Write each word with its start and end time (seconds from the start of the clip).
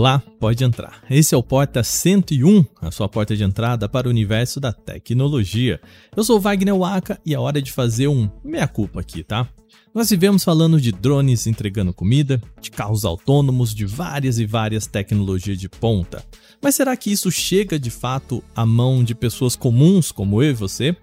Olá, 0.00 0.22
pode 0.40 0.64
entrar. 0.64 1.02
Esse 1.10 1.34
é 1.34 1.36
o 1.36 1.42
Porta 1.42 1.82
101, 1.84 2.64
a 2.80 2.90
sua 2.90 3.06
porta 3.06 3.36
de 3.36 3.44
entrada 3.44 3.86
para 3.86 4.06
o 4.06 4.10
universo 4.10 4.58
da 4.58 4.72
tecnologia. 4.72 5.78
Eu 6.16 6.24
sou 6.24 6.40
Wagner 6.40 6.74
Waka 6.74 7.20
e 7.22 7.34
é 7.34 7.38
hora 7.38 7.60
de 7.60 7.70
fazer 7.70 8.08
um 8.08 8.26
meia-culpa 8.42 9.00
aqui, 9.00 9.22
tá? 9.22 9.46
Nós 9.94 10.08
vivemos 10.08 10.42
falando 10.42 10.80
de 10.80 10.90
drones 10.90 11.46
entregando 11.46 11.92
comida, 11.92 12.40
de 12.62 12.70
carros 12.70 13.04
autônomos, 13.04 13.74
de 13.74 13.84
várias 13.84 14.38
e 14.38 14.46
várias 14.46 14.86
tecnologias 14.86 15.58
de 15.58 15.68
ponta. 15.68 16.24
Mas 16.62 16.76
será 16.76 16.96
que 16.96 17.12
isso 17.12 17.30
chega 17.30 17.78
de 17.78 17.90
fato 17.90 18.42
à 18.56 18.64
mão 18.64 19.04
de 19.04 19.14
pessoas 19.14 19.54
comuns 19.54 20.10
como 20.10 20.42
eu 20.42 20.48
e 20.48 20.54
você? 20.54 20.96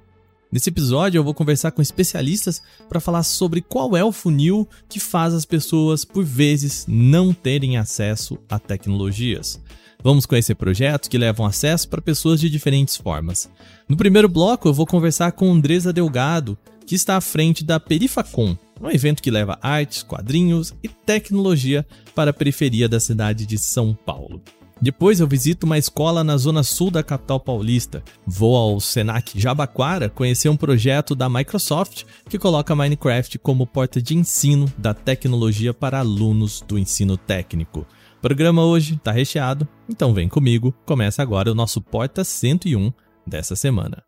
Nesse 0.52 0.70
episódio 0.70 1.20
eu 1.20 1.24
vou 1.24 1.34
conversar 1.34 1.72
com 1.72 1.82
especialistas 1.82 2.62
para 2.88 3.02
falar 3.02 3.24
sobre 3.24 3.62
qual 3.62 3.98
é 3.98 4.04
o 4.04 4.14
funil 4.14 4.68
que 4.88 5.00
faz 5.00 5.34
as 5.34 5.46
pessoas 5.46 6.06
por 6.06 6.24
vezes 6.24 6.86
não 6.88 7.34
terem 7.34 7.78
acesso 7.78 8.38
a 8.50 8.58
tecnologias. 8.58 9.62
Vamos 10.02 10.26
conhecer 10.26 10.56
projetos 10.56 11.10
que 11.10 11.18
levam 11.18 11.46
acesso 11.46 11.90
para 11.90 12.02
pessoas 12.02 12.40
de 12.40 12.50
diferentes 12.50 12.96
formas. 12.96 13.50
No 13.90 13.98
primeiro 13.98 14.30
bloco 14.30 14.70
eu 14.70 14.74
vou 14.74 14.86
conversar 14.86 15.34
com 15.34 15.52
Andresa 15.52 15.92
Delgado, 15.92 16.58
que 16.86 16.96
está 16.96 17.18
à 17.18 17.22
frente 17.22 17.66
da 17.66 17.80
Perifacom, 17.80 18.56
um 18.82 18.90
evento 18.90 19.22
que 19.22 19.32
leva 19.32 19.60
artes, 19.62 20.02
quadrinhos 20.02 20.74
e 20.82 20.88
tecnologia 20.88 21.86
para 22.16 22.32
a 22.32 22.34
periferia 22.34 22.88
da 22.88 23.02
cidade 23.02 23.46
de 23.46 23.58
São 23.58 23.94
Paulo. 23.94 24.42
Depois 24.80 25.20
eu 25.20 25.28
visito 25.28 25.66
uma 25.66 25.78
escola 25.78 26.24
na 26.24 26.38
zona 26.38 26.62
sul 26.62 26.92
da 26.92 27.02
capital 27.04 27.40
paulista. 27.40 28.04
Vou 28.26 28.56
ao 28.56 28.80
Senac 28.80 29.40
Jabaquara 29.40 30.08
conhecer 30.08 30.50
um 30.50 30.58
projeto 30.58 31.16
da 31.16 31.28
Microsoft 31.28 32.04
que 32.30 32.38
coloca 32.38 32.76
Minecraft 32.76 33.40
como 33.40 33.66
porta 33.66 34.02
de 34.02 34.16
ensino 34.16 34.72
da 34.78 34.94
tecnologia 34.94 35.74
para 35.74 36.00
alunos 36.00 36.64
do 36.68 36.78
ensino 36.78 37.18
técnico. 37.18 37.86
O 38.18 38.22
programa 38.22 38.64
hoje 38.64 38.96
está 38.96 39.12
recheado, 39.12 39.68
então 39.90 40.14
vem 40.14 40.30
comigo. 40.30 40.74
Começa 40.86 41.22
agora 41.22 41.52
o 41.52 41.56
nosso 41.56 41.82
Porta 41.82 42.24
101 42.24 42.92
dessa 43.26 43.56
semana. 43.56 44.07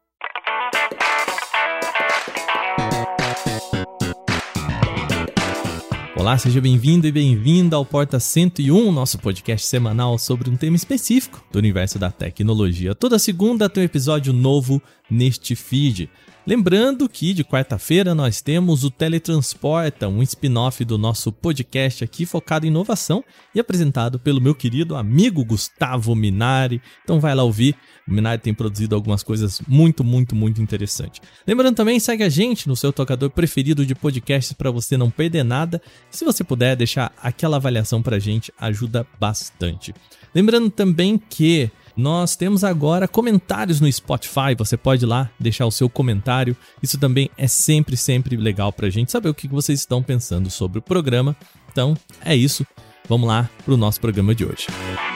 Olá, 6.20 6.38
seja 6.38 6.60
bem-vindo 6.60 7.08
e 7.08 7.14
bem-vinda 7.14 7.78
ao 7.78 7.86
Porta 7.86 8.20
101, 8.20 8.92
nosso 8.92 9.18
podcast 9.18 9.66
semanal 9.66 10.18
sobre 10.18 10.50
um 10.50 10.58
tema 10.58 10.76
específico 10.76 11.42
do 11.50 11.58
universo 11.58 11.98
da 11.98 12.12
tecnologia. 12.12 12.94
Toda 12.94 13.18
segunda 13.18 13.70
tem 13.70 13.84
um 13.84 13.86
episódio 13.86 14.34
novo 14.34 14.82
neste 15.10 15.56
feed. 15.56 16.10
Lembrando 16.50 17.08
que 17.08 17.32
de 17.32 17.44
quarta-feira 17.44 18.16
nós 18.16 18.42
temos 18.42 18.84
o 18.84 18.90
Teletransporta, 18.90 20.08
um 20.08 20.24
spin-off 20.24 20.84
do 20.84 20.98
nosso 20.98 21.32
podcast 21.32 22.04
aqui 22.04 22.26
focado 22.26 22.66
em 22.66 22.70
inovação 22.70 23.24
e 23.54 23.60
apresentado 23.60 24.18
pelo 24.18 24.42
meu 24.42 24.56
querido 24.56 24.96
amigo 24.96 25.46
Gustavo 25.46 26.16
Minari. 26.16 26.82
Então 27.04 27.20
vai 27.20 27.36
lá 27.36 27.44
ouvir. 27.44 27.76
O 28.08 28.12
Minari 28.12 28.42
tem 28.42 28.52
produzido 28.52 28.96
algumas 28.96 29.22
coisas 29.22 29.62
muito, 29.68 30.04
muito, 30.04 30.36
muito 30.36 30.60
interessantes. 30.60 31.22
Lembrando 31.46 31.76
também, 31.76 32.00
segue 32.00 32.24
a 32.24 32.30
gente 32.30 32.68
no 32.68 32.76
seu 32.76 32.92
tocador 32.92 33.30
preferido 33.30 33.86
de 33.86 33.94
podcasts 33.94 34.52
para 34.52 34.72
você 34.72 34.98
não 34.98 35.12
perder 35.12 35.44
nada. 35.44 35.80
Se 36.10 36.26
você 36.26 36.44
puder 36.44 36.76
deixar 36.76 37.14
aquela 37.22 37.58
avaliação 37.58 38.02
para 38.02 38.18
gente, 38.18 38.52
ajuda 38.58 39.06
bastante. 39.20 39.94
Lembrando 40.34 40.72
também 40.72 41.16
que 41.16 41.70
nós 42.00 42.38
temos 42.38 42.64
agora 42.64 43.10
comentários 43.10 43.82
no 43.82 43.92
Spotify, 43.92 44.56
você 44.58 44.78
pode 44.78 45.04
ir 45.04 45.08
lá 45.08 45.30
deixar 45.38 45.66
o 45.66 45.72
seu 45.72 45.90
comentário. 45.90 46.56
Isso 46.82 46.98
também 46.98 47.30
é 47.38 47.46
sempre, 47.46 47.98
sempre 47.98 48.38
legal 48.38 48.72
pra 48.72 48.90
gente 48.90 49.12
saber 49.12 49.28
o 49.28 49.34
que 49.34 49.50
vocês 49.50 49.80
estão 49.80 50.02
pensando 50.02 50.50
sobre 50.50 50.80
o 50.80 50.82
programa. 50.82 51.36
Então, 51.70 51.98
é 52.24 52.34
isso. 52.34 52.66
Vamos 53.08 53.28
lá 53.28 53.50
pro 53.66 53.76
nosso 53.76 54.00
programa 54.00 54.34
de 54.34 54.46
hoje. 54.46 54.68
A 54.98 55.09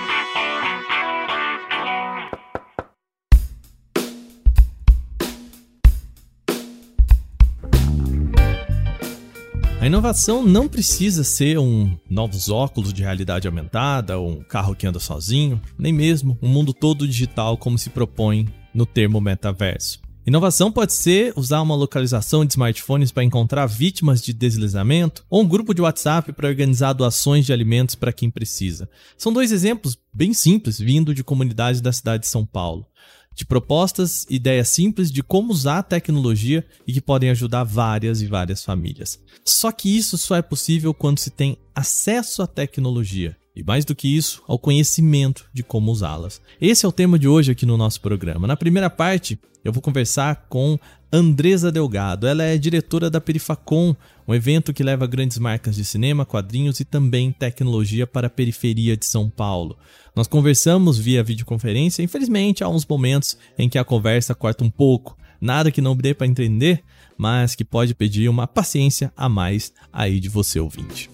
inovação 9.93 10.43
não 10.43 10.67
precisa 10.67 11.23
ser 11.23 11.59
um 11.59 11.95
novos 12.09 12.49
óculos 12.49 12.91
de 12.91 13.03
realidade 13.03 13.47
aumentada 13.47 14.17
ou 14.17 14.27
um 14.27 14.43
carro 14.43 14.75
que 14.75 14.87
anda 14.87 14.99
sozinho, 14.99 15.61
nem 15.77 15.93
mesmo 15.93 16.35
um 16.41 16.47
mundo 16.47 16.73
todo 16.73 17.07
digital 17.07 17.55
como 17.59 17.77
se 17.77 17.91
propõe 17.91 18.51
no 18.73 18.87
termo 18.87 19.21
metaverso. 19.21 20.01
Inovação 20.25 20.71
pode 20.71 20.93
ser 20.93 21.31
usar 21.35 21.61
uma 21.61 21.75
localização 21.75 22.43
de 22.43 22.53
smartphones 22.53 23.11
para 23.11 23.23
encontrar 23.23 23.67
vítimas 23.67 24.19
de 24.19 24.33
deslizamento 24.33 25.23
ou 25.29 25.43
um 25.43 25.47
grupo 25.47 25.75
de 25.75 25.81
WhatsApp 25.83 26.33
para 26.33 26.47
organizar 26.47 26.93
doações 26.93 27.45
de 27.45 27.53
alimentos 27.53 27.93
para 27.93 28.11
quem 28.11 28.31
precisa. 28.31 28.89
São 29.15 29.31
dois 29.31 29.51
exemplos 29.51 29.95
bem 30.11 30.33
simples 30.33 30.79
vindo 30.79 31.13
de 31.13 31.23
comunidades 31.23 31.81
da 31.81 31.91
cidade 31.91 32.23
de 32.23 32.29
São 32.29 32.47
Paulo 32.47 32.87
de 33.35 33.45
propostas, 33.45 34.25
ideias 34.29 34.69
simples 34.69 35.11
de 35.11 35.23
como 35.23 35.51
usar 35.51 35.79
a 35.79 35.83
tecnologia 35.83 36.65
e 36.85 36.93
que 36.93 37.01
podem 37.01 37.29
ajudar 37.29 37.63
várias 37.63 38.21
e 38.21 38.27
várias 38.27 38.63
famílias. 38.63 39.19
Só 39.43 39.71
que 39.71 39.95
isso 39.95 40.17
só 40.17 40.35
é 40.35 40.41
possível 40.41 40.93
quando 40.93 41.19
se 41.19 41.29
tem 41.29 41.57
acesso 41.75 42.41
à 42.41 42.47
tecnologia 42.47 43.35
e 43.55 43.63
mais 43.63 43.85
do 43.85 43.95
que 43.95 44.07
isso, 44.07 44.41
ao 44.47 44.57
conhecimento 44.57 45.45
de 45.53 45.63
como 45.63 45.91
usá-las. 45.91 46.41
Esse 46.59 46.85
é 46.85 46.89
o 46.89 46.91
tema 46.91 47.19
de 47.19 47.27
hoje 47.27 47.51
aqui 47.51 47.65
no 47.65 47.77
nosso 47.77 48.01
programa. 48.01 48.47
Na 48.47 48.57
primeira 48.57 48.89
parte, 48.89 49.39
eu 49.63 49.71
vou 49.71 49.81
conversar 49.81 50.47
com 50.49 50.77
Andresa 51.15 51.71
Delgado. 51.71 52.25
Ela 52.25 52.43
é 52.43 52.57
diretora 52.57 53.07
da 53.07 53.21
Perifacom, 53.21 53.95
um 54.27 54.33
evento 54.33 54.73
que 54.73 54.81
leva 54.81 55.05
grandes 55.05 55.37
marcas 55.37 55.75
de 55.75 55.85
cinema, 55.85 56.25
quadrinhos 56.25 56.79
e 56.79 56.85
também 56.85 57.31
tecnologia 57.31 58.07
para 58.07 58.25
a 58.25 58.31
periferia 58.31 58.97
de 58.97 59.05
São 59.05 59.29
Paulo. 59.29 59.77
Nós 60.15 60.27
conversamos 60.27 60.97
via 60.97 61.23
videoconferência, 61.23 62.01
infelizmente 62.01 62.63
há 62.63 62.67
uns 62.67 62.83
momentos 62.83 63.37
em 63.59 63.69
que 63.69 63.77
a 63.77 63.83
conversa 63.83 64.33
corta 64.33 64.63
um 64.63 64.71
pouco. 64.71 65.15
Nada 65.39 65.69
que 65.69 65.81
não 65.81 65.95
dê 65.95 66.15
para 66.15 66.25
entender, 66.25 66.83
mas 67.15 67.53
que 67.53 67.63
pode 67.63 67.93
pedir 67.93 68.27
uma 68.27 68.47
paciência 68.47 69.13
a 69.15 69.29
mais 69.29 69.71
aí 69.91 70.19
de 70.19 70.29
você 70.29 70.59
ouvinte. 70.59 71.11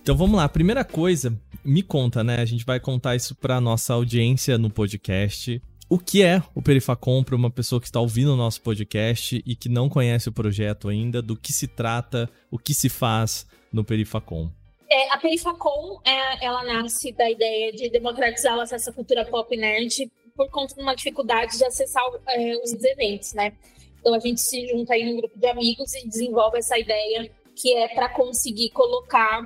Então 0.00 0.16
vamos 0.16 0.38
lá, 0.38 0.48
primeira 0.48 0.84
coisa, 0.84 1.38
me 1.62 1.82
conta, 1.82 2.24
né? 2.24 2.36
A 2.40 2.46
gente 2.46 2.64
vai 2.64 2.80
contar 2.80 3.14
isso 3.14 3.34
para 3.34 3.60
nossa 3.60 3.92
audiência 3.92 4.56
no 4.56 4.70
podcast. 4.70 5.60
O 5.90 5.98
que 5.98 6.22
é 6.22 6.42
o 6.54 6.60
Perifacom 6.60 7.24
para 7.24 7.34
uma 7.34 7.50
pessoa 7.50 7.80
que 7.80 7.86
está 7.86 7.98
ouvindo 7.98 8.34
o 8.34 8.36
nosso 8.36 8.60
podcast 8.60 9.42
e 9.46 9.56
que 9.56 9.70
não 9.70 9.88
conhece 9.88 10.28
o 10.28 10.32
projeto 10.32 10.88
ainda, 10.90 11.22
do 11.22 11.34
que 11.34 11.50
se 11.50 11.66
trata, 11.66 12.28
o 12.50 12.58
que 12.58 12.74
se 12.74 12.90
faz 12.90 13.46
no 13.72 13.82
Perifacom? 13.82 14.50
É, 14.90 15.10
a 15.10 15.16
Perifacom, 15.16 15.98
é, 16.04 16.44
ela 16.44 16.62
nasce 16.62 17.10
da 17.12 17.30
ideia 17.30 17.72
de 17.72 17.88
democratizar 17.88 18.58
o 18.58 18.60
acesso 18.60 18.90
à 18.90 18.92
cultura 18.92 19.24
pop 19.24 19.56
nerd 19.56 20.10
por 20.36 20.50
conta 20.50 20.74
de 20.74 20.82
uma 20.82 20.94
dificuldade 20.94 21.56
de 21.56 21.64
acessar 21.64 22.04
é, 22.28 22.54
os 22.62 22.72
eventos, 22.84 23.32
né? 23.32 23.54
Então 23.98 24.12
a 24.12 24.18
gente 24.18 24.42
se 24.42 24.68
junta 24.68 24.92
aí 24.92 25.04
num 25.04 25.16
grupo 25.16 25.38
de 25.38 25.46
amigos 25.46 25.94
e 25.94 26.06
desenvolve 26.06 26.58
essa 26.58 26.78
ideia 26.78 27.30
que 27.56 27.74
é 27.74 27.88
para 27.88 28.10
conseguir 28.10 28.70
colocar 28.70 29.42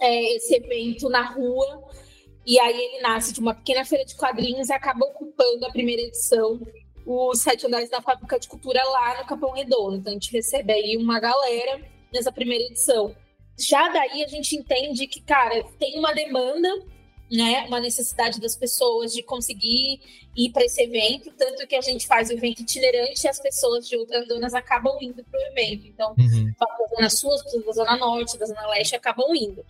é, 0.00 0.36
esse 0.36 0.56
evento 0.56 1.08
na 1.08 1.22
rua. 1.22 1.84
E 2.46 2.58
aí 2.58 2.76
ele 2.76 3.00
nasce 3.00 3.32
de 3.32 3.40
uma 3.40 3.54
pequena 3.54 3.84
feira 3.84 4.04
de 4.04 4.14
quadrinhos 4.16 4.68
e 4.68 4.72
acaba 4.72 5.04
ocupando 5.06 5.66
a 5.66 5.70
primeira 5.70 6.02
edição 6.02 6.60
os 7.06 7.42
sete 7.42 7.66
andares 7.66 7.90
da 7.90 8.00
Fábrica 8.00 8.38
de 8.38 8.48
Cultura 8.48 8.82
lá 8.82 9.18
no 9.18 9.26
Capão 9.26 9.52
Redondo. 9.52 9.96
Então 9.96 10.10
a 10.10 10.14
gente 10.14 10.32
recebe 10.32 10.72
aí 10.72 10.96
uma 10.96 11.20
galera 11.20 11.80
nessa 12.12 12.32
primeira 12.32 12.64
edição 12.64 13.14
já 13.58 13.88
daí 13.88 14.22
a 14.22 14.28
gente 14.28 14.56
entende 14.56 15.06
que, 15.06 15.20
cara, 15.20 15.62
tem 15.78 15.98
uma 15.98 16.12
demanda, 16.12 16.68
né, 17.30 17.64
uma 17.66 17.80
necessidade 17.80 18.40
das 18.40 18.56
pessoas 18.56 19.12
de 19.12 19.22
conseguir 19.22 20.00
ir 20.36 20.50
para 20.50 20.64
esse 20.64 20.82
evento, 20.82 21.30
tanto 21.36 21.66
que 21.66 21.76
a 21.76 21.80
gente 21.80 22.06
faz 22.06 22.28
o 22.28 22.32
evento 22.32 22.60
itinerante 22.60 23.24
e 23.24 23.28
as 23.28 23.40
pessoas 23.40 23.88
de 23.88 23.96
outras 23.96 24.26
zonas 24.26 24.54
acabam 24.54 24.96
indo 25.00 25.24
para 25.24 25.38
o 25.38 25.42
evento. 25.44 25.86
Então, 25.86 26.14
uhum. 26.18 26.52
da 26.58 26.96
Zona 26.96 27.10
Sul, 27.10 27.32
as 27.34 27.42
pessoas 27.42 27.64
da 27.64 27.72
Zona 27.72 27.96
Norte, 27.96 28.38
da 28.38 28.46
Zona 28.46 28.66
Leste 28.68 28.96
acabam 28.96 29.34
indo. 29.34 29.64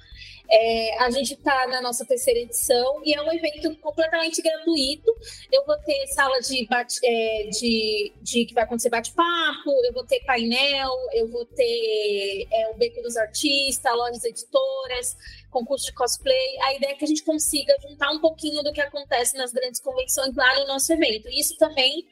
É, 0.51 0.99
a 1.03 1.11
gente 1.11 1.35
está 1.35 1.67
na 1.69 1.81
nossa 1.81 2.05
terceira 2.05 2.39
edição 2.39 3.01
e 3.03 3.15
é 3.15 3.23
um 3.23 3.33
evento 3.33 3.75
completamente 3.77 4.43
gratuito. 4.43 5.11
Eu 5.51 5.65
vou 5.65 5.77
ter 5.79 6.07
sala 6.09 6.39
de, 6.41 6.67
bate, 6.67 7.01
é, 7.03 7.49
de, 7.51 8.13
de, 8.21 8.45
que 8.45 8.55
vai 8.55 8.65
acontecer 8.65 8.91
bate-papo, 8.91 9.71
eu 9.85 9.93
vou 9.93 10.05
ter 10.05 10.21
painel, 10.25 10.93
eu 11.15 11.29
vou 11.29 11.47
ter 11.47 12.47
é, 12.53 12.71
o 12.71 12.75
Beco 12.75 13.03
dos 13.03 13.17
Artistas, 13.17 13.93
lojas 13.97 14.25
editoras, 14.25 15.17
concurso 15.51 15.87
de 15.87 15.93
cosplay. 15.93 16.59
A 16.63 16.75
ideia 16.75 16.93
é 16.93 16.95
que 16.95 17.05
a 17.05 17.09
gente 17.09 17.23
consiga 17.23 17.75
juntar 17.81 18.11
um 18.11 18.21
pouquinho 18.21 18.63
do 18.63 18.73
que 18.73 18.81
acontece 18.81 19.37
nas 19.37 19.53
grandes 19.53 19.81
convenções 19.81 20.35
lá 20.35 20.54
no 20.61 20.67
nosso 20.67 20.93
evento. 20.93 21.29
Isso 21.29 21.57
também 21.59 22.07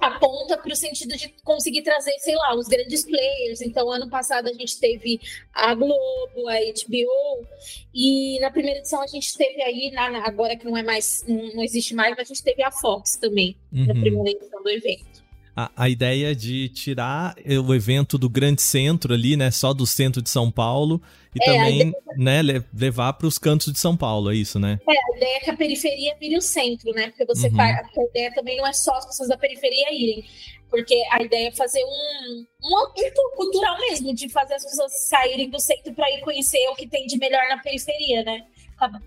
aponta 0.00 0.56
para 0.56 0.72
o 0.72 0.76
sentido 0.76 1.16
de 1.16 1.28
conseguir 1.42 1.82
trazer, 1.82 2.12
sei 2.20 2.34
lá, 2.36 2.54
os 2.54 2.68
grandes 2.68 3.04
players. 3.04 3.60
Então, 3.60 3.90
ano 3.90 4.08
passado 4.08 4.48
a 4.48 4.52
gente 4.52 4.78
teve 4.78 5.20
a 5.52 5.74
Globo, 5.74 6.48
a 6.48 6.54
HBO, 6.54 7.46
e 7.92 8.38
na 8.40 8.50
primeira 8.50 8.78
edição 8.78 9.02
a 9.02 9.06
gente 9.06 9.36
teve 9.36 9.60
aí, 9.62 9.90
na, 9.90 10.24
agora 10.24 10.56
que 10.56 10.64
não 10.64 10.76
é 10.76 10.82
mais, 10.82 11.24
não, 11.26 11.54
não 11.54 11.62
existe 11.62 11.94
mais, 11.94 12.10
mas 12.16 12.30
a 12.30 12.34
gente 12.34 12.42
teve 12.42 12.62
a 12.62 12.70
Fox 12.70 13.16
também, 13.16 13.56
uhum. 13.72 13.86
na 13.86 13.94
primeira 13.94 14.30
edição 14.30 14.62
do 14.62 14.70
evento. 14.70 15.27
A, 15.58 15.72
a, 15.74 15.88
ideia 15.88 16.36
de 16.36 16.68
tirar 16.68 17.34
o 17.66 17.74
evento 17.74 18.16
do 18.16 18.30
grande 18.30 18.62
centro 18.62 19.12
ali, 19.12 19.36
né? 19.36 19.50
Só 19.50 19.74
do 19.74 19.84
centro 19.84 20.22
de 20.22 20.30
São 20.30 20.52
Paulo 20.52 21.02
e 21.34 21.42
é, 21.42 21.44
também, 21.44 21.80
ideia... 21.80 21.94
né, 22.16 22.64
levar 22.72 23.12
para 23.14 23.26
os 23.26 23.38
cantos 23.38 23.72
de 23.72 23.78
São 23.80 23.96
Paulo, 23.96 24.30
é 24.30 24.36
isso, 24.36 24.60
né? 24.60 24.78
É, 24.88 24.92
a 24.92 25.16
ideia 25.16 25.36
é 25.36 25.40
que 25.40 25.50
a 25.50 25.56
periferia 25.56 26.14
vire 26.20 26.36
o 26.36 26.40
centro, 26.40 26.92
né? 26.92 27.08
Porque 27.08 27.24
você 27.24 27.48
uhum. 27.48 27.56
faz, 27.56 27.76
a 27.76 28.04
ideia 28.04 28.32
também 28.32 28.56
não 28.56 28.68
é 28.68 28.72
só 28.72 28.94
as 28.94 29.06
pessoas 29.06 29.28
da 29.28 29.36
periferia 29.36 29.92
irem. 29.92 30.24
Porque 30.70 30.94
a 31.10 31.24
ideia 31.24 31.48
é 31.48 31.52
fazer 31.52 31.82
um, 31.82 32.46
um 32.62 32.76
aumento 32.76 33.20
cultural 33.34 33.78
mesmo, 33.80 34.14
de 34.14 34.28
fazer 34.28 34.54
as 34.54 34.62
pessoas 34.62 35.08
saírem 35.08 35.50
do 35.50 35.58
centro 35.58 35.92
para 35.92 36.08
ir 36.12 36.20
conhecer 36.20 36.68
o 36.68 36.76
que 36.76 36.86
tem 36.86 37.04
de 37.08 37.18
melhor 37.18 37.42
na 37.48 37.58
periferia, 37.58 38.22
né? 38.22 38.46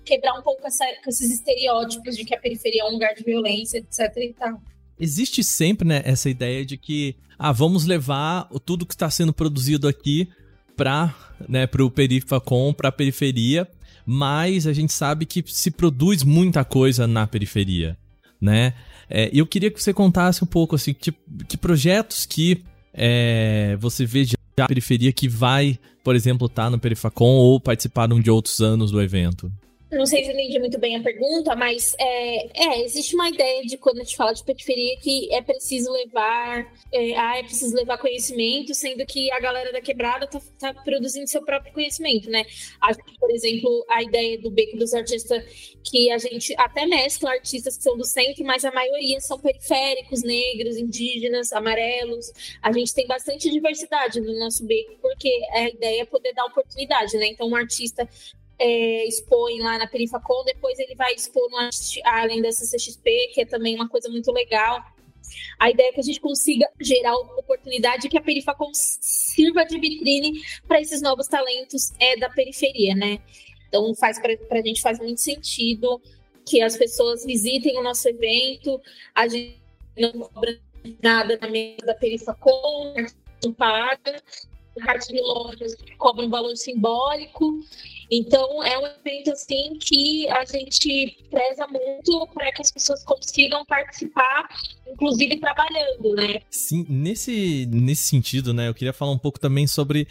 Quebrar 0.03 0.38
um 0.38 0.42
pouco 0.42 0.68
essa, 0.68 0.86
esses 1.07 1.31
estereótipos 1.31 2.18
de 2.18 2.25
que 2.25 2.36
a 2.36 2.39
periferia 2.39 2.81
é 2.81 2.86
um 2.86 2.92
lugar 2.92 3.13
de 3.13 3.24
violência, 3.24 3.77
etc 3.77 4.18
e 4.18 4.33
tal 4.33 4.59
existe 4.99 5.43
sempre 5.43 5.88
né, 5.88 6.01
essa 6.05 6.29
ideia 6.29 6.65
de 6.65 6.77
que 6.77 7.15
ah, 7.38 7.51
vamos 7.51 7.85
levar 7.85 8.47
tudo 8.65 8.85
que 8.85 8.93
está 8.93 9.09
sendo 9.09 9.33
produzido 9.33 9.88
aqui 9.88 10.29
para 10.75 11.13
né, 11.47 11.67
o 11.79 11.89
Perifacom, 11.89 12.73
para 12.73 12.89
a 12.89 12.91
periferia, 12.91 13.67
mas 14.05 14.67
a 14.67 14.73
gente 14.73 14.93
sabe 14.93 15.25
que 15.25 15.43
se 15.47 15.71
produz 15.71 16.23
muita 16.23 16.63
coisa 16.63 17.07
na 17.07 17.27
periferia, 17.27 17.97
né? 18.39 18.73
É, 19.09 19.29
eu 19.33 19.45
queria 19.45 19.69
que 19.69 19.81
você 19.81 19.93
contasse 19.93 20.43
um 20.43 20.47
pouco 20.47 20.75
assim, 20.75 20.93
que, 20.93 21.13
que 21.47 21.57
projetos 21.57 22.25
que 22.25 22.63
é, 22.93 23.75
você 23.79 24.05
vê 24.05 24.23
já 24.23 24.38
na 24.57 24.67
periferia 24.67 25.11
que 25.11 25.27
vai, 25.27 25.77
por 26.03 26.15
exemplo, 26.15 26.47
estar 26.47 26.65
tá 26.65 26.69
no 26.69 26.79
Perifacom 26.79 27.35
ou 27.35 27.59
participaram 27.59 28.19
de 28.19 28.29
outros 28.31 28.59
anos 28.59 28.91
do 28.91 29.01
evento. 29.01 29.51
Não 29.91 30.05
sei 30.05 30.23
se 30.23 30.31
entendi 30.31 30.57
muito 30.57 30.79
bem 30.79 30.95
a 30.95 31.03
pergunta, 31.03 31.53
mas 31.53 31.93
é, 31.99 32.63
é, 32.63 32.81
existe 32.85 33.13
uma 33.13 33.27
ideia 33.27 33.61
de 33.63 33.77
quando 33.77 33.99
a 33.99 34.03
gente 34.03 34.15
fala 34.15 34.33
de 34.33 34.41
periferia 34.41 34.97
que 35.01 35.33
é 35.33 35.41
preciso 35.41 35.91
levar, 35.91 36.73
é, 36.93 37.13
ah, 37.17 37.38
é 37.38 37.43
preciso 37.43 37.75
levar 37.75 37.97
conhecimento, 37.97 38.73
sendo 38.73 39.05
que 39.05 39.29
a 39.33 39.39
galera 39.41 39.73
da 39.73 39.81
quebrada 39.81 40.25
tá, 40.27 40.41
tá 40.57 40.73
produzindo 40.73 41.27
seu 41.27 41.43
próprio 41.43 41.73
conhecimento, 41.73 42.29
né? 42.29 42.45
Acho 42.79 42.99
que, 42.99 43.19
por 43.19 43.29
exemplo, 43.31 43.85
a 43.89 44.01
ideia 44.01 44.39
do 44.39 44.49
Beco 44.49 44.77
dos 44.77 44.93
Artistas, 44.93 45.43
que 45.83 46.09
a 46.09 46.17
gente 46.17 46.55
até 46.57 46.85
mescla 46.85 47.31
artistas 47.31 47.75
que 47.75 47.83
são 47.83 47.97
do 47.97 48.05
centro, 48.05 48.45
mas 48.45 48.63
a 48.63 48.71
maioria 48.71 49.19
são 49.19 49.38
periféricos, 49.39 50.23
negros, 50.23 50.77
indígenas, 50.77 51.51
amarelos. 51.51 52.31
A 52.61 52.71
gente 52.71 52.93
tem 52.93 53.05
bastante 53.07 53.49
diversidade 53.49 54.21
no 54.21 54.39
nosso 54.39 54.65
beco, 54.65 54.95
porque 55.01 55.29
a 55.51 55.67
ideia 55.67 56.03
é 56.03 56.05
poder 56.05 56.31
dar 56.33 56.45
oportunidade, 56.45 57.17
né? 57.17 57.27
Então, 57.27 57.49
um 57.49 57.55
artista 57.57 58.07
é, 58.62 59.08
expõe 59.08 59.60
lá 59.60 59.80
na 59.80 59.88
Perifacom, 59.88 60.44
depois 60.46 60.78
ele 60.78 60.94
vai 60.96 61.13
expor 61.13 61.50
no 61.50 61.58
além 62.06 62.42
da 62.42 62.52
CCXP, 62.52 63.31
que 63.34 63.42
é 63.42 63.46
também 63.46 63.75
uma 63.75 63.90
coisa 63.90 64.08
muito 64.08 64.31
legal. 64.31 64.84
A 65.58 65.72
ideia 65.72 65.90
é 65.90 65.92
que 65.92 66.00
a 66.00 66.04
gente 66.04 66.19
consiga 66.19 66.69
gerar 66.80 67.16
oportunidade 67.16 68.08
que 68.08 68.18
a 68.18 68.22
Perifacom 68.22 68.69
sirva 68.74 69.66
de 69.66 69.80
vitrine 69.80 70.42
para 70.68 70.80
esses 70.80 71.02
novos 71.02 71.28
talentos 71.28 71.92
é, 72.00 72.18
da 72.18 72.30
periferia, 72.30 72.96
né? 72.96 73.19
Então 73.68 73.96
faz 73.96 74.19
para 74.19 74.60
a 74.60 74.62
gente 74.62 74.81
faz 74.81 75.00
muito 75.00 75.22
sentido 75.22 76.00
que 76.46 76.62
as 76.62 76.78
pessoas 76.78 77.25
visitem 77.25 77.80
o 77.80 77.84
nosso 77.84 78.08
evento, 78.10 78.80
a 79.16 79.28
gente 79.28 79.62
não 79.98 80.12
cobra 80.12 80.60
nada 81.02 81.38
na 81.42 81.48
mesa 81.48 81.86
da 81.86 81.96
Perifacom, 81.96 82.94
não 83.44 83.54
paga, 83.54 84.22
o 84.75 84.79
cartão 84.79 85.15
de 85.15 85.21
lojas 85.21 85.75
cobra 85.97 86.25
um 86.25 86.29
valor 86.29 86.56
simbólico 86.56 87.59
então, 88.12 88.62
é 88.62 88.77
um 88.77 88.85
evento 88.85 89.31
assim 89.31 89.77
que 89.79 90.27
a 90.27 90.44
gente 90.44 91.18
preza 91.29 91.65
muito 91.65 92.27
para 92.33 92.51
que 92.51 92.62
as 92.62 92.69
pessoas 92.69 93.01
consigam 93.06 93.65
participar, 93.65 94.50
inclusive 94.85 95.39
trabalhando, 95.39 96.13
né? 96.15 96.41
Sim, 96.50 96.85
nesse, 96.89 97.65
nesse 97.71 98.03
sentido, 98.03 98.53
né, 98.53 98.68
eu 98.68 98.73
queria 98.73 98.91
falar 98.91 99.13
um 99.13 99.18
pouco 99.18 99.39
também 99.39 99.65
sobre 99.65 100.09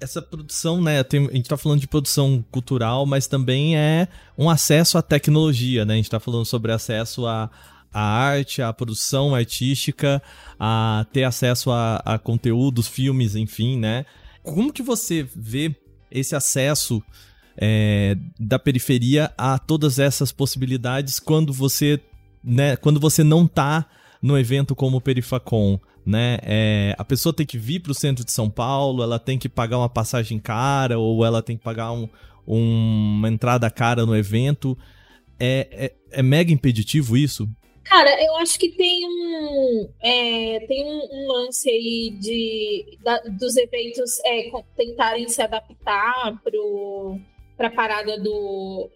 essa 0.00 0.22
produção, 0.22 0.80
né? 0.80 1.04
Tem, 1.04 1.26
a 1.26 1.32
gente 1.32 1.42
está 1.42 1.58
falando 1.58 1.80
de 1.80 1.86
produção 1.86 2.42
cultural, 2.50 3.04
mas 3.04 3.26
também 3.26 3.76
é 3.76 4.08
um 4.36 4.48
acesso 4.48 4.96
à 4.96 5.02
tecnologia, 5.02 5.84
né? 5.84 5.92
A 5.92 5.96
gente 5.96 6.06
está 6.06 6.18
falando 6.18 6.46
sobre 6.46 6.72
acesso 6.72 7.26
a, 7.26 7.50
a 7.92 8.00
arte, 8.00 8.62
a 8.62 8.72
produção 8.72 9.34
artística, 9.34 10.22
a 10.58 11.06
ter 11.12 11.24
acesso 11.24 11.70
a, 11.70 11.96
a 12.04 12.18
conteúdos, 12.18 12.86
filmes, 12.88 13.36
enfim, 13.36 13.78
né? 13.78 14.06
Como 14.42 14.72
que 14.72 14.82
você 14.82 15.26
vê 15.34 15.74
esse 16.10 16.34
acesso 16.34 17.02
é, 17.56 18.16
da 18.38 18.58
periferia 18.58 19.32
a 19.36 19.58
todas 19.58 19.98
essas 19.98 20.32
possibilidades 20.32 21.20
quando 21.20 21.52
você, 21.52 22.00
né, 22.42 22.76
quando 22.76 22.98
você 22.98 23.22
não 23.22 23.46
tá 23.46 23.86
no 24.22 24.38
evento 24.38 24.74
como 24.74 24.98
o 24.98 25.00
Perifacom, 25.00 25.78
né? 26.04 26.38
É, 26.42 26.94
a 26.98 27.04
pessoa 27.04 27.32
tem 27.32 27.46
que 27.46 27.58
vir 27.58 27.80
para 27.80 27.92
o 27.92 27.94
centro 27.94 28.24
de 28.24 28.32
São 28.32 28.48
Paulo, 28.48 29.02
ela 29.02 29.18
tem 29.18 29.38
que 29.38 29.48
pagar 29.48 29.78
uma 29.78 29.88
passagem 29.88 30.38
cara 30.38 30.98
ou 30.98 31.24
ela 31.24 31.42
tem 31.42 31.56
que 31.56 31.62
pagar 31.62 31.92
um, 31.92 32.08
um, 32.46 33.16
uma 33.18 33.28
entrada 33.28 33.70
cara 33.70 34.06
no 34.06 34.16
evento. 34.16 34.76
É, 35.38 35.68
é, 35.72 36.18
é, 36.18 36.22
mega 36.22 36.52
impeditivo 36.52 37.16
isso? 37.16 37.48
Cara, 37.84 38.24
eu 38.24 38.36
acho 38.36 38.58
que 38.58 38.70
tem 38.70 39.06
um, 39.06 39.88
é, 40.00 40.60
tem 40.66 40.84
um, 40.84 41.08
um, 41.10 41.32
lance 41.32 41.68
aí 41.68 42.10
de, 42.18 42.98
da, 43.02 43.18
dos 43.22 43.56
eventos 43.56 44.20
é, 44.24 44.50
tentarem 44.76 45.28
se 45.28 45.42
adaptar 45.42 46.40
para 47.56 47.66
a 47.66 47.70
parada 47.70 48.18
do, 48.20 48.88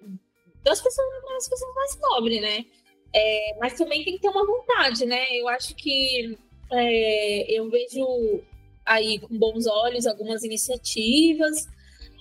das, 0.62 0.80
pessoas, 0.80 1.08
das 1.28 1.48
pessoas 1.48 1.74
mais 1.74 1.96
pobres, 1.96 2.40
né? 2.40 2.64
É, 3.12 3.56
mas 3.58 3.74
também 3.74 4.04
tem 4.04 4.14
que 4.14 4.20
ter 4.20 4.28
uma 4.28 4.46
vontade, 4.46 5.04
né? 5.04 5.26
Eu 5.32 5.48
acho 5.48 5.74
que 5.74 6.36
é, 6.72 7.58
eu 7.58 7.68
vejo 7.68 8.42
aí 8.84 9.18
com 9.18 9.36
bons 9.36 9.66
olhos 9.66 10.06
algumas 10.06 10.44
iniciativas, 10.44 11.66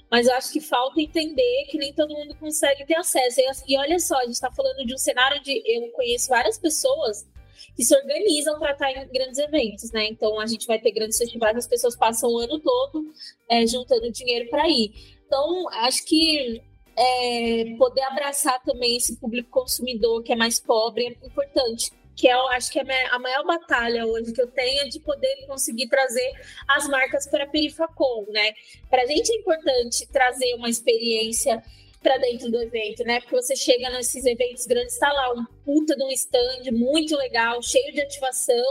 mas 0.09 0.27
eu 0.27 0.33
acho 0.35 0.51
que 0.51 0.61
falta 0.61 1.01
entender 1.01 1.65
que 1.69 1.77
nem 1.77 1.93
todo 1.93 2.13
mundo 2.13 2.35
consegue 2.35 2.85
ter 2.85 2.95
acesso. 2.95 3.41
E, 3.67 3.77
olha 3.77 3.99
só, 3.99 4.17
a 4.17 4.25
gente 4.25 4.33
está 4.33 4.51
falando 4.51 4.85
de 4.85 4.93
um 4.93 4.97
cenário 4.97 5.41
de 5.41 5.61
eu 5.65 5.89
conheço 5.91 6.29
várias 6.29 6.57
pessoas 6.57 7.25
que 7.75 7.83
se 7.83 7.95
organizam 7.95 8.57
para 8.57 8.71
estar 8.71 8.91
em 8.91 9.07
grandes 9.11 9.37
eventos, 9.37 9.91
né? 9.91 10.07
Então 10.07 10.39
a 10.39 10.45
gente 10.45 10.65
vai 10.65 10.79
ter 10.79 10.91
grandes 10.91 11.17
festivais, 11.17 11.57
as 11.57 11.67
pessoas 11.67 11.95
passam 11.95 12.29
o 12.29 12.37
ano 12.37 12.59
todo 12.59 13.11
é, 13.49 13.67
juntando 13.67 14.11
dinheiro 14.11 14.49
para 14.49 14.67
ir. 14.69 14.93
Então, 15.25 15.67
acho 15.69 16.05
que 16.05 16.61
é, 16.95 17.75
poder 17.77 18.03
abraçar 18.03 18.61
também 18.63 18.95
esse 18.95 19.17
público 19.17 19.49
consumidor 19.49 20.23
que 20.23 20.31
é 20.31 20.35
mais 20.35 20.59
pobre 20.59 21.05
é 21.05 21.27
importante. 21.27 21.91
Que 22.15 22.27
eu 22.27 22.47
acho 22.49 22.71
que 22.71 22.79
é 22.79 23.05
a 23.11 23.19
maior 23.19 23.45
batalha 23.45 24.05
hoje 24.05 24.31
que 24.31 24.41
eu 24.41 24.47
tenho 24.47 24.81
é 24.81 24.87
de 24.87 24.99
poder 24.99 25.45
conseguir 25.47 25.87
trazer 25.87 26.31
as 26.67 26.87
marcas 26.87 27.27
para 27.27 27.43
a 27.43 27.47
Perifacom, 27.47 28.25
né? 28.29 28.53
Para 28.89 29.03
a 29.03 29.05
gente 29.05 29.31
é 29.31 29.35
importante 29.35 30.07
trazer 30.07 30.53
uma 30.55 30.69
experiência 30.69 31.61
para 32.01 32.17
dentro 32.17 32.51
do 32.51 32.61
evento, 32.61 33.03
né? 33.03 33.19
Porque 33.19 33.35
você 33.35 33.55
chega 33.55 33.89
nesses 33.89 34.25
eventos 34.25 34.65
grandes, 34.65 34.93
está 34.93 35.11
lá 35.11 35.33
um 35.33 35.43
puta 35.65 35.95
de 35.95 36.03
um 36.03 36.11
stand 36.11 36.71
muito 36.71 37.15
legal, 37.17 37.61
cheio 37.61 37.91
de 37.91 37.99
ativação 37.99 38.63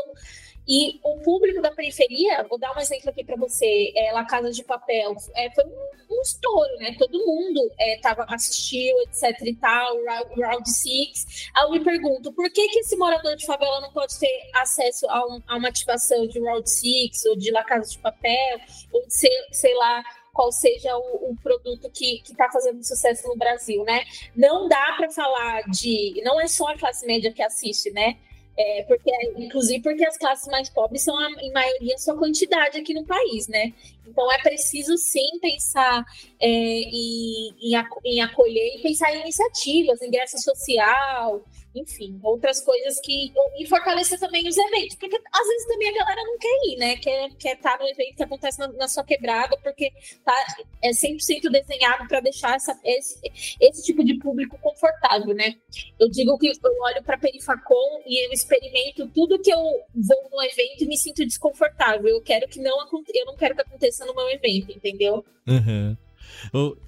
e 0.67 0.99
o 1.03 1.21
público 1.21 1.61
da 1.61 1.71
periferia, 1.71 2.45
vou 2.49 2.59
dar 2.59 2.75
um 2.75 2.81
exemplo 2.81 3.11
aqui 3.11 3.23
para 3.23 3.37
você, 3.37 3.93
é, 3.95 4.13
La 4.13 4.25
Casa 4.25 4.51
de 4.51 4.65
Papel, 4.65 5.15
é, 5.35 5.51
foi 5.51 5.65
um, 5.65 6.17
um 6.17 6.23
estouro, 6.23 6.77
né? 6.79 6.97
Todo 6.99 7.19
mundo 7.19 7.71
é, 7.79 7.99
tava, 8.01 8.25
assistiu, 8.31 8.99
etc 9.03 9.39
e 9.43 9.55
tal, 9.57 9.97
Round 10.37 10.71
Six. 10.71 11.51
Aí 11.55 11.65
eu 11.65 11.71
me 11.71 11.81
pergunto, 11.81 12.33
por 12.33 12.51
que 12.51 12.69
que 12.69 12.79
esse 12.79 12.97
morador 12.97 13.37
de 13.37 13.45
favela 13.45 13.81
não 13.81 13.93
pode 13.93 14.19
ter 14.19 14.51
acesso 14.55 15.07
a, 15.11 15.27
um, 15.27 15.43
a 15.47 15.57
uma 15.57 15.69
ativação 15.69 16.27
de 16.27 16.41
Round 16.41 16.69
Six, 16.69 17.27
ou 17.27 17.37
de 17.37 17.51
La 17.51 17.63
Casa 17.63 17.91
de 17.91 17.99
Papel, 17.99 18.59
ou 18.91 19.07
de, 19.07 19.15
sei, 19.15 19.31
sei 19.53 19.75
lá, 19.75 20.03
qual 20.33 20.51
seja 20.51 20.97
o, 20.97 21.31
o 21.31 21.37
produto 21.43 21.91
que 21.91 22.23
está 22.25 22.51
fazendo 22.51 22.83
sucesso 22.83 23.29
no 23.29 23.37
Brasil, 23.37 23.85
né? 23.85 24.05
Não 24.35 24.67
dá 24.67 24.95
para 24.97 25.11
falar 25.11 25.63
de... 25.71 26.21
Não 26.25 26.41
é 26.41 26.49
só 26.49 26.69
a 26.69 26.79
classe 26.79 27.07
média 27.07 27.33
que 27.33 27.43
assiste, 27.43 27.91
né? 27.91 28.17
É, 28.57 28.85
porque, 28.85 29.11
inclusive 29.37 29.83
porque 29.83 30.07
as 30.07 30.17
classes 30.17 30.47
mais 30.47 30.69
pobres 30.69 31.03
são, 31.03 31.19
a, 31.19 31.29
em 31.43 31.53
maioria, 31.53 31.99
sua 31.99 32.17
quantidade 32.17 32.79
aqui 32.79 32.95
no 32.95 33.05
país, 33.05 33.49
né? 33.49 33.73
Então 34.07 34.31
é 34.33 34.39
preciso 34.39 34.97
sim 34.97 35.39
pensar 35.41 36.05
é, 36.41 36.47
em, 36.49 37.53
em, 37.61 37.85
em, 38.05 38.21
acolher 38.21 38.77
e 38.77 38.83
pensar 38.83 39.13
em 39.13 39.23
iniciativas, 39.23 40.01
ingresso 40.01 40.39
social, 40.39 41.45
enfim, 41.75 42.21
outras 42.23 42.61
coisas 42.61 43.01
que. 43.01 43.33
E 43.59 43.67
fortalecer 43.67 44.19
também 44.19 44.47
os 44.47 44.57
eventos, 44.57 44.95
porque 44.97 45.17
às 45.17 45.49
vezes 45.49 45.67
também 45.67 45.89
a 45.89 45.99
galera 45.99 46.25
não 46.25 46.39
quer 46.39 46.59
ir, 46.69 46.77
né? 46.77 46.97
Quer 46.97 47.27
estar 47.27 47.37
quer 47.39 47.57
tá 47.57 47.79
no 47.79 47.89
evento 47.89 48.17
que 48.17 48.23
acontece 48.23 48.59
na, 48.59 48.69
na, 48.69 48.89
sua 48.89 49.03
quebrada, 49.03 49.57
porque 49.63 49.93
tá, 50.25 50.35
é 50.83 50.91
100% 50.91 51.51
desenhado 51.51 52.07
para 52.07 52.21
deixar 52.21 52.55
essa, 52.55 52.79
esse, 52.85 53.21
esse 53.61 53.83
tipo 53.83 54.05
de 54.05 54.19
público 54.19 54.57
confortável, 54.59 55.35
né? 55.35 55.57
Eu 55.99 56.09
digo 56.09 56.39
que 56.39 56.49
eu 56.49 56.83
olho 56.83 57.03
para 57.03 57.19
Perifacom 57.19 58.03
e 58.07 58.27
eu 58.27 58.33
experimento 58.33 59.09
tudo 59.09 59.41
que 59.41 59.53
eu 59.53 59.59
vou 59.59 60.31
no 60.31 60.43
evento 60.43 60.85
e 60.85 60.87
me 60.87 60.97
sinto 60.97 61.25
desconfortável. 61.25 62.07
Eu 62.07 62.23
quero 62.23 62.49
que 62.49 62.61
não 62.61 62.85
eu 63.15 63.27
não 63.27 63.37
quero 63.37 63.55
que 63.55 63.63
aconteça 63.63 64.05
no 64.05 64.15
meu 64.15 64.29
evento, 64.31 64.71
entendeu? 64.71 65.25
Uhum. 65.47 65.97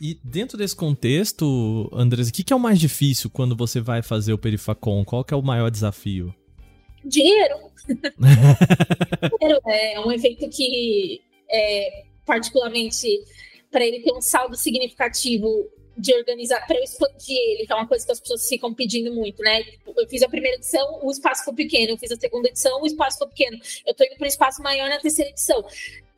E 0.01 0.19
dentro 0.23 0.57
desse 0.59 0.77
contexto, 0.77 1.89
Andres, 1.93 2.29
o 2.29 2.33
que, 2.33 2.45
que 2.45 2.53
é 2.53 2.57
o 2.57 2.61
mais 2.61 2.79
difícil 2.79 3.31
quando 3.31 3.57
você 3.57 3.81
vai 3.81 4.03
fazer 4.03 4.33
o 4.33 4.39
Perifacom? 4.39 5.05
Qual 5.05 5.25
que 5.25 5.35
é 5.35 5.37
o 5.37 5.43
maior 5.43 5.71
desafio? 5.71 6.35
Dinheiro. 7.05 7.57
é 9.67 10.01
um 10.01 10.11
evento 10.11 10.49
que, 10.49 11.21
é, 11.51 12.05
particularmente, 12.25 13.07
para 13.71 13.85
ele 13.85 14.01
ter 14.01 14.13
um 14.13 14.21
saldo 14.21 14.57
significativo 14.57 15.67
de 15.97 16.15
organizar, 16.15 16.67
para 16.67 16.77
eu 16.77 16.85
expandir 16.85 17.37
ele, 17.37 17.67
que 17.67 17.73
é 17.73 17.77
uma 17.77 17.87
coisa 17.87 18.05
que 18.05 18.13
as 18.13 18.21
pessoas 18.21 18.47
ficam 18.49 18.75
pedindo 18.75 19.13
muito, 19.13 19.43
né? 19.43 19.65
Eu 19.97 20.07
fiz 20.09 20.23
a 20.23 20.29
primeira 20.29 20.57
edição, 20.57 21.01
o 21.03 21.11
espaço 21.11 21.45
foi 21.45 21.55
pequeno, 21.55 21.93
eu 21.93 21.97
fiz 21.97 22.11
a 22.13 22.17
segunda 22.17 22.49
edição, 22.49 22.81
o 22.83 22.87
espaço 22.87 23.19
foi 23.19 23.29
pequeno. 23.29 23.59
Eu 23.87 23.95
tô 23.95 24.05
indo 24.05 24.17
para 24.17 24.25
um 24.25 24.29
espaço 24.29 24.63
maior 24.63 24.89
na 24.89 24.99
terceira 24.99 25.31
edição. 25.31 25.65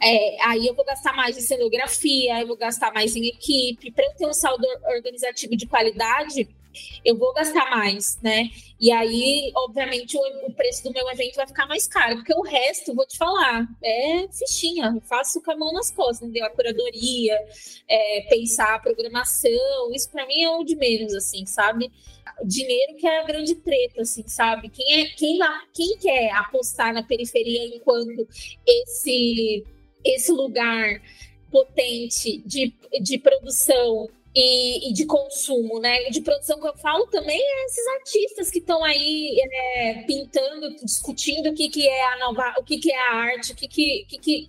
É, 0.00 0.42
aí 0.46 0.66
eu 0.66 0.74
vou 0.74 0.84
gastar 0.84 1.12
mais 1.12 1.36
em 1.36 1.40
cenografia, 1.40 2.40
eu 2.40 2.46
vou 2.46 2.56
gastar 2.56 2.92
mais 2.92 3.14
em 3.16 3.26
equipe. 3.26 3.90
Para 3.90 4.04
eu 4.04 4.14
ter 4.14 4.26
um 4.26 4.32
saldo 4.32 4.66
organizativo 4.86 5.56
de 5.56 5.66
qualidade, 5.66 6.48
eu 7.04 7.16
vou 7.16 7.32
gastar 7.32 7.70
mais, 7.70 8.18
né? 8.22 8.50
E 8.80 8.92
aí, 8.92 9.50
obviamente, 9.56 10.16
o, 10.16 10.46
o, 10.46 10.54
preço 10.54 10.84
do 10.84 10.92
meu 10.92 11.08
evento 11.10 11.36
vai 11.36 11.46
ficar 11.46 11.66
mais 11.66 11.86
caro, 11.86 12.16
porque 12.16 12.34
o 12.34 12.42
resto, 12.42 12.94
vou 12.94 13.06
te 13.06 13.18
falar, 13.18 13.66
é 13.82 14.28
fichinha, 14.28 14.92
eu 14.94 15.00
faço 15.00 15.42
com 15.42 15.50
a 15.50 15.56
mão 15.56 15.72
nas 15.72 15.90
costas, 15.90 16.22
entendeu? 16.22 16.46
A 16.46 16.50
curadoria, 16.50 17.38
é, 17.88 18.26
pensar 18.28 18.74
a 18.74 18.78
programação, 18.78 19.92
isso 19.92 20.10
para 20.10 20.26
mim 20.26 20.42
é 20.42 20.50
o 20.50 20.64
de 20.64 20.76
menos, 20.76 21.14
assim, 21.14 21.44
sabe? 21.46 21.90
Dinheiro 22.44 22.96
que 22.96 23.06
é 23.06 23.20
a 23.20 23.24
grande 23.24 23.54
treta, 23.56 24.02
assim, 24.02 24.26
sabe? 24.28 24.68
Quem, 24.68 25.00
é, 25.02 25.06
quem, 25.08 25.38
quem 25.74 25.98
quer 25.98 26.30
apostar 26.32 26.92
na 26.92 27.02
periferia 27.02 27.64
enquanto 27.74 28.28
esse 28.66 29.64
esse 30.04 30.30
lugar 30.30 31.02
potente 31.50 32.38
de, 32.46 32.72
de 33.00 33.18
produção 33.18 34.08
e, 34.38 34.90
e, 34.90 34.92
de 34.92 35.04
consumo, 35.04 35.80
né? 35.80 36.10
De 36.10 36.20
produção 36.20 36.60
que 36.60 36.68
eu 36.68 36.76
falo 36.76 37.06
também 37.08 37.40
é 37.40 37.64
esses 37.64 37.86
artistas 37.88 38.50
que 38.50 38.60
estão 38.60 38.84
aí 38.84 39.36
é, 39.74 40.02
pintando, 40.06 40.76
discutindo 40.76 41.50
o 41.50 41.54
que, 41.54 41.68
que 41.68 41.88
é 41.88 42.12
a 42.12 42.18
nova, 42.18 42.54
o 42.58 42.62
que, 42.62 42.78
que 42.78 42.92
é 42.92 42.98
a 42.98 43.14
arte, 43.14 43.52
o 43.52 43.56
que, 43.56 43.66
que, 43.66 44.06
que, 44.08 44.18
que 44.18 44.46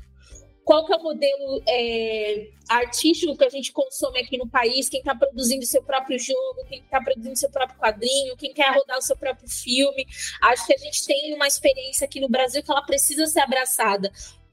qual 0.64 0.86
que 0.86 0.94
é 0.94 0.98
o 0.98 1.02
modelo 1.02 1.64
é, 1.68 2.50
artístico 2.70 3.36
que 3.36 3.44
a 3.44 3.50
gente 3.50 3.72
consome 3.72 4.20
aqui 4.20 4.38
no 4.38 4.48
país, 4.48 4.88
quem 4.88 5.00
está 5.00 5.16
produzindo 5.16 5.66
seu 5.66 5.82
próprio 5.82 6.20
jogo, 6.20 6.64
quem 6.70 6.80
está 6.82 7.02
produzindo 7.02 7.36
seu 7.36 7.50
próprio 7.50 7.80
quadrinho, 7.80 8.38
quem 8.38 8.54
quer 8.54 8.72
rodar 8.76 9.00
o 9.00 9.02
seu 9.02 9.18
próprio 9.18 9.50
filme. 9.50 10.06
Acho 10.40 10.68
que 10.68 10.76
a 10.76 10.78
gente 10.78 11.04
tem 11.08 11.34
uma 11.34 11.48
experiência 11.48 12.06
aqui 12.06 12.20
no 12.20 12.30
Brasil 12.30 12.62
que 12.62 12.70
ela 12.70 12.84
precisa 12.84 13.26
ser 13.26 13.40
abraçada. 13.40 14.12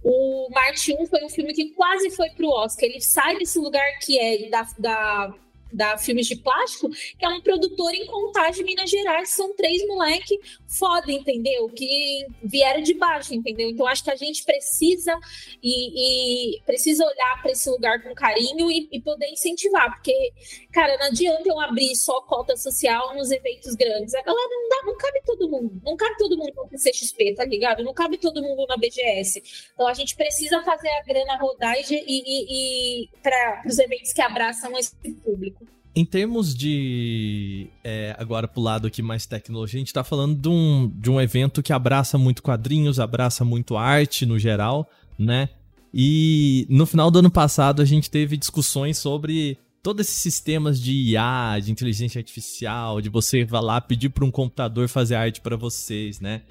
O 0.09 0.49
Marte 0.53 0.95
1 0.95 1.07
foi 1.07 1.25
um 1.25 1.29
filme 1.29 1.53
que 1.53 1.71
quase 1.71 2.11
foi 2.11 2.31
para 2.31 2.47
o 2.47 2.51
Oscar. 2.51 2.89
Ele 2.89 3.01
sai 3.01 3.37
desse 3.39 3.59
lugar 3.59 3.85
que 4.01 4.17
é 4.17 4.49
da, 4.49 4.65
da 4.79 5.35
da 5.73 5.99
Filmes 5.99 6.27
de 6.27 6.37
Plástico, 6.37 6.89
que 7.19 7.25
é 7.25 7.29
um 7.29 7.41
produtor 7.41 7.95
em 7.95 8.07
Contagem, 8.07 8.65
Minas 8.65 8.91
Gerais. 8.91 9.31
São 9.31 9.55
três 9.55 9.87
moleque 9.87 10.39
foda, 10.67 11.11
entendeu? 11.11 11.69
Que 11.69 12.27
vieram 12.43 12.83
de 12.83 12.95
baixo, 12.95 13.35
entendeu? 13.35 13.69
Então 13.69 13.87
acho 13.87 14.05
que 14.05 14.11
a 14.11 14.17
gente 14.17 14.45
precisa 14.45 15.19
e, 15.63 16.57
e 16.57 16.63
precisa 16.63 17.05
olhar 17.05 17.43
para 17.43 17.53
esse 17.53 17.69
lugar 17.71 18.03
com 18.03 18.15
carinho 18.15 18.71
e, 18.71 18.89
e, 18.93 19.01
poder 19.01 19.29
incentivar, 19.29 19.95
porque, 19.95 20.33
cara, 20.73 20.97
não 20.99 21.07
adianta 21.07 21.49
eu 21.49 21.61
abrir 21.61 21.95
só 21.97 22.21
cota 22.23 22.57
social 22.57 23.15
nos 23.15 23.31
eventos 23.31 23.75
grandes. 23.75 24.15
A 24.15 24.23
galera 24.23 24.49
não 24.49 24.69
dá, 24.69 24.87
não 24.87 24.97
cabe 24.97 25.23
todo 25.25 25.49
mundo, 25.49 25.81
não 25.85 25.97
cabe 25.97 26.17
todo 26.17 26.37
mundo 26.37 26.53
no 26.71 26.79
CXP, 26.79 27.35
tá 27.35 27.45
ligado? 27.45 27.83
Não 27.83 27.95
cabe 27.95 28.19
todo 28.19 28.43
mundo 28.43 28.67
na 28.67 28.77
BGS. 28.77 29.43
Então 29.73 29.87
a 29.87 29.95
gente 29.95 30.17
precisa 30.17 30.63
fazer 30.63 30.89
a 30.89 31.03
grana 31.03 31.37
rodar 31.39 31.77
e, 31.79 31.85
e, 31.91 33.03
e 33.05 33.09
para 33.23 33.63
os 33.67 33.79
eventos 33.79 34.13
que 34.13 34.21
abraçam 34.21 34.77
esse 34.79 34.95
público. 35.25 35.56
Em 35.99 36.05
termos 36.05 36.55
de. 36.55 37.69
É, 37.83 38.15
agora 38.19 38.47
pro 38.47 38.61
lado 38.61 38.87
aqui 38.87 39.00
mais 39.00 39.25
tecnologia, 39.25 39.79
a 39.79 39.81
gente 39.81 39.95
tá 39.95 40.05
falando 40.05 40.38
de 40.38 40.47
um, 40.47 40.93
de 40.95 41.11
um 41.11 41.19
evento 41.19 41.62
que 41.62 41.73
abraça 41.73 42.19
muito 42.19 42.43
quadrinhos, 42.43 43.00
abraça 43.00 43.47
muito 43.47 43.79
arte 43.79 44.26
no 44.26 44.38
geral, 44.38 44.87
né? 45.19 45.49
E 45.95 46.67
no 46.69 46.85
final 46.85 47.11
do 47.11 47.21
ano 47.21 47.31
passado 47.31 47.81
a 47.81 47.85
gente 47.87 48.11
teve 48.11 48.37
discussões 48.37 48.99
sobre 48.99 49.57
todos 49.83 50.07
esses 50.07 50.21
sistemas 50.21 50.79
de 50.79 50.93
IA, 50.93 51.59
de 51.65 51.73
inteligência 51.73 52.19
artificial, 52.19 53.00
de 53.00 53.09
você 53.09 53.43
vai 53.47 53.62
lá 53.62 53.81
pedir 53.81 54.11
para 54.11 54.25
um 54.25 54.31
computador 54.31 54.88
fazer 54.88 55.15
arte 55.15 55.41
para 55.41 55.57
vocês, 55.57 56.21
né? 56.21 56.43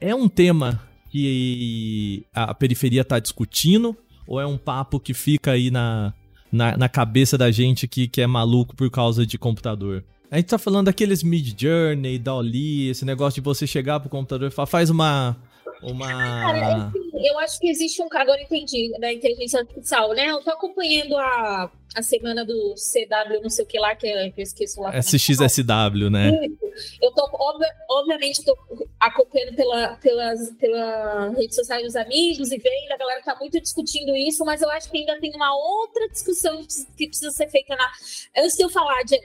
É 0.00 0.14
um 0.14 0.26
tema 0.26 0.80
que 1.10 2.24
a 2.32 2.54
periferia 2.54 3.04
tá 3.04 3.18
discutindo 3.18 3.94
ou 4.26 4.40
é 4.40 4.46
um 4.46 4.56
papo 4.56 4.98
que 4.98 5.12
fica 5.12 5.50
aí 5.50 5.70
na, 5.70 6.14
na, 6.56 6.76
na 6.76 6.88
cabeça 6.88 7.38
da 7.38 7.50
gente 7.50 7.86
que, 7.86 8.08
que 8.08 8.20
é 8.20 8.26
maluco 8.26 8.74
por 8.74 8.90
causa 8.90 9.24
de 9.24 9.38
computador. 9.38 10.02
A 10.30 10.36
gente 10.36 10.46
tá 10.46 10.58
falando 10.58 10.86
daqueles 10.86 11.22
Mid 11.22 11.54
Journey, 11.56 12.18
Dolly, 12.18 12.88
esse 12.88 13.04
negócio 13.04 13.40
de 13.40 13.44
você 13.44 13.66
chegar 13.66 14.00
pro 14.00 14.10
computador 14.10 14.48
e 14.48 14.50
falar, 14.50 14.66
faz 14.66 14.90
uma. 14.90 15.36
Uma... 15.82 16.08
Cara, 16.08 16.92
eu 17.14 17.38
acho 17.38 17.58
que 17.58 17.68
existe 17.68 18.02
um. 18.02 18.08
Agora 18.12 18.40
entendi, 18.40 18.92
da 18.98 19.12
inteligência 19.12 19.60
artificial, 19.60 20.12
né? 20.14 20.26
Eu 20.26 20.42
tô 20.42 20.50
acompanhando 20.50 21.16
a, 21.16 21.70
a 21.94 22.02
semana 22.02 22.44
do 22.44 22.74
CW, 22.74 23.42
não 23.42 23.50
sei 23.50 23.64
o 23.64 23.68
que 23.68 23.78
lá, 23.78 23.94
que 23.94 24.06
eu 24.06 24.32
esqueço 24.36 24.80
lá. 24.80 24.96
SXSW, 24.98 26.10
né? 26.10 26.30
Eu 27.00 27.10
tô, 27.12 27.28
obviamente, 27.88 28.44
tô 28.44 28.56
acompanhando 29.00 29.54
pela, 29.54 29.96
pelas, 29.96 30.50
pela 30.54 31.30
rede 31.30 31.54
social 31.54 31.82
dos 31.82 31.96
amigos 31.96 32.50
e 32.50 32.58
vendo, 32.58 32.92
a 32.92 32.96
galera 32.96 33.22
tá 33.22 33.36
muito 33.36 33.60
discutindo 33.60 34.14
isso, 34.16 34.44
mas 34.44 34.62
eu 34.62 34.70
acho 34.70 34.90
que 34.90 34.98
ainda 34.98 35.18
tem 35.20 35.34
uma 35.34 35.54
outra 35.54 36.08
discussão 36.08 36.62
que 36.96 37.08
precisa 37.08 37.30
ser 37.30 37.48
feita 37.48 37.76
na. 37.76 37.90
Antes 38.38 38.56
de 38.56 38.62
eu 38.62 38.70
falar 38.70 39.02
de, 39.04 39.18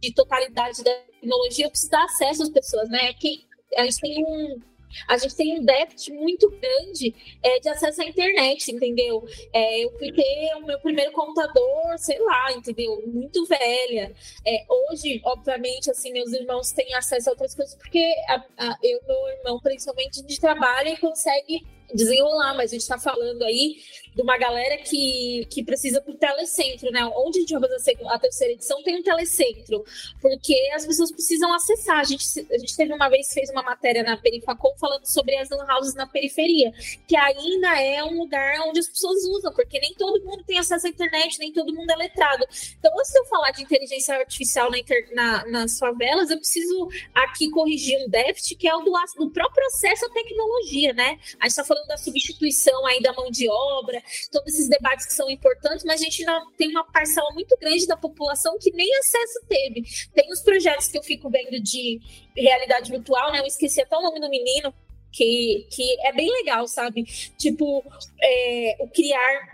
de 0.00 0.14
totalidade 0.14 0.82
da 0.82 0.94
tecnologia, 0.94 1.66
eu 1.66 1.70
preciso 1.70 1.90
dar 1.90 2.04
acesso 2.04 2.42
às 2.42 2.50
pessoas, 2.50 2.88
né? 2.88 3.12
Que 3.14 3.44
a 3.76 3.84
gente 3.84 4.00
tem 4.00 4.24
um 4.24 4.60
a 5.08 5.16
gente 5.16 5.36
tem 5.36 5.58
um 5.58 5.64
déficit 5.64 6.12
muito 6.12 6.50
grande 6.50 7.14
é, 7.42 7.60
de 7.60 7.68
acesso 7.68 8.02
à 8.02 8.04
internet, 8.04 8.72
entendeu? 8.72 9.24
É, 9.52 9.84
eu 9.84 9.90
fui 9.98 10.12
ter 10.12 10.54
o 10.56 10.66
meu 10.66 10.78
primeiro 10.80 11.12
computador, 11.12 11.98
sei 11.98 12.18
lá, 12.18 12.52
entendeu? 12.52 13.02
Muito 13.06 13.44
velha. 13.46 14.12
É, 14.46 14.64
hoje, 14.68 15.20
obviamente, 15.24 15.90
assim, 15.90 16.12
meus 16.12 16.32
irmãos 16.32 16.72
têm 16.72 16.94
acesso 16.94 17.28
a 17.28 17.32
outras 17.32 17.54
coisas, 17.54 17.74
porque 17.74 18.12
a, 18.28 18.44
a, 18.58 18.78
eu 18.82 19.00
meu 19.06 19.28
irmão, 19.28 19.60
principalmente, 19.60 20.18
a 20.18 20.22
gente 20.22 20.40
trabalha 20.40 20.90
e 20.90 20.96
consegue 20.96 21.64
desenrolar, 21.94 22.54
mas 22.54 22.70
a 22.70 22.74
gente 22.74 22.82
está 22.82 22.98
falando 22.98 23.42
aí 23.42 23.76
de 24.14 24.22
uma 24.22 24.38
galera 24.38 24.78
que, 24.78 25.46
que 25.50 25.64
precisa 25.64 26.00
pro 26.00 26.14
telecentro, 26.14 26.90
né? 26.90 27.04
Onde 27.16 27.38
a 27.38 27.40
gente 27.40 27.58
vai 27.58 27.68
fazer 27.68 27.98
a 28.06 28.18
terceira 28.18 28.52
edição 28.52 28.82
tem 28.82 28.98
um 28.98 29.02
telecentro, 29.02 29.84
porque 30.20 30.54
as 30.74 30.86
pessoas 30.86 31.10
precisam 31.10 31.52
acessar. 31.52 31.98
A 31.98 32.04
gente, 32.04 32.24
a 32.50 32.58
gente 32.58 32.76
teve 32.76 32.92
uma 32.92 33.08
vez, 33.08 33.32
fez 33.32 33.50
uma 33.50 33.62
matéria 33.62 34.02
na 34.02 34.16
Perifacom 34.16 34.74
falando 34.78 35.04
sobre 35.06 35.36
as 35.36 35.50
lan 35.50 35.66
houses 35.74 35.94
na 35.94 36.06
periferia, 36.06 36.72
que 37.08 37.16
ainda 37.16 37.80
é 37.80 38.04
um 38.04 38.18
lugar 38.18 38.60
onde 38.68 38.78
as 38.78 38.88
pessoas 38.88 39.24
usam, 39.24 39.52
porque 39.52 39.80
nem 39.80 39.94
todo 39.94 40.24
mundo 40.24 40.44
tem 40.44 40.58
acesso 40.58 40.86
à 40.86 40.90
internet, 40.90 41.38
nem 41.38 41.52
todo 41.52 41.74
mundo 41.74 41.90
é 41.90 41.96
letrado. 41.96 42.46
Então, 42.78 42.92
de 42.94 43.18
eu 43.18 43.24
falar 43.26 43.50
de 43.50 43.62
inteligência 43.62 44.16
artificial 44.16 44.70
na, 44.70 44.78
na, 45.12 45.46
nas 45.46 45.78
favelas, 45.78 46.30
eu 46.30 46.38
preciso 46.38 46.88
aqui 47.14 47.50
corrigir 47.50 47.98
um 48.04 48.08
déficit, 48.08 48.56
que 48.56 48.68
é 48.68 48.74
o 48.74 48.80
do, 48.80 48.92
do 49.16 49.30
próprio 49.30 49.66
acesso 49.66 50.06
à 50.06 50.10
tecnologia, 50.10 50.92
né? 50.92 51.18
A 51.40 51.44
gente 51.44 51.50
está 51.50 51.64
falando 51.64 51.83
da 51.86 51.96
substituição 51.96 52.86
aí 52.86 53.00
da 53.02 53.12
mão 53.12 53.30
de 53.30 53.48
obra, 53.48 54.02
todos 54.30 54.54
esses 54.54 54.68
debates 54.68 55.06
que 55.06 55.14
são 55.14 55.30
importantes, 55.30 55.84
mas 55.84 56.00
a 56.00 56.04
gente 56.04 56.24
não 56.24 56.52
tem 56.52 56.70
uma 56.70 56.84
parcela 56.84 57.30
muito 57.32 57.56
grande 57.58 57.86
da 57.86 57.96
população 57.96 58.58
que 58.58 58.70
nem 58.72 58.94
acesso 58.96 59.40
teve. 59.48 59.82
Tem 60.14 60.30
os 60.32 60.40
projetos 60.40 60.88
que 60.88 60.98
eu 60.98 61.02
fico 61.02 61.30
vendo 61.30 61.60
de 61.60 62.00
realidade 62.36 62.90
virtual, 62.90 63.32
né? 63.32 63.40
Eu 63.40 63.46
esqueci 63.46 63.80
até 63.80 63.96
o 63.96 64.02
nome 64.02 64.20
do 64.20 64.28
menino, 64.28 64.72
que, 65.12 65.66
que 65.70 65.96
é 66.06 66.12
bem 66.12 66.30
legal, 66.30 66.66
sabe? 66.66 67.04
Tipo, 67.38 67.84
é, 68.20 68.76
o 68.80 68.88
criar 68.88 69.53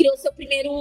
criou 0.00 0.16
seu 0.16 0.32
primeiro 0.32 0.72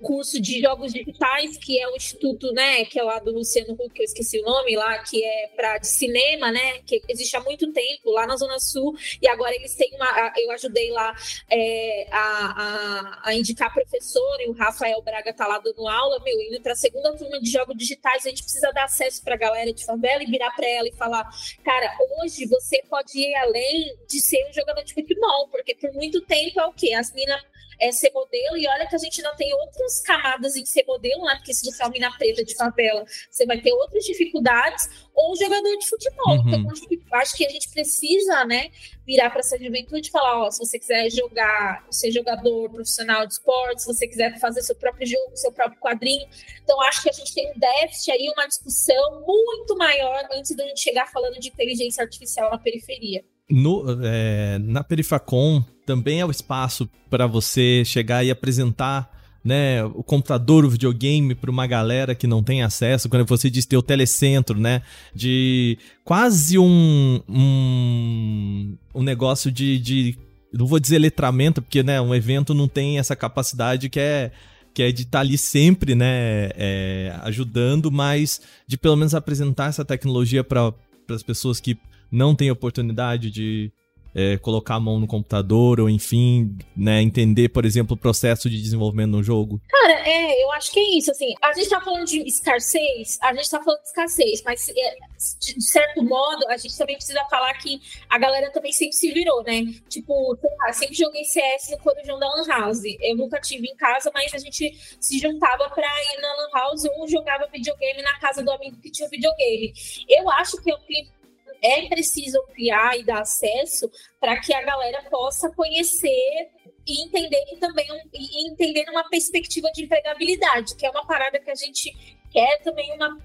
curso 0.00 0.40
de 0.40 0.62
jogos 0.62 0.94
digitais, 0.94 1.58
que 1.58 1.78
é 1.78 1.86
o 1.88 1.94
Instituto, 1.94 2.50
né, 2.52 2.86
que 2.86 2.98
é 2.98 3.02
lá 3.02 3.18
do 3.18 3.30
Luciano 3.30 3.74
Huck, 3.74 3.92
eu 3.98 4.04
esqueci 4.04 4.40
o 4.40 4.44
nome 4.44 4.74
lá, 4.76 4.98
que 5.00 5.22
é 5.22 5.48
para 5.48 5.76
de 5.76 5.88
cinema, 5.88 6.50
né, 6.50 6.78
que 6.86 7.02
existe 7.06 7.36
há 7.36 7.40
muito 7.40 7.70
tempo 7.70 8.10
lá 8.10 8.26
na 8.26 8.34
Zona 8.34 8.58
Sul, 8.58 8.96
e 9.20 9.28
agora 9.28 9.54
eles 9.54 9.74
têm 9.74 9.94
uma, 9.94 10.32
eu 10.38 10.50
ajudei 10.52 10.90
lá 10.90 11.14
é, 11.50 12.08
a, 12.10 12.20
a, 12.22 13.20
a, 13.28 13.34
indicar 13.34 13.70
professor, 13.74 14.40
e 14.40 14.48
o 14.48 14.52
Rafael 14.52 15.02
Braga 15.02 15.34
tá 15.34 15.46
lá 15.46 15.58
dando 15.58 15.86
aula, 15.86 16.18
meu, 16.24 16.40
indo 16.40 16.62
para 16.62 16.72
a 16.72 16.76
segunda 16.76 17.14
turma 17.14 17.38
de 17.40 17.50
jogos 17.50 17.76
digitais, 17.76 18.24
a 18.24 18.30
gente 18.30 18.42
precisa 18.42 18.72
dar 18.72 18.84
acesso 18.84 19.22
para 19.22 19.34
a 19.34 19.38
galera 19.38 19.70
de 19.70 19.84
favela 19.84 20.22
e 20.22 20.26
virar 20.26 20.50
para 20.56 20.66
ela 20.66 20.88
e 20.88 20.92
falar, 20.92 21.28
cara, 21.62 21.94
hoje 22.22 22.46
você 22.46 22.82
pode 22.88 23.18
ir 23.18 23.34
além 23.34 23.98
de 24.08 24.18
ser 24.18 24.48
um 24.48 24.52
jogador 24.54 24.82
de 24.82 24.94
futebol, 24.94 25.48
porque 25.48 25.74
por 25.74 25.92
muito 25.92 26.22
tempo 26.22 26.58
é 26.58 26.66
o 26.66 26.72
quê? 26.72 26.94
As 26.94 27.12
minas 27.12 27.51
é 27.82 27.90
ser 27.90 28.12
modelo, 28.12 28.56
e 28.56 28.66
olha 28.68 28.86
que 28.86 28.94
a 28.94 28.98
gente 28.98 29.20
não 29.22 29.34
tem 29.34 29.52
outras 29.52 30.00
camadas 30.02 30.54
em 30.54 30.64
ser 30.64 30.84
modelo, 30.86 31.24
né? 31.24 31.34
Porque 31.34 31.52
se 31.52 31.66
você 31.66 31.82
é 31.82 31.86
uma 31.86 31.92
mina 31.92 32.16
preta 32.16 32.44
de 32.44 32.54
favela, 32.54 33.04
você 33.28 33.44
vai 33.44 33.60
ter 33.60 33.72
outras 33.72 34.04
dificuldades, 34.04 34.88
ou 35.12 35.36
jogador 35.36 35.76
de 35.76 35.88
futebol. 35.88 36.36
Uhum. 36.36 36.48
Então, 36.48 37.18
acho 37.18 37.36
que 37.36 37.44
a 37.44 37.50
gente 37.50 37.68
precisa, 37.70 38.44
né, 38.44 38.70
virar 39.04 39.30
para 39.30 39.40
essa 39.40 39.58
juventude 39.58 40.08
e 40.08 40.10
falar: 40.10 40.46
ó, 40.46 40.50
se 40.50 40.58
você 40.58 40.78
quiser 40.78 41.10
jogar, 41.10 41.84
ser 41.90 42.12
jogador 42.12 42.70
profissional 42.70 43.26
de 43.26 43.32
esportes, 43.32 43.84
se 43.84 43.92
você 43.92 44.06
quiser 44.06 44.38
fazer 44.38 44.62
seu 44.62 44.76
próprio 44.76 45.06
jogo, 45.06 45.36
seu 45.36 45.52
próprio 45.52 45.80
quadrinho. 45.80 46.26
Então, 46.62 46.80
acho 46.82 47.02
que 47.02 47.10
a 47.10 47.12
gente 47.12 47.34
tem 47.34 47.50
um 47.50 47.58
déficit 47.58 48.12
aí, 48.12 48.32
uma 48.36 48.46
discussão 48.46 49.24
muito 49.26 49.76
maior 49.76 50.28
antes 50.32 50.54
de 50.54 50.62
a 50.62 50.66
gente 50.68 50.80
chegar 50.80 51.10
falando 51.10 51.38
de 51.40 51.48
inteligência 51.48 52.02
artificial 52.02 52.50
na 52.50 52.58
periferia. 52.58 53.24
No, 53.52 53.84
é, 54.02 54.58
na 54.58 54.82
Perifacom 54.82 55.62
também 55.84 56.20
é 56.20 56.26
o 56.26 56.30
espaço 56.30 56.88
para 57.10 57.26
você 57.26 57.84
chegar 57.84 58.24
e 58.24 58.30
apresentar 58.30 59.10
né, 59.44 59.84
o 59.84 60.02
computador, 60.02 60.64
o 60.64 60.70
videogame 60.70 61.34
para 61.34 61.50
uma 61.50 61.66
galera 61.66 62.14
que 62.14 62.26
não 62.26 62.42
tem 62.42 62.62
acesso, 62.62 63.08
quando 63.08 63.26
você 63.26 63.50
diz 63.50 63.66
ter 63.66 63.76
o 63.76 63.82
telecentro, 63.82 64.58
né, 64.58 64.80
de 65.14 65.76
quase 66.02 66.58
um, 66.58 67.20
um, 67.28 68.76
um 68.94 69.02
negócio 69.02 69.50
de, 69.50 69.78
de, 69.78 70.16
não 70.52 70.64
vou 70.64 70.80
dizer 70.80 70.98
letramento, 70.98 71.60
porque, 71.60 71.82
né, 71.82 72.00
um 72.00 72.14
evento 72.14 72.54
não 72.54 72.68
tem 72.68 72.98
essa 72.98 73.14
capacidade 73.14 73.90
que 73.90 74.00
é 74.00 74.30
que 74.74 74.82
é 74.82 74.90
de 74.90 75.02
estar 75.02 75.18
tá 75.18 75.20
ali 75.20 75.36
sempre, 75.36 75.94
né, 75.94 76.48
é, 76.54 77.14
ajudando, 77.24 77.90
mas 77.90 78.40
de 78.66 78.78
pelo 78.78 78.96
menos 78.96 79.14
apresentar 79.14 79.68
essa 79.68 79.84
tecnologia 79.84 80.42
para 80.42 80.72
as 81.10 81.22
pessoas 81.22 81.60
que 81.60 81.76
não 82.12 82.34
têm 82.34 82.50
oportunidade 82.50 83.30
de, 83.30 83.72
é, 84.14 84.36
colocar 84.38 84.74
a 84.74 84.80
mão 84.80 85.00
no 85.00 85.06
computador, 85.06 85.80
ou 85.80 85.88
enfim, 85.88 86.56
né, 86.76 87.00
entender, 87.00 87.48
por 87.48 87.64
exemplo, 87.64 87.94
o 87.94 87.98
processo 87.98 88.48
de 88.48 88.60
desenvolvimento 88.60 89.10
no 89.10 89.22
jogo? 89.22 89.60
Cara, 89.68 90.08
é, 90.08 90.44
eu 90.44 90.52
acho 90.52 90.70
que 90.70 90.78
é 90.78 90.98
isso, 90.98 91.10
assim, 91.10 91.34
a 91.42 91.52
gente 91.54 91.68
tá 91.68 91.80
falando 91.80 92.06
de 92.06 92.20
escassez, 92.26 93.18
a 93.22 93.34
gente 93.34 93.50
tá 93.50 93.62
falando 93.62 93.80
de 93.80 93.88
escassez, 93.88 94.42
mas 94.44 94.68
é, 94.68 94.96
de 95.40 95.62
certo 95.62 96.02
modo, 96.02 96.46
a 96.48 96.56
gente 96.56 96.76
também 96.76 96.96
precisa 96.96 97.24
falar 97.30 97.54
que 97.54 97.80
a 98.08 98.18
galera 98.18 98.50
também 98.50 98.72
sempre 98.72 98.94
se 98.94 99.10
virou, 99.12 99.42
né? 99.44 99.64
Tipo, 99.88 100.36
sei 100.40 100.50
lá, 100.58 100.72
sempre 100.72 100.94
joguei 100.94 101.24
CS 101.24 101.70
no 101.70 101.78
Corujão 101.78 102.18
da 102.18 102.28
Lan 102.28 102.46
House. 102.46 102.82
Eu 103.00 103.16
nunca 103.16 103.40
tive 103.40 103.68
em 103.68 103.76
casa, 103.76 104.10
mas 104.12 104.34
a 104.34 104.38
gente 104.38 104.76
se 105.00 105.18
juntava 105.18 105.70
pra 105.70 105.86
ir 105.86 106.20
na 106.20 106.34
Lan 106.34 106.50
House 106.52 106.84
ou 106.96 107.08
jogava 107.08 107.48
videogame 107.52 108.02
na 108.02 108.18
casa 108.18 108.42
do 108.42 108.50
amigo 108.50 108.78
que 108.78 108.90
tinha 108.90 109.08
videogame. 109.08 109.72
Eu 110.08 110.28
acho 110.30 110.60
que 110.60 110.72
é 110.72 110.76
que 110.76 111.21
é 111.62 111.88
preciso 111.88 112.42
criar 112.52 112.98
e 112.98 113.04
dar 113.04 113.20
acesso 113.20 113.90
para 114.20 114.38
que 114.40 114.52
a 114.52 114.62
galera 114.62 115.02
possa 115.08 115.50
conhecer 115.50 116.50
e 116.86 117.04
entender 117.04 117.44
e 117.52 117.56
também 117.58 117.86
e 118.12 118.50
entender 118.50 118.84
uma 118.90 119.08
perspectiva 119.08 119.70
de 119.72 119.84
empregabilidade, 119.84 120.74
que 120.74 120.84
é 120.84 120.90
uma 120.90 121.06
parada 121.06 121.38
que 121.38 121.50
a 121.50 121.54
gente 121.54 121.94
quer 122.32 122.58
também 122.62 122.92
uma 122.92 123.16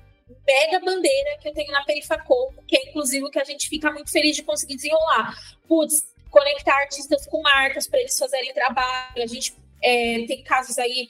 mega 0.45 0.79
bandeira 0.79 1.37
que 1.41 1.47
eu 1.47 1.53
tenho 1.53 1.71
na 1.71 1.83
Perifacom, 1.83 2.53
que 2.67 2.77
é 2.77 2.89
inclusive 2.89 3.25
o 3.25 3.31
que 3.31 3.39
a 3.39 3.43
gente 3.43 3.67
fica 3.67 3.91
muito 3.91 4.11
feliz 4.11 4.35
de 4.35 4.43
conseguir 4.43 4.75
desenrolar. 4.75 5.35
Putz, 5.67 6.13
conectar 6.29 6.75
artistas 6.75 7.25
com 7.25 7.41
marcas 7.41 7.87
para 7.87 7.99
eles 7.99 8.17
fazerem 8.17 8.53
trabalho. 8.53 9.23
A 9.23 9.27
gente 9.27 9.55
é, 9.81 10.25
tem 10.27 10.43
casos 10.43 10.77
aí 10.77 11.07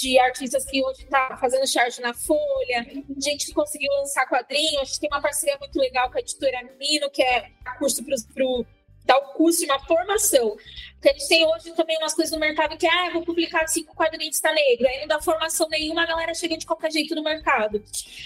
de 0.00 0.18
artistas 0.18 0.64
que 0.64 0.82
hoje 0.84 1.02
está 1.02 1.36
fazendo 1.36 1.66
charge 1.66 2.00
na 2.00 2.14
Folha, 2.14 2.86
gente 3.16 3.46
que 3.46 3.52
conseguiu 3.52 3.90
lançar 3.94 4.26
quadrinhos. 4.28 4.82
A 4.82 4.84
gente 4.84 5.00
tem 5.00 5.10
uma 5.10 5.20
parceria 5.20 5.58
muito 5.58 5.78
legal 5.78 6.10
com 6.10 6.18
a 6.18 6.20
editora 6.20 6.62
Mino, 6.78 7.10
que 7.10 7.22
é 7.22 7.50
curso 7.78 8.04
para 8.04 8.44
o 8.44 8.66
dar 9.04 9.16
o 9.16 9.32
curso 9.32 9.60
de 9.60 9.64
uma 9.64 9.80
formação. 9.86 10.54
Porque 10.94 11.08
a 11.08 11.12
gente 11.12 11.28
tem 11.28 11.46
hoje 11.46 11.72
também 11.72 11.96
umas 11.96 12.12
coisas 12.12 12.32
no 12.32 12.38
mercado 12.38 12.76
que, 12.76 12.86
ah, 12.86 13.10
vou 13.10 13.22
publicar 13.22 13.66
cinco 13.66 13.96
quadrinistas 13.96 14.54
negros, 14.54 14.86
aí 14.86 15.00
não 15.00 15.08
dá 15.08 15.20
formação 15.20 15.66
nenhuma, 15.70 16.02
a 16.02 16.06
galera 16.06 16.34
chega 16.34 16.58
de 16.58 16.66
qualquer 16.66 16.92
jeito 16.92 17.14
no 17.14 17.22
mercado. 17.22 17.82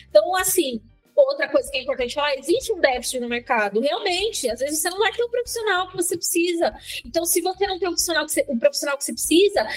Então, 0.09 0.35
assim, 0.37 0.83
outra 1.15 1.49
coisa 1.49 1.71
que 1.71 1.79
é 1.79 1.83
importante 1.83 2.15
falar, 2.15 2.35
existe 2.37 2.73
um 2.73 2.81
déficit 2.81 3.21
no 3.21 3.29
mercado, 3.29 3.81
realmente. 3.81 4.51
Às 4.51 4.59
vezes 4.59 4.81
você 4.81 4.91
não 4.91 4.99
vai 4.99 5.13
ter 5.13 5.23
o 5.23 5.29
profissional 5.29 5.89
que 5.89 5.97
você 5.97 6.17
precisa. 6.17 6.75
Então, 7.05 7.25
se 7.25 7.41
você 7.41 7.67
não 7.67 7.79
tem 7.79 7.89
o 7.89 7.93
profissional 7.93 8.27
que 8.27 8.33
você, 8.33 8.45
o 8.49 8.59
profissional 8.59 8.99
que 8.99 9.05
você 9.05 9.13
precisa, 9.13 9.69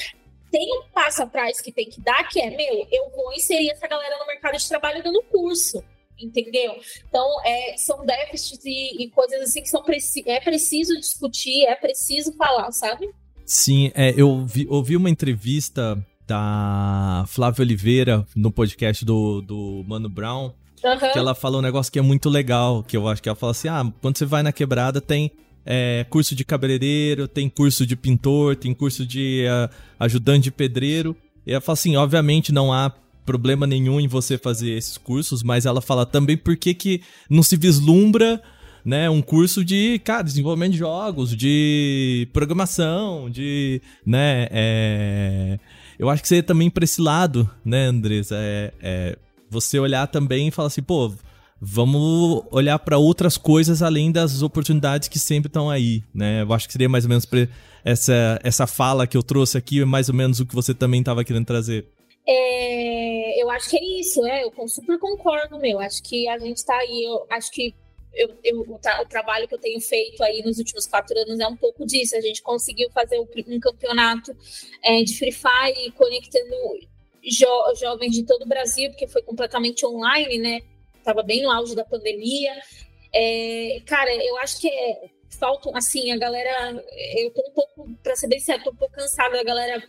tem 0.56 0.74
um 0.80 0.84
passo 0.94 1.22
atrás 1.22 1.60
que 1.60 1.70
tem 1.70 1.90
que 1.90 2.00
dar, 2.00 2.24
que 2.30 2.40
é, 2.40 2.50
meu, 2.50 2.88
eu 2.90 3.12
vou 3.14 3.34
inserir 3.34 3.72
essa 3.72 3.86
galera 3.90 4.18
no 4.18 4.26
mercado 4.26 4.58
de 4.58 4.66
trabalho 4.66 5.04
dando 5.04 5.22
curso 5.24 5.84
entendeu? 6.18 6.78
Então, 7.10 7.28
é, 7.44 7.76
são 7.76 8.06
déficits 8.06 8.64
e, 8.64 9.04
e, 9.04 9.10
coisas 9.10 9.42
assim 9.42 9.62
que 9.62 9.68
são 9.68 9.84
preci 9.84 10.24
é 10.26 10.40
preciso 10.40 10.98
discutir, 10.98 11.66
é 11.66 11.76
preciso 11.76 12.32
falar, 12.38 12.72
sabe? 12.72 13.10
Sim, 13.46 13.92
é, 13.94 14.14
eu 14.16 14.46
vi, 14.46 14.66
ouvi 14.70 14.96
uma 14.96 15.10
entrevista 15.10 16.01
da 16.25 17.25
Flávia 17.27 17.64
Oliveira 17.64 18.25
no 18.34 18.50
podcast 18.50 19.03
do, 19.03 19.42
do 19.42 19.84
Mano 19.86 20.08
Brown, 20.08 20.53
uhum. 20.82 21.12
que 21.12 21.20
ela 21.20 21.36
falou 21.36 21.60
um 21.60 21.64
negócio 21.64 21.92
que 21.92 22.00
é 22.00 22.01
muito 22.01 22.29
legal, 22.29 22.82
que 22.82 22.96
eu 22.96 23.10
acho 23.10 23.22
que 23.22 23.27
ela 23.27 23.36
fala 23.36 23.51
assim, 23.51 23.68
ah, 23.68 23.84
quando 24.01 24.18
você 24.18 24.25
vai 24.25 24.42
na 24.42 24.53
quebrada 24.53 25.01
tem 25.01 25.34
é, 25.66 26.06
curso 26.10 26.36
de 26.36 26.46
cabeleireiro, 26.46 27.28
tem 27.28 27.50
curso 27.50 27.86
de 27.86 27.96
pintor, 27.96 28.56
tem 28.56 28.74
curso 28.74 29.06
de 29.06 29.46
uh, 29.48 29.74
ajudante 30.00 30.44
de 30.44 30.51
pedreiro. 30.51 31.16
E 31.46 31.51
ela 31.51 31.62
fala 31.62 31.74
assim: 31.74 31.96
obviamente 31.96 32.51
não 32.51 32.72
há 32.72 32.94
problema 33.25 33.66
nenhum 33.66 34.00
em 34.00 34.08
você 34.08 34.38
fazer 34.38 34.72
esses 34.72 34.98
cursos, 34.98 35.42
mas 35.42 35.66
ela 35.66 35.82
fala 35.82 36.06
também 36.06 36.38
por 36.38 36.56
que, 36.56 36.74
que 36.74 37.01
não 37.30 37.42
se 37.42 37.58
vislumbra 37.58 38.42
né, 38.86 39.10
um 39.10 39.22
curso 39.22 39.66
de, 39.66 40.00
cara, 40.04 40.22
desenvolvimento 40.22 40.74
de 40.74 40.78
jogos, 40.78 41.36
de 41.36 42.28
programação, 42.32 43.32
de, 43.32 43.82
né, 44.06 44.48
é... 44.51 45.60
eu 45.98 46.08
acho 46.08 46.22
que 46.22 46.28
você 46.28 46.44
também 46.44 46.70
para 46.70 46.84
esse 46.84 47.01
lado, 47.01 47.50
né, 47.66 47.88
Andressa, 47.88 48.36
é, 48.38 48.72
é, 48.80 49.18
você 49.50 49.80
olhar 49.80 50.06
também 50.06 50.48
e 50.48 50.51
falar 50.51 50.68
assim, 50.68 50.84
pô, 50.84 51.12
vamos 51.68 52.44
olhar 52.51 52.78
para 52.78 53.00
outras 53.00 53.38
coisas 53.38 53.82
além 53.82 54.12
das 54.12 54.44
oportunidades 54.44 55.08
que 55.08 55.18
sempre 55.18 55.48
estão 55.48 55.68
aí, 55.68 56.04
né? 56.14 56.44
Eu 56.44 56.54
acho 56.54 56.68
que 56.68 56.74
seria 56.74 56.88
mais 56.88 57.06
ou 57.06 57.10
menos 57.10 57.28
essa, 57.84 58.40
essa 58.44 58.68
fala 58.68 59.08
que 59.08 59.18
eu 59.18 59.24
trouxe 59.24 59.58
aqui, 59.58 59.82
é 59.82 59.86
mais 59.86 60.08
ou 60.08 60.14
menos 60.14 60.40
o 60.40 60.46
que 60.46 60.54
você 60.54 60.75
também 60.75 61.00
estava 61.00 61.24
querendo 61.24 61.46
trazer. 61.46 61.88
É, 62.28 63.42
eu 63.42 63.50
acho 63.50 63.68
que 63.68 63.78
é 63.78 64.00
isso, 64.00 64.24
é, 64.28 64.44
eu 64.44 64.68
super 64.68 65.00
concordo, 65.00 65.58
meu. 65.58 65.80
Acho 65.80 66.04
que 66.04 66.28
a 66.28 66.38
gente 66.38 66.58
está 66.58 66.75
aí, 66.78 67.04
eu 67.04 67.25
acho 67.32 67.51
que 67.51 67.74
eu, 68.14 68.30
eu, 68.44 68.60
o, 68.62 68.78
tra 68.78 69.01
o, 69.01 69.06
trabalho 69.08 69.48
que 69.48 69.56
eu 69.56 69.60
tenho 69.60 69.82
feito 69.82 70.24
aí 70.24 70.44
nos 70.44 70.60
últimos 70.60 70.86
quatro 70.86 71.18
anos 71.20 71.40
é 71.40 71.48
um 71.48 71.58
pouco 71.58 71.84
disso. 71.86 72.16
A 72.16 72.22
gente 72.22 72.44
conseguiu 72.44 72.92
fazer 72.92 73.20
um 73.20 73.60
campeonato 73.60 74.36
é, 74.84 75.01
de 75.04 75.18
Free 75.18 75.32
Fire 75.32 75.92
conectando 75.98 76.56
jo 77.24 77.75
jovens 77.80 78.14
de 78.14 78.24
todo 78.24 78.44
o 78.44 78.48
Brasil, 78.48 78.90
porque 78.92 79.08
foi 79.08 79.24
completamente 79.24 79.84
online, 79.84 80.38
né? 80.38 80.62
Estava 81.05 81.22
bem 81.22 81.44
no 81.44 81.51
auge 81.51 81.75
da 81.75 81.85
pandemia. 81.85 82.53
É, 83.13 83.79
cara, 83.85 84.13
eu 84.13 84.37
acho 84.37 84.59
que 84.59 84.68
é, 84.68 85.09
assim, 85.74 86.11
a 86.11 86.18
galera. 86.18 86.83
Eu 87.18 87.31
tô 87.31 87.41
um 87.48 87.53
pouco, 87.53 87.89
para 88.01 88.15
ser 88.15 88.27
bem 88.27 88.39
sério, 88.39 88.63
tô 88.63 88.72
um 88.72 88.75
pouco 88.75 88.96
cansada 88.96 89.37
da 89.37 89.44
galera 89.44 89.81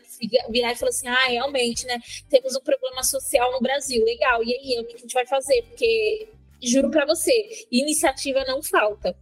virar 0.50 0.72
e 0.72 0.76
falar 0.76 0.90
assim: 0.90 1.08
ah, 1.08 1.26
realmente, 1.26 1.86
né? 1.86 1.98
Temos 2.28 2.54
um 2.54 2.60
problema 2.60 3.02
social 3.02 3.50
no 3.52 3.60
Brasil, 3.60 4.04
legal. 4.04 4.44
E 4.44 4.52
aí, 4.52 4.80
o 4.80 4.84
que 4.84 4.94
a 4.94 4.98
gente 4.98 5.14
vai 5.14 5.26
fazer? 5.26 5.62
Porque, 5.62 6.28
juro 6.62 6.90
para 6.90 7.06
você, 7.06 7.66
iniciativa 7.70 8.44
não 8.44 8.62
falta. 8.62 9.16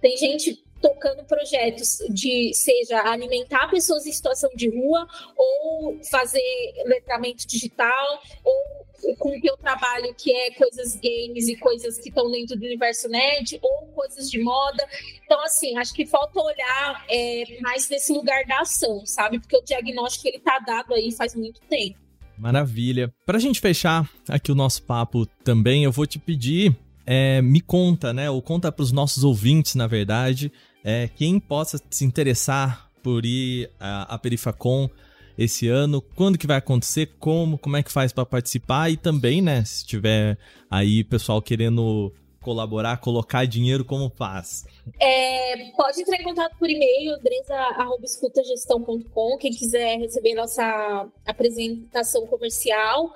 Tem 0.00 0.16
gente 0.16 0.62
tocando 0.82 1.24
projetos 1.24 1.98
de 2.10 2.52
seja 2.52 3.00
alimentar 3.08 3.70
pessoas 3.70 4.04
em 4.04 4.12
situação 4.12 4.50
de 4.54 4.68
rua 4.68 5.06
ou 5.36 5.98
fazer 6.10 6.42
letramento 6.84 7.46
digital 7.46 8.20
ou 8.44 8.82
com 9.18 9.36
o 9.36 9.40
teu 9.40 9.56
trabalho 9.56 10.14
que 10.16 10.32
é 10.34 10.50
coisas 10.52 10.94
games 10.96 11.48
e 11.48 11.56
coisas 11.56 11.98
que 11.98 12.08
estão 12.08 12.30
dentro 12.30 12.56
do 12.56 12.64
universo 12.64 13.08
nerd 13.08 13.58
ou 13.62 13.88
coisas 13.88 14.30
de 14.30 14.40
moda. 14.40 14.86
Então, 15.24 15.42
assim, 15.42 15.76
acho 15.78 15.92
que 15.92 16.06
falta 16.06 16.40
olhar 16.40 17.04
é, 17.08 17.44
mais 17.60 17.88
nesse 17.88 18.12
lugar 18.12 18.44
da 18.46 18.60
ação, 18.60 19.04
sabe? 19.06 19.40
Porque 19.40 19.56
o 19.56 19.62
diagnóstico 19.62 20.28
ele 20.28 20.38
tá 20.40 20.58
dado 20.60 20.94
aí 20.94 21.10
faz 21.12 21.34
muito 21.34 21.60
tempo. 21.62 21.98
Maravilha. 22.38 23.12
Para 23.24 23.38
a 23.38 23.40
gente 23.40 23.60
fechar 23.60 24.08
aqui 24.28 24.50
o 24.50 24.54
nosso 24.54 24.82
papo 24.82 25.26
também, 25.44 25.84
eu 25.84 25.92
vou 25.92 26.06
te 26.06 26.18
pedir, 26.18 26.76
é, 27.06 27.42
me 27.42 27.60
conta, 27.60 28.12
né? 28.12 28.30
Ou 28.30 28.40
conta 28.40 28.70
para 28.72 28.82
os 28.82 28.92
nossos 28.92 29.24
ouvintes, 29.24 29.74
na 29.74 29.86
verdade, 29.86 30.52
é, 30.84 31.08
quem 31.08 31.38
possa 31.38 31.80
se 31.90 32.04
interessar 32.04 32.90
por 33.02 33.24
ir 33.24 33.70
a, 33.78 34.14
a 34.14 34.18
Perifacom 34.18 34.88
esse 35.36 35.68
ano, 35.68 36.02
quando 36.14 36.38
que 36.38 36.46
vai 36.46 36.58
acontecer, 36.58 37.10
como, 37.18 37.58
como 37.58 37.76
é 37.76 37.82
que 37.82 37.90
faz 37.90 38.12
para 38.12 38.26
participar 38.26 38.90
e 38.90 38.96
também, 38.96 39.40
né, 39.40 39.64
se 39.64 39.84
tiver 39.84 40.38
aí 40.70 41.02
pessoal 41.02 41.40
querendo 41.40 42.12
colaborar, 42.42 42.98
colocar 42.98 43.46
dinheiro, 43.46 43.82
como 43.84 44.10
faz? 44.10 44.66
É, 45.00 45.70
pode 45.76 46.02
entrar 46.02 46.20
em 46.20 46.24
contato 46.24 46.56
por 46.58 46.68
e-mail, 46.68 47.16
dresa.escutagestão.com, 47.22 49.38
quem 49.38 49.52
quiser 49.52 49.98
receber 49.98 50.34
nossa 50.34 51.08
apresentação 51.24 52.26
comercial. 52.26 53.14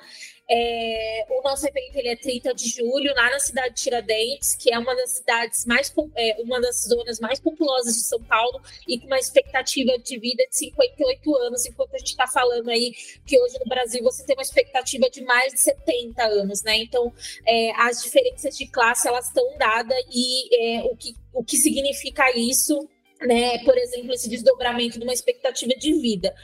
É, 0.49 1.27
o 1.29 1.43
nosso 1.43 1.67
evento 1.67 1.97
ele 1.97 2.09
é 2.09 2.17
30 2.17 2.55
de 2.55 2.69
julho, 2.69 3.13
lá 3.15 3.31
na 3.31 3.41
cidade 3.41 3.75
de 3.75 3.83
Tiradentes, 3.83 4.55
que 4.55 4.73
é 4.73 4.79
uma 4.79 4.95
das 4.95 5.11
cidades 5.11 5.67
mais, 5.67 5.93
é, 6.15 6.37
uma 6.41 6.61
das 6.61 6.85
zonas 6.85 7.19
mais 7.19 7.41
populosas 7.41 7.95
de 7.95 8.03
São 8.03 8.23
Paulo 8.23 8.63
e 8.87 8.99
com 8.99 9.07
uma 9.07 9.19
expectativa 9.19 9.99
de 9.99 10.19
vida 10.19 10.45
de 10.49 10.57
58 10.57 11.37
anos, 11.37 11.67
enquanto 11.67 11.95
a 11.95 11.99
gente 11.99 12.11
está 12.11 12.27
falando 12.29 12.69
aí 12.71 12.93
que 13.27 13.41
hoje 13.41 13.59
no 13.59 13.67
Brasil 13.67 14.03
você 14.05 14.25
tem 14.25 14.37
uma 14.37 14.43
expectativa 14.43 15.11
de 15.11 15.23
mais 15.25 15.53
de 15.53 15.61
70 15.61 16.23
anos, 16.23 16.63
né? 16.63 16.77
Então, 16.77 17.13
é, 17.45 17.73
as 17.81 18.03
diferenças 18.03 18.57
de 18.57 18.67
classe 18.69 19.09
elas 19.09 19.27
estão 19.27 19.59
dadas 19.59 19.99
e 20.13 20.79
é, 20.79 20.83
o, 20.85 20.97
que, 20.97 21.15
o 21.33 21.43
que 21.43 21.57
significa 21.57 22.31
isso 22.37 22.89
né, 23.21 23.59
por 23.65 23.77
exemplo, 23.77 24.13
esse 24.13 24.29
desdobramento 24.29 24.99
de 24.99 25.05
uma 25.05 25.13
expectativa 25.13 25.73
de 25.75 25.95
vida. 25.95 26.35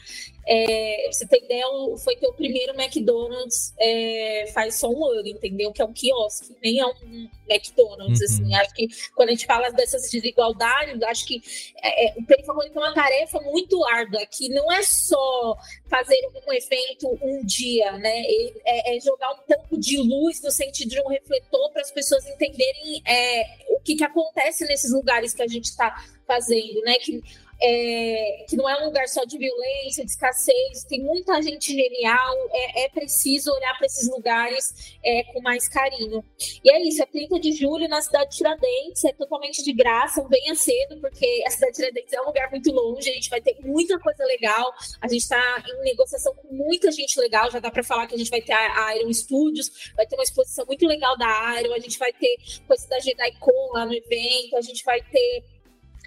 É, 0.46 1.08
você 1.10 1.26
tem 1.26 1.44
ideia, 1.44 1.64
foi 2.02 2.16
ter 2.16 2.26
o 2.26 2.32
primeiro 2.32 2.74
McDonald's 2.74 3.72
é, 3.78 4.50
faz 4.52 4.76
só 4.76 4.88
um 4.88 5.04
ano, 5.04 5.28
entendeu? 5.28 5.72
Que 5.72 5.82
é 5.82 5.84
um 5.84 5.92
quiosque, 5.92 6.56
nem 6.62 6.80
é 6.80 6.86
um 6.86 7.28
McDonald's, 7.48 8.20
uhum. 8.20 8.26
assim. 8.26 8.54
Acho 8.54 8.74
que 8.74 8.88
quando 9.14 9.28
a 9.28 9.32
gente 9.32 9.46
fala 9.46 9.70
dessas 9.70 10.10
desigualdades, 10.10 11.00
acho 11.02 11.26
que 11.26 11.40
é, 11.80 12.06
é, 12.06 12.14
o 12.18 12.24
Perifavorito 12.24 12.74
tem 12.74 12.82
uma 12.82 12.94
tarefa 12.94 13.40
muito 13.40 13.84
árdua, 13.84 14.26
que 14.26 14.48
não 14.48 14.70
é 14.72 14.82
só 14.82 15.56
fazer 15.88 16.18
um 16.46 16.52
evento 16.52 17.18
um 17.22 17.44
dia, 17.44 17.92
né? 17.92 18.22
É, 18.64 18.96
é 18.96 19.00
jogar 19.00 19.32
um 19.32 19.38
tanto 19.46 19.78
de 19.78 19.98
luz 19.98 20.42
no 20.42 20.50
sentido 20.50 20.90
de 20.90 21.00
um 21.00 21.08
refletor 21.08 21.70
para 21.72 21.82
as 21.82 21.90
pessoas 21.92 22.26
entenderem 22.26 23.02
é, 23.06 23.44
o 23.70 23.80
que, 23.80 23.94
que 23.94 24.04
acontece 24.04 24.64
nesses 24.66 24.92
lugares 24.92 25.34
que 25.34 25.42
a 25.42 25.48
gente 25.48 25.66
está 25.66 26.04
fazendo, 26.26 26.80
né? 26.82 26.94
Que 26.94 27.22
é, 27.62 28.44
que 28.48 28.56
não 28.56 28.68
é 28.68 28.82
um 28.82 28.86
lugar 28.86 29.06
só 29.06 29.24
de 29.24 29.38
violência, 29.38 30.04
de 30.04 30.10
escassez, 30.10 30.84
tem 30.88 31.00
muita 31.00 31.40
gente 31.40 31.72
genial, 31.72 32.36
é, 32.50 32.84
é 32.84 32.88
preciso 32.88 33.52
olhar 33.52 33.76
para 33.78 33.86
esses 33.86 34.08
lugares 34.10 34.96
é, 35.04 35.22
com 35.32 35.40
mais 35.40 35.68
carinho. 35.68 36.24
E 36.64 36.72
é 36.72 36.82
isso, 36.82 37.00
é 37.02 37.06
30 37.06 37.38
de 37.38 37.52
julho 37.52 37.88
na 37.88 38.02
cidade 38.02 38.30
de 38.30 38.36
Tiradentes, 38.38 39.04
é 39.04 39.12
totalmente 39.12 39.62
de 39.62 39.72
graça, 39.72 40.26
venha 40.28 40.54
cedo, 40.56 41.00
porque 41.00 41.44
a 41.46 41.50
cidade 41.50 41.72
de 41.72 41.76
Tiradentes 41.78 42.12
é 42.12 42.20
um 42.20 42.26
lugar 42.26 42.50
muito 42.50 42.72
longe, 42.72 43.08
a 43.08 43.14
gente 43.14 43.30
vai 43.30 43.40
ter 43.40 43.56
muita 43.60 43.98
coisa 44.00 44.24
legal, 44.24 44.74
a 45.00 45.06
gente 45.06 45.22
está 45.22 45.64
em 45.68 45.84
negociação 45.84 46.34
com 46.34 46.52
muita 46.52 46.90
gente 46.90 47.18
legal, 47.20 47.48
já 47.48 47.60
dá 47.60 47.70
para 47.70 47.84
falar 47.84 48.08
que 48.08 48.14
a 48.14 48.18
gente 48.18 48.30
vai 48.30 48.42
ter 48.42 48.52
a 48.52 48.96
Iron 48.96 49.12
Studios, 49.12 49.92
vai 49.94 50.04
ter 50.04 50.16
uma 50.16 50.24
exposição 50.24 50.66
muito 50.66 50.84
legal 50.86 51.16
da 51.16 51.60
Iron, 51.60 51.74
a 51.74 51.78
gente 51.78 51.98
vai 51.98 52.12
ter 52.12 52.36
coisa 52.66 52.88
da 52.88 52.98
JediCon 52.98 53.72
lá 53.72 53.86
no 53.86 53.94
evento, 53.94 54.56
a 54.56 54.60
gente 54.60 54.82
vai 54.84 55.00
ter 55.00 55.44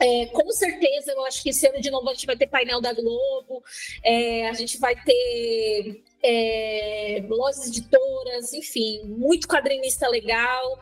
é, 0.02 0.26
com 0.28 0.52
certeza, 0.52 1.12
eu 1.12 1.26
acho 1.26 1.42
que 1.42 1.50
esse 1.50 1.68
ano 1.68 1.80
de 1.80 1.90
novo 1.90 2.10
a 2.10 2.14
gente 2.14 2.26
vai 2.26 2.36
ter 2.36 2.48
painel 2.48 2.82
da 2.82 2.94
Globo, 2.94 3.64
é, 4.04 4.48
a 4.50 4.54
gente 4.54 4.78
vai 4.78 4.96
ter 4.96 6.04
é, 6.22 7.24
lojas 7.28 7.68
editoras, 7.68 8.54
enfim, 8.54 9.04
muito 9.06 9.48
quadrinista 9.48 10.08
legal. 10.08 10.80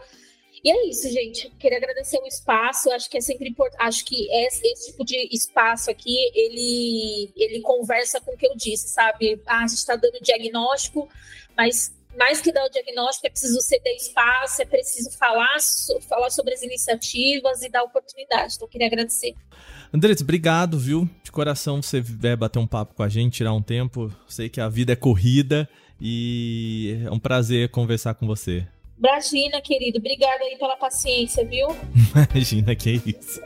E 0.64 0.72
é 0.72 0.88
isso, 0.88 1.10
gente. 1.12 1.50
Queria 1.60 1.78
agradecer 1.78 2.18
o 2.20 2.26
espaço. 2.26 2.90
Acho 2.92 3.10
que 3.10 3.18
é 3.18 3.22
sempre 3.22 3.50
importante. 3.50 3.82
Acho 3.82 4.06
que 4.06 4.30
esse, 4.32 4.66
esse, 4.66 4.92
tipo 4.92 5.04
de 5.04 5.28
espaço 5.30 5.92
aqui, 5.92 6.16
ele, 6.34 7.34
ele 7.36 7.60
conversa 7.60 8.22
com 8.22 8.32
o 8.32 8.38
que 8.38 8.48
eu 8.48 8.56
disse, 8.56 8.88
sabe? 8.88 9.42
Ah, 9.46 9.66
a 9.66 9.68
gente 9.68 9.80
está 9.80 9.98
dando 9.98 10.22
diagnóstico, 10.22 11.10
mas 11.58 11.92
mais 12.18 12.42
que 12.42 12.52
dar 12.52 12.66
o 12.66 12.70
diagnóstico, 12.70 13.28
é 13.28 13.30
preciso 13.30 13.60
ceder 13.62 13.96
espaço, 13.96 14.62
é 14.62 14.66
preciso 14.66 15.12
falar, 15.18 15.58
falar 16.08 16.30
sobre 16.30 16.54
as 16.54 16.62
iniciativas 16.62 17.62
e 17.62 17.70
dar 17.70 17.84
oportunidade. 17.84 18.56
Então, 18.56 18.68
eu 18.68 18.70
queria 18.70 18.88
agradecer. 18.88 19.34
Andressa, 19.94 20.24
obrigado, 20.24 20.78
viu? 20.78 21.10
De 21.24 21.32
coração, 21.32 21.82
você 21.82 22.02
vier 22.02 22.38
bater 22.38 22.60
um 22.60 22.68
papo 22.68 22.94
com 22.94 23.04
a 23.04 23.10
gente, 23.10 23.38
tirar 23.38 23.54
um 23.54 23.62
tempo. 23.62 24.12
Sei 24.28 24.50
que 24.50 24.62
a 24.62 24.70
vida 24.70 24.94
é 24.94 24.96
corrida 24.96 25.68
e 26.00 27.00
é 27.06 27.12
um 27.12 27.20
prazer 27.20 27.70
conversar 27.70 28.14
com 28.16 28.26
você. 28.26 28.68
Imagina, 28.98 29.62
querido. 29.62 29.98
Obrigada 29.98 30.44
aí 30.44 30.58
pela 30.58 30.78
paciência, 30.78 31.46
viu? 31.46 31.68
Imagina, 32.34 32.76
que 32.76 33.02
isso. 33.06 33.42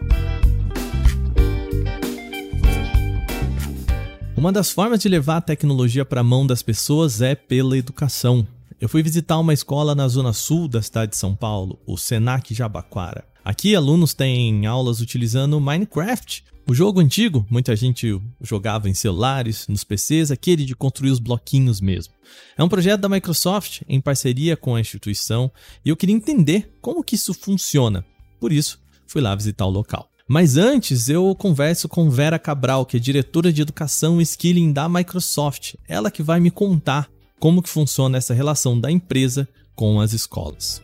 Uma 4.36 4.52
das 4.52 4.72
formas 4.72 5.00
de 5.00 5.10
levar 5.10 5.38
a 5.38 5.42
tecnologia 5.42 6.06
para 6.06 6.22
a 6.22 6.24
mão 6.24 6.46
das 6.46 6.62
pessoas 6.62 7.22
é 7.22 7.34
pela 7.34 7.76
educação. 7.76 8.48
Eu 8.80 8.88
fui 8.88 9.02
visitar 9.02 9.40
uma 9.40 9.54
escola 9.54 9.96
na 9.96 10.08
zona 10.08 10.32
sul 10.34 10.68
da 10.68 10.82
cidade 10.84 11.12
de 11.12 11.18
São 11.18 11.36
Paulo, 11.36 11.80
o 11.86 11.98
Senac 11.98 12.54
Jabaquara. 12.54 13.26
Aqui, 13.44 13.76
alunos 13.76 14.14
têm 14.14 14.68
aulas 14.68 15.02
utilizando 15.02 15.60
Minecraft, 15.60 16.44
o 16.70 16.76
jogo 16.76 17.00
antigo, 17.00 17.48
muita 17.50 17.76
gente 17.78 18.22
jogava 18.42 18.90
em 18.90 18.94
celulares, 18.94 19.68
nos 19.70 19.86
PCs, 19.86 20.32
aquele 20.32 20.66
de 20.66 20.76
construir 20.76 21.12
os 21.12 21.18
bloquinhos 21.18 21.80
mesmo. 21.80 22.14
É 22.58 22.64
um 22.64 22.68
projeto 22.68 23.02
da 23.02 23.10
Microsoft 23.10 23.82
em 23.88 24.02
parceria 24.02 24.58
com 24.58 24.76
a 24.76 24.82
instituição 24.82 25.50
e 25.84 25.90
eu 25.90 25.96
queria 25.96 26.14
entender 26.14 26.70
como 26.82 27.04
que 27.04 27.16
isso 27.16 27.34
funciona. 27.34 28.06
Por 28.38 28.52
isso, 28.52 28.80
fui 29.08 29.22
lá 29.22 29.34
visitar 29.34 29.66
o 29.66 29.70
local. 29.70 30.10
Mas 30.28 30.58
antes, 30.58 31.08
eu 31.08 31.34
converso 31.34 31.88
com 31.88 32.10
Vera 32.10 32.38
Cabral, 32.38 32.86
que 32.86 32.98
é 32.98 33.00
diretora 33.00 33.52
de 33.52 33.62
educação 33.62 34.20
e 34.20 34.24
skilling 34.24 34.74
da 34.74 34.90
Microsoft. 34.90 35.76
Ela 35.88 36.12
que 36.12 36.22
vai 36.22 36.42
me 36.42 36.52
contar 36.52 37.10
como 37.40 37.62
que 37.62 37.70
funciona 37.70 38.18
essa 38.18 38.34
relação 38.34 38.80
da 38.80 38.92
empresa 38.92 39.48
com 39.76 40.02
as 40.02 40.14
escolas. 40.14 40.82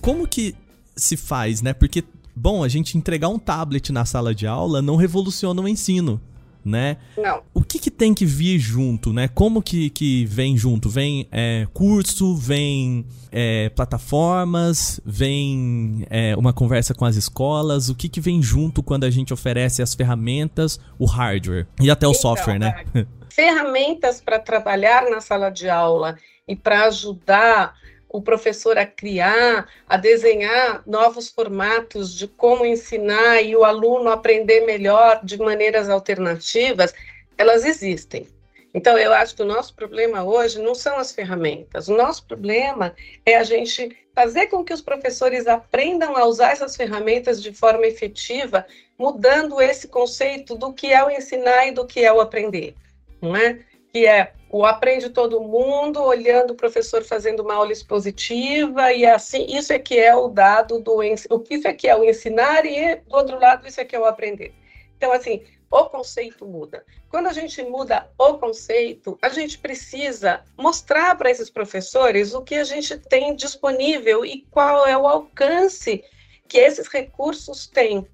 Como 0.00 0.26
que 0.26 0.54
se 0.96 1.16
faz, 1.16 1.62
né? 1.62 1.72
Porque, 1.72 2.02
bom, 2.34 2.64
a 2.64 2.68
gente 2.68 2.96
entregar 2.96 3.28
um 3.28 3.38
tablet 3.38 3.92
na 3.92 4.04
sala 4.04 4.34
de 4.34 4.46
aula 4.46 4.82
não 4.82 4.96
revoluciona 4.96 5.60
o 5.60 5.68
ensino, 5.68 6.20
né? 6.64 6.96
Não. 7.16 7.42
O 7.52 7.62
que, 7.62 7.78
que 7.78 7.90
tem 7.90 8.14
que 8.14 8.24
vir 8.24 8.58
junto, 8.58 9.12
né? 9.12 9.28
Como 9.28 9.62
que, 9.62 9.90
que 9.90 10.24
vem 10.26 10.56
junto? 10.56 10.88
Vem 10.88 11.26
é, 11.30 11.66
curso, 11.72 12.36
vem 12.36 13.06
é, 13.30 13.68
plataformas, 13.70 15.00
vem 15.04 16.06
é, 16.10 16.36
uma 16.36 16.52
conversa 16.52 16.94
com 16.94 17.04
as 17.04 17.16
escolas? 17.16 17.88
O 17.88 17.94
que, 17.94 18.08
que 18.08 18.20
vem 18.20 18.42
junto 18.42 18.82
quando 18.82 19.04
a 19.04 19.10
gente 19.10 19.32
oferece 19.32 19.82
as 19.82 19.94
ferramentas, 19.94 20.78
o 20.98 21.06
hardware 21.06 21.66
e 21.80 21.90
até 21.90 22.06
o 22.06 22.10
então, 22.10 22.20
software, 22.20 22.58
né? 22.58 22.84
ferramentas 23.30 24.20
para 24.20 24.38
trabalhar 24.38 25.08
na 25.10 25.20
sala 25.20 25.50
de 25.50 25.68
aula 25.68 26.16
e 26.46 26.54
para 26.54 26.86
ajudar 26.86 27.74
o 28.12 28.20
professor 28.20 28.76
a 28.76 28.84
criar, 28.84 29.66
a 29.88 29.96
desenhar 29.96 30.82
novos 30.86 31.30
formatos 31.30 32.14
de 32.14 32.28
como 32.28 32.66
ensinar 32.66 33.40
e 33.40 33.56
o 33.56 33.64
aluno 33.64 34.10
aprender 34.10 34.60
melhor 34.66 35.20
de 35.24 35.38
maneiras 35.38 35.88
alternativas, 35.88 36.92
elas 37.38 37.64
existem. 37.64 38.28
Então, 38.74 38.96
eu 38.96 39.12
acho 39.12 39.34
que 39.34 39.42
o 39.42 39.46
nosso 39.46 39.74
problema 39.74 40.24
hoje 40.24 40.60
não 40.60 40.74
são 40.74 40.98
as 40.98 41.12
ferramentas. 41.12 41.88
O 41.88 41.96
nosso 41.96 42.26
problema 42.26 42.94
é 43.24 43.36
a 43.36 43.44
gente 43.44 43.96
fazer 44.14 44.46
com 44.46 44.64
que 44.64 44.72
os 44.72 44.80
professores 44.80 45.46
aprendam 45.46 46.16
a 46.16 46.24
usar 46.24 46.52
essas 46.52 46.76
ferramentas 46.76 47.42
de 47.42 47.52
forma 47.52 47.86
efetiva, 47.86 48.66
mudando 48.98 49.60
esse 49.60 49.88
conceito 49.88 50.54
do 50.54 50.72
que 50.72 50.92
é 50.92 51.04
o 51.04 51.10
ensinar 51.10 51.66
e 51.66 51.72
do 51.72 51.86
que 51.86 52.04
é 52.04 52.12
o 52.12 52.20
aprender, 52.20 52.74
não 53.20 53.36
é? 53.36 53.58
Que 53.92 54.06
é 54.06 54.32
o 54.48 54.64
aprende 54.66 55.08
todo 55.10 55.40
mundo, 55.40 56.02
olhando 56.02 56.52
o 56.52 56.56
professor 56.56 57.02
fazendo 57.02 57.40
uma 57.40 57.54
aula 57.54 57.72
expositiva, 57.72 58.92
e 58.92 59.06
assim, 59.06 59.46
isso 59.48 59.72
é 59.72 59.78
que 59.78 59.98
é 59.98 60.14
o 60.14 60.28
dado 60.28 60.78
do 60.78 60.96
o 60.96 61.02
isso 61.50 61.66
é 61.66 61.72
que 61.72 61.88
é 61.88 61.96
o 61.96 62.04
ensinar, 62.04 62.66
e 62.66 62.96
do 62.96 63.16
outro 63.16 63.38
lado, 63.38 63.66
isso 63.66 63.80
é 63.80 63.84
que 63.84 63.96
é 63.96 63.98
o 63.98 64.04
aprender. 64.04 64.54
Então, 64.96 65.10
assim, 65.10 65.42
o 65.70 65.86
conceito 65.86 66.46
muda. 66.46 66.84
Quando 67.08 67.28
a 67.28 67.32
gente 67.32 67.62
muda 67.62 68.10
o 68.18 68.34
conceito, 68.34 69.18
a 69.22 69.30
gente 69.30 69.58
precisa 69.58 70.44
mostrar 70.56 71.16
para 71.16 71.30
esses 71.30 71.48
professores 71.48 72.34
o 72.34 72.42
que 72.42 72.56
a 72.56 72.64
gente 72.64 72.98
tem 72.98 73.34
disponível 73.34 74.24
e 74.24 74.46
qual 74.50 74.86
é 74.86 74.96
o 74.96 75.08
alcance 75.08 76.04
que 76.46 76.58
esses 76.58 76.88
recursos 76.88 77.66
têm. 77.66 78.06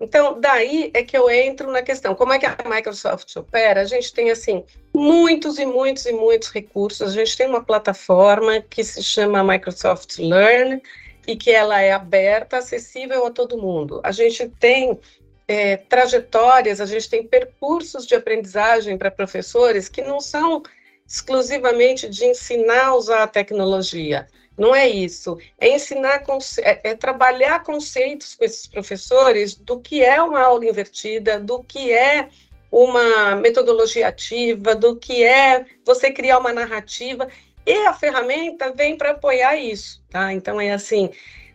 Então, 0.00 0.40
daí 0.40 0.90
é 0.94 1.02
que 1.02 1.16
eu 1.16 1.28
entro 1.28 1.72
na 1.72 1.82
questão, 1.82 2.14
como 2.14 2.32
é 2.32 2.38
que 2.38 2.46
a 2.46 2.56
Microsoft 2.66 3.34
opera? 3.36 3.80
A 3.80 3.84
gente 3.84 4.12
tem, 4.12 4.30
assim, 4.30 4.64
muitos 4.94 5.58
e 5.58 5.66
muitos 5.66 6.06
e 6.06 6.12
muitos 6.12 6.50
recursos, 6.50 7.02
a 7.02 7.12
gente 7.12 7.36
tem 7.36 7.48
uma 7.48 7.64
plataforma 7.64 8.60
que 8.60 8.84
se 8.84 9.02
chama 9.02 9.42
Microsoft 9.42 10.18
Learn, 10.18 10.80
e 11.28 11.36
que 11.36 11.50
ela 11.50 11.78
é 11.78 11.92
aberta, 11.92 12.56
acessível 12.56 13.26
a 13.26 13.30
todo 13.30 13.58
mundo. 13.58 14.00
A 14.02 14.10
gente 14.10 14.48
tem 14.48 14.98
é, 15.46 15.76
trajetórias, 15.76 16.80
a 16.80 16.86
gente 16.86 17.08
tem 17.10 17.22
percursos 17.22 18.06
de 18.06 18.14
aprendizagem 18.14 18.96
para 18.96 19.10
professores 19.10 19.90
que 19.90 20.00
não 20.00 20.20
são 20.20 20.62
exclusivamente 21.06 22.08
de 22.08 22.24
ensinar 22.24 22.86
a 22.86 22.94
usar 22.94 23.22
a 23.24 23.26
tecnologia. 23.26 24.26
Não 24.58 24.74
é 24.74 24.88
isso. 24.88 25.38
É 25.58 25.68
ensinar, 25.68 26.24
é, 26.62 26.90
é 26.90 26.94
trabalhar 26.96 27.62
conceitos 27.62 28.34
com 28.34 28.44
esses 28.44 28.66
professores 28.66 29.54
do 29.54 29.78
que 29.78 30.02
é 30.02 30.20
uma 30.20 30.42
aula 30.42 30.66
invertida, 30.66 31.38
do 31.38 31.62
que 31.62 31.92
é 31.92 32.28
uma 32.70 33.36
metodologia 33.36 34.08
ativa, 34.08 34.74
do 34.74 34.96
que 34.96 35.22
é 35.22 35.64
você 35.84 36.10
criar 36.10 36.38
uma 36.38 36.52
narrativa. 36.52 37.28
E 37.64 37.86
a 37.86 37.92
ferramenta 37.92 38.72
vem 38.72 38.96
para 38.96 39.12
apoiar 39.12 39.56
isso, 39.56 40.02
tá? 40.10 40.32
Então 40.32 40.60
é 40.60 40.72
assim, 40.72 41.10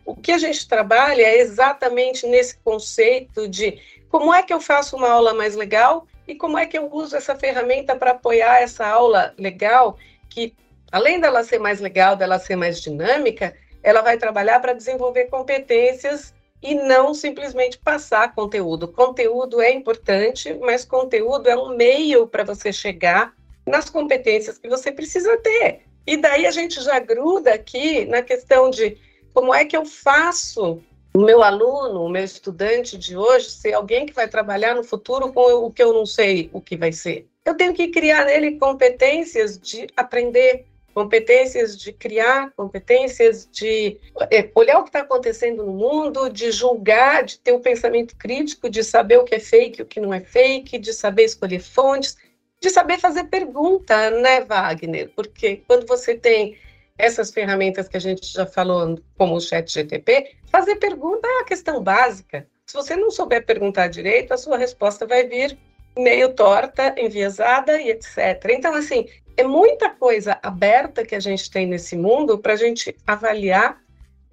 o 0.06 0.16
que 0.16 0.32
a 0.32 0.38
gente 0.38 0.66
trabalha 0.66 1.22
é 1.22 1.38
exatamente 1.38 2.26
nesse 2.26 2.56
conceito 2.58 3.46
de 3.46 3.80
como 4.08 4.32
é 4.32 4.42
que 4.42 4.54
eu 4.54 4.60
faço 4.60 4.96
uma 4.96 5.10
aula 5.10 5.34
mais 5.34 5.54
legal 5.54 6.06
e 6.26 6.34
como 6.34 6.56
é 6.56 6.66
que 6.66 6.78
eu 6.78 6.90
uso 6.90 7.16
essa 7.16 7.34
ferramenta 7.34 7.96
para 7.96 8.12
apoiar 8.12 8.62
essa 8.62 8.86
aula 8.86 9.34
legal 9.38 9.98
que 10.30 10.54
além 10.90 11.20
dela 11.20 11.44
ser 11.44 11.58
mais 11.58 11.80
legal, 11.80 12.16
dela 12.16 12.38
ser 12.38 12.56
mais 12.56 12.80
dinâmica, 12.80 13.54
ela 13.82 14.00
vai 14.00 14.16
trabalhar 14.16 14.60
para 14.60 14.72
desenvolver 14.72 15.24
competências 15.24 16.32
e 16.62 16.74
não 16.74 17.12
simplesmente 17.12 17.78
passar 17.78 18.34
conteúdo. 18.34 18.88
Conteúdo 18.88 19.60
é 19.60 19.70
importante, 19.70 20.54
mas 20.60 20.84
conteúdo 20.84 21.48
é 21.48 21.56
um 21.56 21.76
meio 21.76 22.26
para 22.26 22.42
você 22.42 22.72
chegar 22.72 23.34
nas 23.66 23.90
competências 23.90 24.58
que 24.58 24.68
você 24.68 24.90
precisa 24.90 25.36
ter. 25.38 25.82
E 26.06 26.16
daí 26.16 26.46
a 26.46 26.50
gente 26.50 26.80
já 26.82 26.98
gruda 26.98 27.52
aqui 27.52 28.04
na 28.06 28.22
questão 28.22 28.70
de 28.70 28.96
como 29.32 29.54
é 29.54 29.64
que 29.64 29.76
eu 29.76 29.84
faço 29.84 30.80
o 31.14 31.20
meu 31.20 31.42
aluno, 31.42 32.04
o 32.04 32.08
meu 32.08 32.24
estudante 32.24 32.98
de 32.98 33.16
hoje 33.16 33.50
ser 33.50 33.72
alguém 33.72 34.04
que 34.04 34.12
vai 34.12 34.26
trabalhar 34.26 34.74
no 34.74 34.82
futuro 34.82 35.32
com 35.32 35.40
o 35.40 35.70
que 35.70 35.82
eu 35.82 35.92
não 35.92 36.04
sei 36.04 36.50
o 36.52 36.60
que 36.60 36.76
vai 36.76 36.92
ser. 36.92 37.26
Eu 37.44 37.56
tenho 37.56 37.74
que 37.74 37.88
criar 37.88 38.24
nele 38.24 38.58
competências 38.58 39.58
de 39.58 39.86
aprender, 39.96 40.66
competências 40.94 41.76
de 41.76 41.92
criar, 41.92 42.52
competências 42.52 43.48
de 43.50 43.98
é, 44.30 44.48
olhar 44.54 44.78
o 44.78 44.84
que 44.84 44.90
está 44.90 45.00
acontecendo 45.00 45.66
no 45.66 45.72
mundo, 45.72 46.30
de 46.30 46.52
julgar, 46.52 47.24
de 47.24 47.38
ter 47.40 47.52
o 47.52 47.56
um 47.56 47.60
pensamento 47.60 48.16
crítico, 48.16 48.70
de 48.70 48.84
saber 48.84 49.18
o 49.18 49.24
que 49.24 49.34
é 49.34 49.40
fake, 49.40 49.82
o 49.82 49.86
que 49.86 50.00
não 50.00 50.14
é 50.14 50.20
fake, 50.20 50.78
de 50.78 50.92
saber 50.92 51.24
escolher 51.24 51.60
fontes, 51.60 52.16
de 52.60 52.70
saber 52.70 52.98
fazer 52.98 53.24
pergunta, 53.24 54.10
né, 54.10 54.40
Wagner? 54.42 55.10
Porque 55.16 55.62
quando 55.66 55.84
você 55.86 56.14
tem 56.14 56.56
essas 56.96 57.32
ferramentas 57.32 57.88
que 57.88 57.96
a 57.96 58.00
gente 58.00 58.32
já 58.32 58.46
falou, 58.46 58.96
como 59.18 59.34
o 59.34 59.40
chat 59.40 59.70
GTP, 59.70 60.36
fazer 60.46 60.76
pergunta 60.76 61.26
é 61.26 61.40
a 61.40 61.44
questão 61.44 61.82
básica. 61.82 62.46
Se 62.66 62.74
você 62.74 62.94
não 62.94 63.10
souber 63.10 63.44
perguntar 63.44 63.88
direito, 63.88 64.32
a 64.32 64.38
sua 64.38 64.56
resposta 64.56 65.04
vai 65.04 65.26
vir 65.26 65.58
meio 65.98 66.32
torta, 66.34 66.94
enviesada 66.96 67.80
e 67.80 67.90
etc. 67.90 68.16
Então, 68.50 68.74
assim, 68.74 69.06
é 69.36 69.44
muita 69.44 69.90
coisa 69.90 70.38
aberta 70.42 71.04
que 71.04 71.14
a 71.14 71.20
gente 71.20 71.50
tem 71.50 71.66
nesse 71.66 71.96
mundo 71.96 72.38
para 72.38 72.52
a 72.52 72.56
gente 72.56 72.96
avaliar 73.06 73.82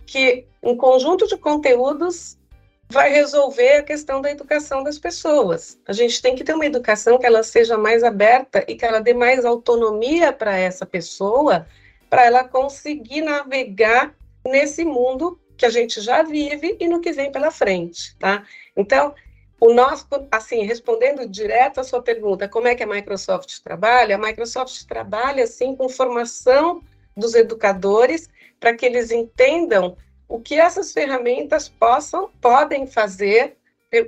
que 0.05 0.45
um 0.61 0.75
conjunto 0.75 1.27
de 1.27 1.37
conteúdos 1.37 2.37
vai 2.89 3.09
resolver 3.09 3.77
a 3.77 3.83
questão 3.83 4.21
da 4.21 4.29
educação 4.29 4.83
das 4.83 4.99
pessoas. 4.99 5.79
A 5.87 5.93
gente 5.93 6.21
tem 6.21 6.35
que 6.35 6.43
ter 6.43 6.53
uma 6.53 6.65
educação 6.65 7.17
que 7.17 7.25
ela 7.25 7.41
seja 7.41 7.77
mais 7.77 8.03
aberta 8.03 8.65
e 8.67 8.75
que 8.75 8.85
ela 8.85 8.99
dê 8.99 9.13
mais 9.13 9.45
autonomia 9.45 10.33
para 10.33 10.57
essa 10.57 10.85
pessoa 10.85 11.65
para 12.09 12.25
ela 12.25 12.43
conseguir 12.43 13.21
navegar 13.21 14.13
nesse 14.45 14.83
mundo 14.83 15.39
que 15.55 15.65
a 15.65 15.69
gente 15.69 16.01
já 16.01 16.21
vive 16.23 16.75
e 16.79 16.87
no 16.87 16.99
que 16.99 17.13
vem 17.13 17.31
pela 17.31 17.51
frente, 17.51 18.15
tá? 18.17 18.43
Então, 18.75 19.15
o 19.61 19.71
nosso, 19.71 20.07
assim, 20.31 20.63
respondendo 20.63 21.29
direto 21.29 21.79
à 21.79 21.83
sua 21.83 22.01
pergunta, 22.01 22.49
como 22.49 22.67
é 22.67 22.73
que 22.73 22.81
a 22.81 22.87
Microsoft 22.87 23.59
trabalha? 23.63 24.15
A 24.15 24.17
Microsoft 24.17 24.85
trabalha, 24.87 25.43
assim, 25.43 25.75
com 25.75 25.87
formação 25.87 26.83
dos 27.15 27.35
educadores 27.35 28.27
para 28.59 28.75
que 28.75 28.87
eles 28.87 29.11
entendam 29.11 29.95
o 30.27 30.39
que 30.39 30.55
essas 30.55 30.91
ferramentas 30.91 31.69
possam, 31.69 32.31
podem 32.41 32.87
fazer 32.87 33.55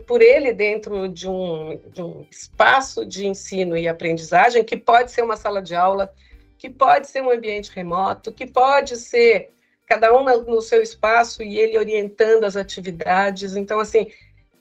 por 0.08 0.24
ele 0.24 0.54
dentro 0.54 1.08
de 1.08 1.30
um, 1.30 1.80
de 1.92 2.02
um 2.02 2.26
espaço 2.32 3.06
de 3.06 3.28
ensino 3.28 3.78
e 3.78 3.88
aprendizagem, 3.88 4.64
que 4.64 4.78
pode 4.78 5.12
ser 5.12 5.22
uma 5.22 5.38
sala 5.38 5.62
de 5.62 5.76
aula, 5.76 6.12
que 6.58 6.68
pode 6.68 7.08
ser 7.08 7.22
um 7.22 7.30
ambiente 7.30 7.70
remoto, 7.76 8.32
que 8.32 8.48
pode 8.48 8.98
ser 8.98 9.52
cada 9.86 10.12
um 10.18 10.24
no 10.24 10.62
seu 10.62 10.82
espaço 10.82 11.44
e 11.44 11.60
ele 11.60 11.78
orientando 11.78 12.46
as 12.46 12.56
atividades. 12.56 13.56
Então, 13.56 13.80
assim, 13.80 14.10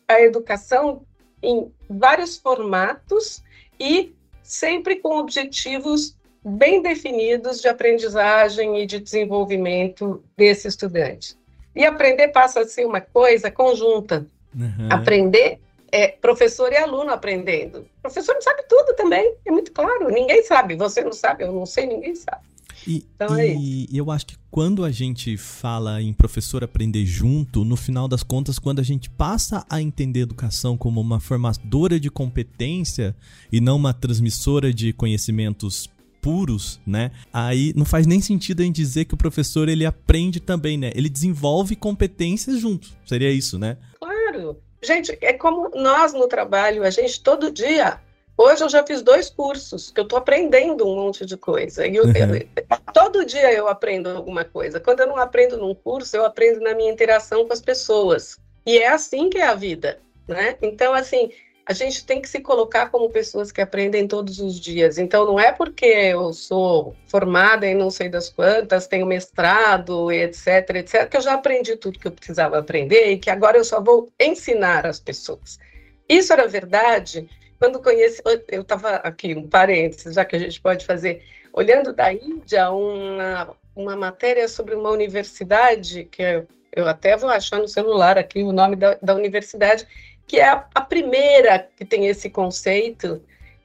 a 0.08 0.20
educação 0.20 1.02
em 1.42 1.72
vários 1.88 2.36
formatos 2.36 3.42
e 3.78 4.14
sempre 4.42 4.96
com 4.96 5.18
objetivos 5.18 6.16
bem 6.44 6.82
definidos 6.82 7.60
de 7.60 7.68
aprendizagem 7.68 8.80
e 8.80 8.86
de 8.86 8.98
desenvolvimento 8.98 10.22
desse 10.36 10.68
estudante. 10.68 11.36
E 11.74 11.84
aprender 11.84 12.28
passa 12.28 12.60
a 12.60 12.64
ser 12.66 12.84
uma 12.84 13.00
coisa 13.00 13.50
conjunta. 13.50 14.26
Uhum. 14.54 14.88
Aprender 14.90 15.58
é 15.90 16.08
professor 16.08 16.72
e 16.72 16.76
aluno 16.76 17.10
aprendendo. 17.10 17.80
O 17.98 18.02
professor 18.02 18.34
não 18.34 18.42
sabe 18.42 18.62
tudo 18.68 18.94
também, 18.94 19.34
é 19.44 19.50
muito 19.50 19.72
claro. 19.72 20.08
Ninguém 20.10 20.42
sabe, 20.42 20.74
você 20.74 21.02
não 21.02 21.12
sabe, 21.12 21.44
eu 21.44 21.52
não 21.52 21.66
sei, 21.66 21.86
ninguém 21.86 22.14
sabe. 22.14 22.42
E, 22.86 23.04
então 23.14 23.36
é 23.36 23.54
e 23.54 23.88
eu 23.92 24.10
acho 24.10 24.26
que 24.26 24.36
quando 24.50 24.84
a 24.84 24.90
gente 24.90 25.36
fala 25.36 26.02
em 26.02 26.12
professor 26.12 26.62
aprender 26.62 27.06
junto, 27.06 27.64
no 27.64 27.76
final 27.76 28.06
das 28.06 28.22
contas, 28.22 28.58
quando 28.58 28.80
a 28.80 28.82
gente 28.82 29.08
passa 29.08 29.64
a 29.68 29.80
entender 29.80 30.20
educação 30.20 30.76
como 30.76 31.00
uma 31.00 31.20
formadora 31.20 31.98
de 31.98 32.10
competência 32.10 33.16
e 33.50 33.60
não 33.60 33.76
uma 33.76 33.94
transmissora 33.94 34.72
de 34.72 34.92
conhecimentos 34.92 35.88
puros, 36.20 36.80
né? 36.86 37.10
Aí 37.32 37.72
não 37.74 37.84
faz 37.84 38.06
nem 38.06 38.20
sentido 38.20 38.62
em 38.62 38.70
dizer 38.70 39.06
que 39.06 39.14
o 39.14 39.16
professor 39.16 39.68
ele 39.68 39.84
aprende 39.84 40.38
também, 40.38 40.78
né? 40.78 40.92
Ele 40.94 41.08
desenvolve 41.08 41.74
competências 41.74 42.60
junto. 42.60 42.88
Seria 43.04 43.30
isso, 43.30 43.58
né? 43.58 43.76
Claro. 43.98 44.56
Gente, 44.82 45.16
é 45.20 45.32
como 45.32 45.70
nós 45.70 46.12
no 46.12 46.26
trabalho, 46.28 46.84
a 46.84 46.90
gente 46.90 47.20
todo 47.20 47.50
dia. 47.50 48.00
Hoje 48.42 48.64
eu 48.64 48.68
já 48.68 48.84
fiz 48.84 49.02
dois 49.02 49.30
cursos, 49.30 49.92
que 49.92 50.00
eu 50.00 50.02
estou 50.02 50.18
aprendendo 50.18 50.84
um 50.84 50.96
monte 50.96 51.24
de 51.24 51.36
coisa. 51.36 51.86
E 51.86 51.94
eu, 51.94 52.04
uhum. 52.06 52.12
eu, 52.12 52.78
todo 52.92 53.24
dia 53.24 53.52
eu 53.52 53.68
aprendo 53.68 54.10
alguma 54.10 54.44
coisa. 54.44 54.80
Quando 54.80 54.98
eu 54.98 55.06
não 55.06 55.16
aprendo 55.16 55.56
num 55.56 55.72
curso, 55.76 56.16
eu 56.16 56.26
aprendo 56.26 56.60
na 56.60 56.74
minha 56.74 56.90
interação 56.90 57.46
com 57.46 57.52
as 57.52 57.60
pessoas. 57.60 58.36
E 58.66 58.78
é 58.78 58.88
assim 58.88 59.30
que 59.30 59.38
é 59.38 59.46
a 59.46 59.54
vida, 59.54 60.00
né? 60.26 60.56
Então, 60.60 60.92
assim, 60.92 61.30
a 61.64 61.72
gente 61.72 62.04
tem 62.04 62.20
que 62.20 62.28
se 62.28 62.40
colocar 62.40 62.90
como 62.90 63.08
pessoas 63.10 63.52
que 63.52 63.60
aprendem 63.60 64.08
todos 64.08 64.40
os 64.40 64.58
dias. 64.58 64.98
Então, 64.98 65.24
não 65.24 65.38
é 65.38 65.52
porque 65.52 65.86
eu 65.86 66.32
sou 66.32 66.96
formada 67.06 67.64
em 67.64 67.76
não 67.76 67.90
sei 67.90 68.08
das 68.08 68.28
quantas, 68.28 68.88
tenho 68.88 69.06
mestrado, 69.06 70.10
etc, 70.10 70.68
etc, 70.74 71.08
que 71.08 71.16
eu 71.16 71.20
já 71.22 71.34
aprendi 71.34 71.76
tudo 71.76 71.96
que 71.96 72.08
eu 72.08 72.12
precisava 72.12 72.58
aprender 72.58 73.12
e 73.12 73.18
que 73.18 73.30
agora 73.30 73.56
eu 73.56 73.64
só 73.64 73.80
vou 73.80 74.10
ensinar 74.18 74.84
as 74.84 74.98
pessoas. 74.98 75.60
Isso 76.08 76.32
era 76.32 76.48
verdade 76.48 77.28
quando 77.62 77.80
conheci. 77.80 78.20
Eu 78.48 78.62
estava 78.62 78.96
aqui, 78.96 79.36
um 79.36 79.46
parênteses, 79.46 80.16
já 80.16 80.24
que 80.24 80.34
a 80.34 80.38
gente 80.38 80.60
pode 80.60 80.84
fazer. 80.84 81.22
Olhando 81.52 81.92
da 81.92 82.12
Índia, 82.12 82.70
uma, 82.70 83.54
uma 83.76 83.94
matéria 83.94 84.48
sobre 84.48 84.74
uma 84.74 84.90
universidade, 84.90 86.04
que 86.06 86.20
eu, 86.20 86.48
eu 86.74 86.88
até 86.88 87.16
vou 87.16 87.30
achar 87.30 87.60
no 87.60 87.68
celular 87.68 88.18
aqui 88.18 88.42
o 88.42 88.50
nome 88.50 88.74
da, 88.74 88.98
da 89.00 89.14
universidade 89.14 89.86
que 90.26 90.40
é 90.40 90.48
a, 90.48 90.66
a 90.74 90.80
primeira 90.80 91.68
que 91.76 91.84
tem 91.84 92.06
esse 92.06 92.30
conceito, 92.30 93.20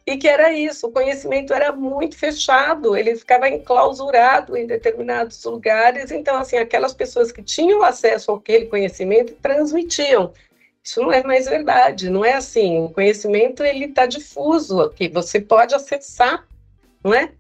e 0.06 0.18
que 0.18 0.28
era 0.28 0.52
isso, 0.52 0.88
o 0.88 0.92
conhecimento 0.92 1.54
era 1.54 1.72
muito 1.72 2.18
fechado, 2.18 2.96
ele 2.96 3.16
ficava 3.16 3.50
enclausurado 3.50 4.56
em 4.56 4.66
determinados 4.66 5.44
lugares, 5.44 6.12
então, 6.12 6.38
assim, 6.38 6.58
aquelas 6.58 6.94
pessoas 6.94 7.32
que 7.32 7.44
tinham 7.44 7.84
acesso 7.84 8.32
àquele 8.32 8.68
conhecimento 8.68 9.34
transmitiam. 9.42 10.34
Isso 10.88 11.02
não 11.02 11.12
é 11.12 11.22
mais 11.22 11.48
verdade, 11.48 12.10
não 12.10 12.24
é 12.24 12.36
assim, 12.36 12.80
o 12.80 12.88
conhecimento, 12.88 13.62
ele 13.62 13.88
está 13.88 14.06
difuso, 14.06 14.90
que 14.92 15.10
você 15.10 15.42
pode 15.42 15.76
acessar, 15.76 16.48
não 17.04 17.14
é? 17.14 17.34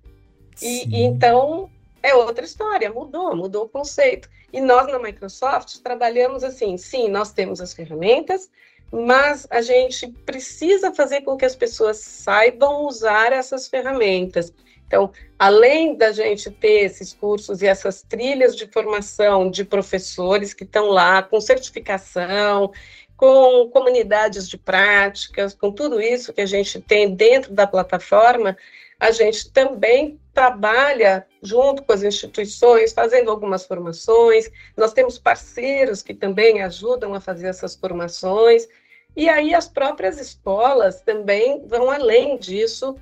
E, 0.62 0.84
e, 0.94 1.04
então, 1.04 1.70
é 2.04 2.14
outra 2.14 2.44
história, 2.44 2.92
mudou, 2.92 3.34
mudou 3.38 3.64
o 3.64 3.70
conceito. 3.70 4.30
E 4.52 4.60
nós, 4.60 4.92
na 4.92 5.00
Microsoft, 5.00 5.78
trabalhamos 5.78 6.44
assim, 6.44 6.78
sim, 6.78 7.08
nós 7.08 7.32
temos 7.32 7.62
as 7.62 7.74
ferramentas, 7.74 8.52
mas 8.92 9.48
a 9.50 9.62
gente 9.62 10.10
precisa 10.26 10.94
fazer 10.94 11.22
com 11.22 11.38
que 11.38 11.46
as 11.46 11.56
pessoas 11.56 12.00
saibam 12.00 12.86
usar 12.86 13.32
essas 13.32 13.66
ferramentas. 13.66 14.54
Então, 14.86 15.12
além 15.40 15.96
da 15.96 16.12
gente 16.12 16.52
ter 16.52 16.86
esses 16.86 17.14
cursos 17.14 17.62
e 17.62 17.68
essas 17.68 18.02
trilhas 18.02 18.56
de 18.58 18.68
formação 18.68 19.50
de 19.50 19.64
professores 19.64 20.54
que 20.54 20.64
estão 20.64 20.88
lá 20.88 21.22
com 21.22 21.40
certificação, 21.40 22.72
com 23.18 23.70
comunidades 23.72 24.48
de 24.48 24.58
práticas, 24.58 25.56
com 25.56 25.72
tudo 25.72 26.00
isso 26.00 26.32
que 26.32 26.42
a 26.42 26.46
gente 26.46 26.80
tem 26.80 27.16
dentro 27.16 27.52
da 27.52 27.66
plataforma, 27.66 28.56
a 29.00 29.12
gente 29.12 29.52
também 29.52 30.20
trabalha 30.34 31.26
junto 31.42 31.84
com 31.84 31.94
as 31.94 32.04
instituições, 32.04 32.94
fazendo 32.94 33.32
algumas 33.32 33.66
formações. 33.66 34.50
Nós 34.76 34.94
temos 34.94 35.18
parceiros 35.18 36.04
que 36.04 36.14
também 36.14 36.62
ajudam 36.62 37.14
a 37.16 37.20
fazer 37.20 37.48
essas 37.48 37.76
formações. 37.76 38.68
E 39.16 39.28
aí 39.28 39.54
as 39.54 39.68
próprias 39.68 40.20
escolas 40.20 41.02
também 41.02 41.66
vão 41.66 41.90
além 41.90 42.38
disso, 42.38 42.96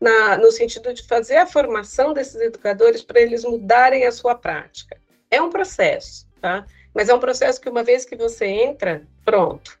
na, 0.00 0.38
no 0.38 0.50
sentido 0.50 0.92
de 0.94 1.06
fazer 1.06 1.36
a 1.36 1.46
formação 1.46 2.14
desses 2.14 2.40
educadores 2.40 3.02
para 3.02 3.20
eles 3.20 3.44
mudarem 3.44 4.06
a 4.06 4.12
sua 4.12 4.34
prática. 4.34 4.96
É 5.30 5.40
um 5.40 5.50
processo, 5.50 6.26
tá? 6.40 6.66
Mas 6.94 7.08
é 7.08 7.14
um 7.14 7.20
processo 7.20 7.60
que 7.60 7.68
uma 7.68 7.84
vez 7.84 8.04
que 8.04 8.16
você 8.16 8.46
entra, 8.46 9.02
pronto, 9.24 9.78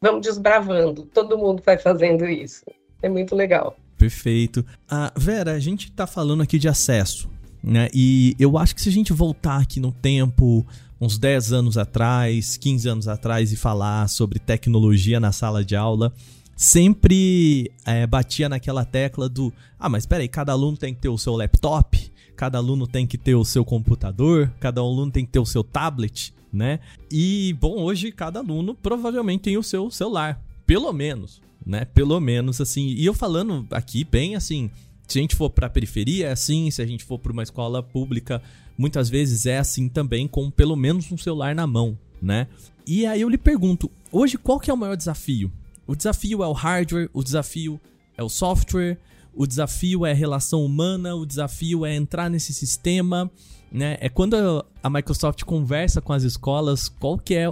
vamos 0.00 0.22
desbravando. 0.22 1.02
Todo 1.02 1.38
mundo 1.38 1.62
vai 1.64 1.78
fazendo 1.78 2.26
isso. 2.26 2.64
É 3.02 3.08
muito 3.08 3.34
legal. 3.34 3.76
Perfeito. 3.96 4.64
Ah, 4.88 5.12
Vera, 5.16 5.52
a 5.52 5.58
gente 5.58 5.88
está 5.88 6.06
falando 6.06 6.42
aqui 6.42 6.58
de 6.58 6.68
acesso, 6.68 7.28
né? 7.62 7.88
E 7.92 8.34
eu 8.38 8.56
acho 8.56 8.74
que 8.74 8.80
se 8.80 8.88
a 8.88 8.92
gente 8.92 9.12
voltar 9.12 9.60
aqui 9.60 9.78
no 9.80 9.92
tempo, 9.92 10.66
uns 11.00 11.18
10 11.18 11.52
anos 11.52 11.78
atrás, 11.78 12.56
15 12.56 12.88
anos 12.88 13.08
atrás, 13.08 13.52
e 13.52 13.56
falar 13.56 14.08
sobre 14.08 14.38
tecnologia 14.38 15.20
na 15.20 15.32
sala 15.32 15.64
de 15.64 15.76
aula, 15.76 16.12
sempre 16.56 17.72
é, 17.86 18.06
batia 18.06 18.48
naquela 18.48 18.84
tecla 18.84 19.28
do: 19.28 19.52
ah, 19.78 19.88
mas 19.88 20.04
peraí, 20.04 20.28
cada 20.28 20.52
aluno 20.52 20.76
tem 20.76 20.94
que 20.94 21.00
ter 21.00 21.08
o 21.08 21.18
seu 21.18 21.34
laptop, 21.34 21.89
cada 22.40 22.58
aluno 22.58 22.86
tem 22.86 23.06
que 23.06 23.18
ter 23.18 23.34
o 23.34 23.44
seu 23.44 23.64
computador, 23.64 24.50
cada 24.58 24.80
aluno 24.80 25.12
tem 25.12 25.26
que 25.26 25.32
ter 25.32 25.38
o 25.38 25.44
seu 25.46 25.62
tablet, 25.62 26.32
né? 26.50 26.80
E, 27.10 27.54
bom, 27.60 27.82
hoje 27.82 28.10
cada 28.10 28.40
aluno 28.40 28.74
provavelmente 28.74 29.42
tem 29.42 29.58
o 29.58 29.62
seu 29.62 29.90
celular, 29.90 30.42
pelo 30.66 30.90
menos 30.90 31.40
né? 31.64 31.84
Pelo 31.84 32.18
menos 32.20 32.60
assim. 32.60 32.86
E 32.86 33.04
eu 33.04 33.14
falando 33.14 33.66
aqui 33.70 34.04
bem 34.04 34.34
assim, 34.34 34.70
se 35.06 35.18
a 35.18 35.22
gente 35.22 35.36
for 35.36 35.50
para 35.50 35.66
a 35.66 35.70
periferia 35.70 36.28
é 36.28 36.32
assim, 36.32 36.70
se 36.70 36.80
a 36.80 36.86
gente 36.86 37.04
for 37.04 37.18
para 37.18 37.32
uma 37.32 37.42
escola 37.42 37.82
pública, 37.82 38.42
muitas 38.76 39.08
vezes 39.08 39.46
é 39.46 39.58
assim 39.58 39.88
também, 39.88 40.26
com 40.26 40.50
pelo 40.50 40.76
menos 40.76 41.10
um 41.12 41.18
celular 41.18 41.54
na 41.54 41.66
mão, 41.66 41.98
né? 42.20 42.46
E 42.86 43.06
aí 43.06 43.20
eu 43.20 43.28
lhe 43.28 43.38
pergunto, 43.38 43.90
hoje 44.10 44.38
qual 44.38 44.58
que 44.58 44.70
é 44.70 44.74
o 44.74 44.76
maior 44.76 44.96
desafio? 44.96 45.52
O 45.86 45.94
desafio 45.94 46.42
é 46.42 46.46
o 46.46 46.52
hardware, 46.52 47.10
o 47.12 47.22
desafio 47.22 47.80
é 48.16 48.22
o 48.22 48.28
software, 48.28 48.98
o 49.40 49.46
desafio 49.46 50.04
é 50.04 50.12
relação 50.12 50.62
humana, 50.62 51.14
o 51.14 51.24
desafio 51.24 51.86
é 51.86 51.94
entrar 51.94 52.28
nesse 52.28 52.52
sistema, 52.52 53.30
né? 53.72 53.96
É 53.98 54.06
quando 54.06 54.36
a 54.82 54.90
Microsoft 54.90 55.44
conversa 55.44 55.98
com 56.02 56.12
as 56.12 56.24
escolas, 56.24 56.90
qual 56.90 57.16
que 57.16 57.34
é 57.34 57.50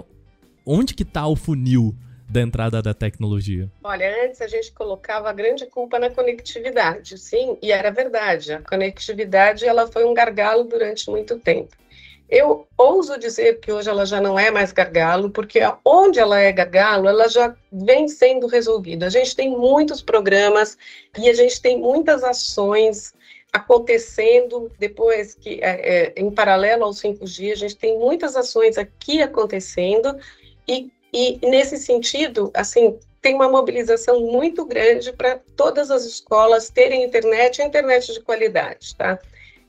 onde 0.67 0.93
que 0.93 1.03
tá 1.03 1.27
o 1.27 1.35
funil 1.35 1.95
da 2.29 2.43
entrada 2.43 2.83
da 2.83 2.93
tecnologia? 2.93 3.73
Olha, 3.83 4.27
antes 4.27 4.43
a 4.43 4.47
gente 4.47 4.71
colocava 4.73 5.31
a 5.31 5.33
grande 5.33 5.65
culpa 5.65 5.99
na 5.99 6.11
conectividade, 6.11 7.17
sim, 7.17 7.57
e 7.63 7.73
era 7.73 7.91
verdade. 7.91 8.53
A 8.53 8.61
conectividade 8.61 9.65
ela 9.65 9.87
foi 9.87 10.05
um 10.05 10.13
gargalo 10.13 10.65
durante 10.65 11.09
muito 11.09 11.39
tempo. 11.39 11.75
Eu 12.29 12.69
ouso 12.77 13.19
dizer 13.19 13.59
que 13.59 13.73
hoje 13.73 13.89
ela 13.89 14.05
já 14.05 14.21
não 14.21 14.39
é 14.39 14.51
mais 14.51 14.71
gargalo, 14.71 15.31
porque 15.31 15.61
onde 15.85 16.19
ela 16.19 16.39
é 16.39 16.53
gargalo, 16.53 17.09
ela 17.09 17.27
já 17.29 17.57
vem 17.73 18.07
sendo 18.07 18.47
resolvida. 18.47 19.07
A 19.07 19.11
gente 19.11 19.35
tem 19.35 19.51
muitos 19.51 20.03
programas 20.03 20.77
e 21.19 21.29
a 21.31 21.33
gente 21.33 21.61
tem 21.63 21.79
muitas 21.79 22.23
ações 22.23 23.15
acontecendo 23.51 24.71
depois 24.79 25.35
que, 25.35 25.59
é, 25.63 26.11
é, 26.11 26.13
em 26.17 26.31
paralelo 26.31 26.85
ao 26.85 26.91
5G, 26.91 27.53
a 27.53 27.57
gente 27.57 27.77
tem 27.77 27.99
muitas 27.99 28.37
ações 28.37 28.77
aqui 28.77 29.23
acontecendo 29.23 30.15
e, 30.67 30.91
e 31.13 31.39
nesse 31.43 31.79
sentido, 31.79 32.51
assim, 32.53 32.99
tem 33.23 33.35
uma 33.35 33.49
mobilização 33.49 34.21
muito 34.21 34.67
grande 34.67 35.13
para 35.13 35.41
todas 35.57 35.91
as 35.91 36.05
escolas 36.05 36.69
terem 36.69 37.05
internet 37.05 37.59
e 37.59 37.65
internet 37.65 38.13
de 38.13 38.21
qualidade, 38.21 38.95
tá? 38.95 39.19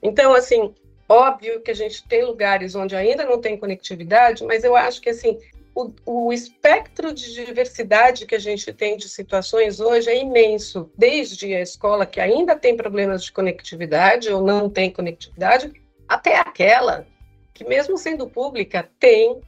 Então, 0.03 0.33
assim, 0.33 0.73
Óbvio 1.09 1.59
que 1.61 1.71
a 1.71 1.75
gente 1.75 2.07
tem 2.07 2.23
lugares 2.23 2.75
onde 2.75 2.95
ainda 2.95 3.25
não 3.25 3.41
tem 3.41 3.57
conectividade, 3.57 4.43
mas 4.43 4.63
eu 4.63 4.75
acho 4.75 5.01
que 5.01 5.09
assim 5.09 5.39
o, 5.73 5.91
o, 6.05 6.33
espectro 6.33 7.13
de 7.13 7.33
diversidade 7.33 8.25
que 8.25 8.35
a 8.35 8.39
gente 8.39 8.71
tem 8.73 8.97
de 8.97 9.07
situações 9.07 9.79
hoje 9.79 10.09
é 10.09 10.19
imenso, 10.19 10.91
desde 10.97 11.53
a 11.53 11.61
escola 11.61 12.05
que 12.05 12.19
ainda 12.19 12.55
tem 12.55 12.75
problemas 12.75 13.23
de 13.23 13.31
conectividade 13.31 14.29
ou 14.29 14.43
não 14.43 14.69
tem 14.69 14.91
conectividade, 14.91 15.71
até 16.07 16.37
aquela 16.37 17.07
que, 17.53 17.63
mesmo 17.63 17.97
sendo 17.97 18.27
pública, 18.27 18.89
tem, 18.99 19.41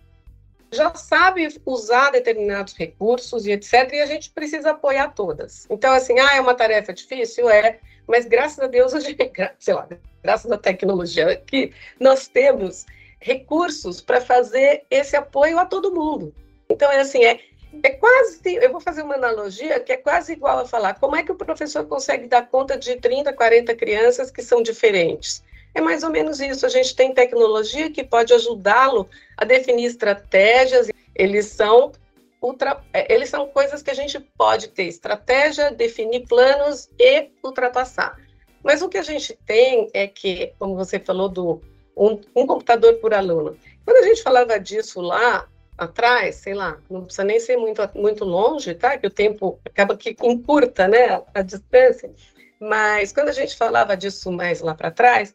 já 0.71 0.93
sabe 0.95 1.47
usar 1.65 2.11
determinados 2.11 2.73
recursos 2.73 3.45
e 3.45 3.51
etc., 3.51 3.89
e 3.93 4.01
a 4.01 4.05
gente 4.05 4.29
precisa 4.31 4.71
apoiar 4.71 5.09
todas. 5.09 5.65
Então, 5.69 5.93
assim, 5.93 6.19
ah, 6.19 6.35
é 6.35 6.41
uma 6.41 6.53
tarefa 6.53 6.93
difícil? 6.93 7.49
É, 7.49 7.79
mas 8.07 8.25
graças 8.25 8.59
a 8.59 8.67
Deus, 8.67 8.91
gente, 9.03 9.31
sei 9.59 9.73
lá, 9.73 9.87
graças 10.23 10.51
à 10.51 10.57
tecnologia, 10.57 11.35
que 11.35 11.71
nós 11.99 12.27
temos 12.27 12.85
recursos 13.19 14.01
para 14.01 14.19
fazer 14.19 14.83
esse 14.89 15.15
apoio 15.15 15.59
a 15.59 15.65
todo 15.65 15.93
mundo. 15.93 16.33
Então, 16.69 16.91
é 16.91 17.01
assim, 17.01 17.23
é, 17.23 17.39
é 17.83 17.89
quase, 17.91 18.55
eu 18.55 18.71
vou 18.71 18.81
fazer 18.81 19.03
uma 19.03 19.15
analogia 19.15 19.79
que 19.79 19.93
é 19.93 19.97
quase 19.97 20.33
igual 20.33 20.59
a 20.59 20.67
falar, 20.67 20.95
como 20.95 21.15
é 21.15 21.23
que 21.23 21.31
o 21.31 21.35
professor 21.35 21.85
consegue 21.85 22.27
dar 22.27 22.47
conta 22.47 22.77
de 22.77 22.95
30, 22.97 23.31
40 23.33 23.75
crianças 23.75 24.31
que 24.31 24.41
são 24.41 24.61
diferentes? 24.61 25.43
É 25.73 25.79
mais 25.79 26.03
ou 26.03 26.09
menos 26.09 26.41
isso, 26.41 26.65
a 26.65 26.69
gente 26.69 26.95
tem 26.95 27.13
tecnologia 27.13 27.89
que 27.89 28.03
pode 28.03 28.33
ajudá-lo 28.33 29.07
a 29.37 29.45
definir 29.45 29.85
estratégias, 29.85 30.89
eles 31.15 31.45
são 31.45 31.93
ultra, 32.41 32.81
é, 32.91 33.13
eles 33.13 33.29
são 33.29 33.47
coisas 33.47 33.81
que 33.81 33.91
a 33.91 33.95
gente 33.95 34.19
pode 34.19 34.69
ter 34.69 34.83
estratégia, 34.83 35.71
definir 35.71 36.27
planos 36.27 36.89
e 36.99 37.29
ultrapassar. 37.43 38.17
Mas 38.63 38.81
o 38.81 38.89
que 38.89 38.97
a 38.97 39.03
gente 39.03 39.37
tem 39.45 39.89
é 39.93 40.07
que, 40.07 40.53
como 40.57 40.75
você 40.75 40.99
falou, 40.99 41.29
do 41.29 41.61
um, 41.95 42.19
um 42.35 42.47
computador 42.47 42.95
por 42.95 43.13
aluno. 43.13 43.57
Quando 43.85 43.97
a 43.97 44.07
gente 44.07 44.23
falava 44.23 44.59
disso 44.59 45.01
lá 45.01 45.47
atrás, 45.77 46.35
sei 46.35 46.53
lá, 46.53 46.77
não 46.89 47.03
precisa 47.03 47.23
nem 47.23 47.39
ser 47.39 47.57
muito, 47.57 47.81
muito 47.95 48.23
longe, 48.23 48.73
tá? 48.75 48.97
Que 48.97 49.07
o 49.07 49.11
tempo 49.11 49.59
acaba 49.65 49.97
que 49.97 50.15
encurta, 50.23 50.87
né, 50.87 51.21
a 51.33 51.41
distância. 51.41 52.11
Mas 52.59 53.11
quando 53.11 53.29
a 53.29 53.33
gente 53.33 53.55
falava 53.55 53.97
disso 53.97 54.31
mais 54.31 54.61
lá 54.61 54.75
para 54.75 54.91
trás, 54.91 55.33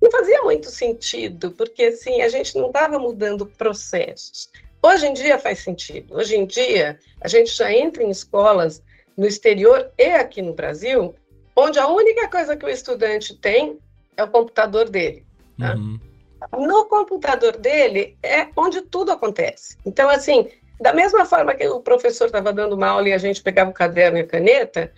não 0.00 0.10
fazia 0.10 0.42
muito 0.42 0.70
sentido, 0.70 1.50
porque 1.52 1.84
assim, 1.84 2.22
a 2.22 2.28
gente 2.28 2.56
não 2.56 2.68
estava 2.68 2.98
mudando 2.98 3.44
processos. 3.44 4.48
Hoje 4.82 5.06
em 5.06 5.12
dia 5.12 5.38
faz 5.38 5.60
sentido. 5.60 6.16
Hoje 6.16 6.36
em 6.36 6.46
dia, 6.46 6.98
a 7.20 7.28
gente 7.28 7.54
já 7.54 7.72
entra 7.72 8.02
em 8.02 8.10
escolas 8.10 8.82
no 9.16 9.26
exterior 9.26 9.90
e 9.98 10.04
aqui 10.04 10.40
no 10.40 10.54
Brasil, 10.54 11.14
onde 11.54 11.78
a 11.78 11.86
única 11.86 12.28
coisa 12.28 12.56
que 12.56 12.64
o 12.64 12.68
estudante 12.68 13.36
tem 13.36 13.78
é 14.16 14.24
o 14.24 14.28
computador 14.28 14.88
dele. 14.88 15.24
Tá? 15.58 15.74
Uhum. 15.74 16.00
No 16.58 16.86
computador 16.86 17.56
dele 17.56 18.16
é 18.22 18.48
onde 18.56 18.80
tudo 18.82 19.12
acontece. 19.12 19.76
Então, 19.84 20.08
assim, 20.08 20.48
da 20.80 20.94
mesma 20.94 21.26
forma 21.26 21.54
que 21.54 21.68
o 21.68 21.80
professor 21.80 22.26
estava 22.26 22.52
dando 22.52 22.74
uma 22.74 22.88
aula 22.88 23.08
e 23.08 23.12
a 23.12 23.18
gente 23.18 23.42
pegava 23.42 23.70
o 23.70 23.74
caderno 23.74 24.16
e 24.16 24.22
a 24.22 24.26
caneta, 24.26 24.90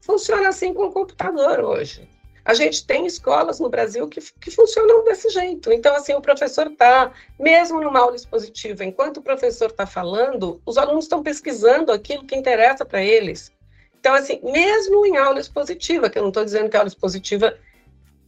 funciona 0.00 0.48
assim 0.48 0.72
com 0.72 0.86
o 0.86 0.92
computador 0.92 1.60
hoje. 1.60 2.08
A 2.46 2.54
gente 2.54 2.86
tem 2.86 3.04
escolas 3.06 3.58
no 3.58 3.68
Brasil 3.68 4.06
que, 4.06 4.20
que 4.20 4.52
funcionam 4.52 5.02
desse 5.02 5.28
jeito. 5.30 5.72
Então, 5.72 5.96
assim, 5.96 6.14
o 6.14 6.20
professor 6.20 6.68
está, 6.68 7.12
mesmo 7.36 7.80
numa 7.80 7.98
aula 7.98 8.14
expositiva, 8.14 8.84
enquanto 8.84 9.16
o 9.16 9.22
professor 9.22 9.68
está 9.68 9.84
falando, 9.84 10.62
os 10.64 10.78
alunos 10.78 11.06
estão 11.06 11.24
pesquisando 11.24 11.90
aquilo 11.90 12.24
que 12.24 12.36
interessa 12.36 12.84
para 12.84 13.02
eles. 13.02 13.50
Então, 13.98 14.14
assim, 14.14 14.38
mesmo 14.44 15.04
em 15.04 15.16
aula 15.16 15.40
expositiva, 15.40 16.08
que 16.08 16.18
eu 16.18 16.22
não 16.22 16.28
estou 16.28 16.44
dizendo 16.44 16.70
que 16.70 16.76
a 16.76 16.80
aula 16.80 16.88
expositiva 16.88 17.58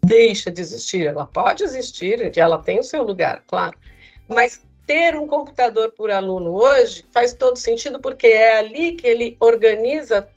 deixa 0.05 0.51
de 0.51 0.61
existir, 0.61 1.07
ela 1.07 1.25
pode 1.25 1.63
existir, 1.63 2.37
ela 2.37 2.59
tem 2.59 2.81
o 2.81 2.83
seu 2.83 3.05
lugar, 3.05 3.45
claro. 3.47 3.79
Mas 4.27 4.61
ter 4.85 5.15
um 5.15 5.29
computador 5.29 5.93
por 5.93 6.11
aluno 6.11 6.55
hoje 6.55 7.05
faz 7.13 7.35
todo 7.35 7.57
sentido, 7.57 8.01
porque 8.01 8.27
é 8.27 8.59
ali 8.59 8.97
que 8.97 9.07
ele 9.07 9.37
organiza 9.39 10.29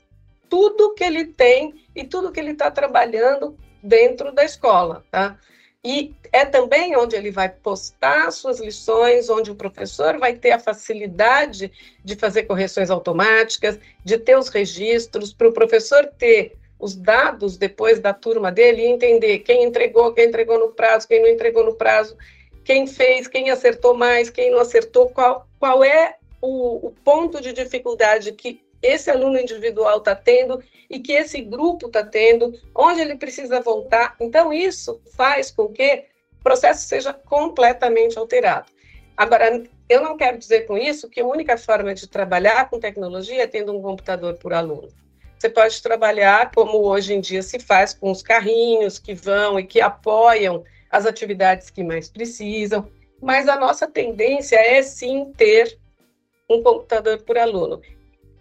tudo 0.47 0.93
que 0.93 1.03
ele 1.03 1.25
tem 1.25 1.73
e 1.95 2.03
tudo 2.03 2.31
que 2.31 2.39
ele 2.39 2.51
está 2.51 2.69
trabalhando 2.69 3.57
dentro 3.83 4.31
da 4.31 4.43
escola, 4.43 5.03
tá? 5.09 5.37
E 5.83 6.13
é 6.31 6.45
também 6.45 6.95
onde 6.95 7.15
ele 7.15 7.31
vai 7.31 7.49
postar 7.49 8.31
suas 8.31 8.59
lições, 8.59 9.29
onde 9.29 9.49
o 9.49 9.55
professor 9.55 10.19
vai 10.19 10.33
ter 10.33 10.51
a 10.51 10.59
facilidade 10.59 11.71
de 12.03 12.15
fazer 12.15 12.43
correções 12.43 12.91
automáticas, 12.91 13.79
de 14.03 14.17
ter 14.19 14.37
os 14.37 14.47
registros, 14.47 15.33
para 15.33 15.47
o 15.47 15.53
professor 15.53 16.05
ter 16.05 16.55
os 16.79 16.95
dados 16.95 17.57
depois 17.57 17.99
da 17.99 18.13
turma 18.13 18.51
dele 18.51 18.83
e 18.83 18.87
entender 18.87 19.39
quem 19.39 19.63
entregou, 19.63 20.13
quem 20.13 20.27
entregou 20.27 20.59
no 20.59 20.69
prazo, 20.69 21.07
quem 21.07 21.21
não 21.21 21.29
entregou 21.29 21.63
no 21.63 21.73
prazo, 21.73 22.15
quem 22.63 22.85
fez, 22.85 23.27
quem 23.27 23.49
acertou 23.49 23.95
mais, 23.95 24.29
quem 24.29 24.51
não 24.51 24.59
acertou, 24.59 25.09
qual, 25.09 25.47
qual 25.59 25.83
é 25.83 26.15
o, 26.39 26.87
o 26.87 26.91
ponto 27.03 27.41
de 27.41 27.53
dificuldade 27.53 28.31
que 28.33 28.61
esse 28.81 29.09
aluno 29.09 29.37
individual 29.39 29.99
está 29.99 30.15
tendo 30.15 30.61
e 30.89 30.99
que 30.99 31.13
esse 31.13 31.41
grupo 31.41 31.87
está 31.87 32.03
tendo, 32.03 32.53
onde 32.75 33.01
ele 33.01 33.15
precisa 33.15 33.61
voltar. 33.61 34.15
Então, 34.19 34.51
isso 34.51 35.01
faz 35.15 35.51
com 35.51 35.67
que 35.69 36.05
o 36.39 36.43
processo 36.43 36.87
seja 36.87 37.13
completamente 37.13 38.17
alterado. 38.17 38.71
Agora, 39.15 39.63
eu 39.87 40.01
não 40.01 40.17
quero 40.17 40.37
dizer 40.37 40.65
com 40.65 40.77
isso 40.77 41.09
que 41.09 41.19
a 41.19 41.25
única 41.25 41.57
forma 41.57 41.93
de 41.93 42.07
trabalhar 42.07 42.69
com 42.69 42.79
tecnologia 42.79 43.43
é 43.43 43.47
tendo 43.47 43.75
um 43.75 43.81
computador 43.81 44.35
por 44.35 44.53
aluno. 44.53 44.87
Você 45.37 45.49
pode 45.49 45.81
trabalhar 45.81 46.51
como 46.53 46.77
hoje 46.79 47.13
em 47.13 47.19
dia 47.19 47.41
se 47.41 47.59
faz 47.59 47.93
com 47.93 48.11
os 48.11 48.21
carrinhos 48.21 48.99
que 48.99 49.13
vão 49.13 49.59
e 49.59 49.65
que 49.65 49.81
apoiam 49.81 50.63
as 50.89 51.05
atividades 51.05 51.69
que 51.69 51.83
mais 51.83 52.09
precisam, 52.09 52.87
mas 53.21 53.47
a 53.47 53.55
nossa 53.55 53.87
tendência 53.87 54.57
é 54.57 54.81
sim 54.81 55.31
ter 55.35 55.79
um 56.49 56.61
computador 56.61 57.21
por 57.23 57.37
aluno. 57.37 57.81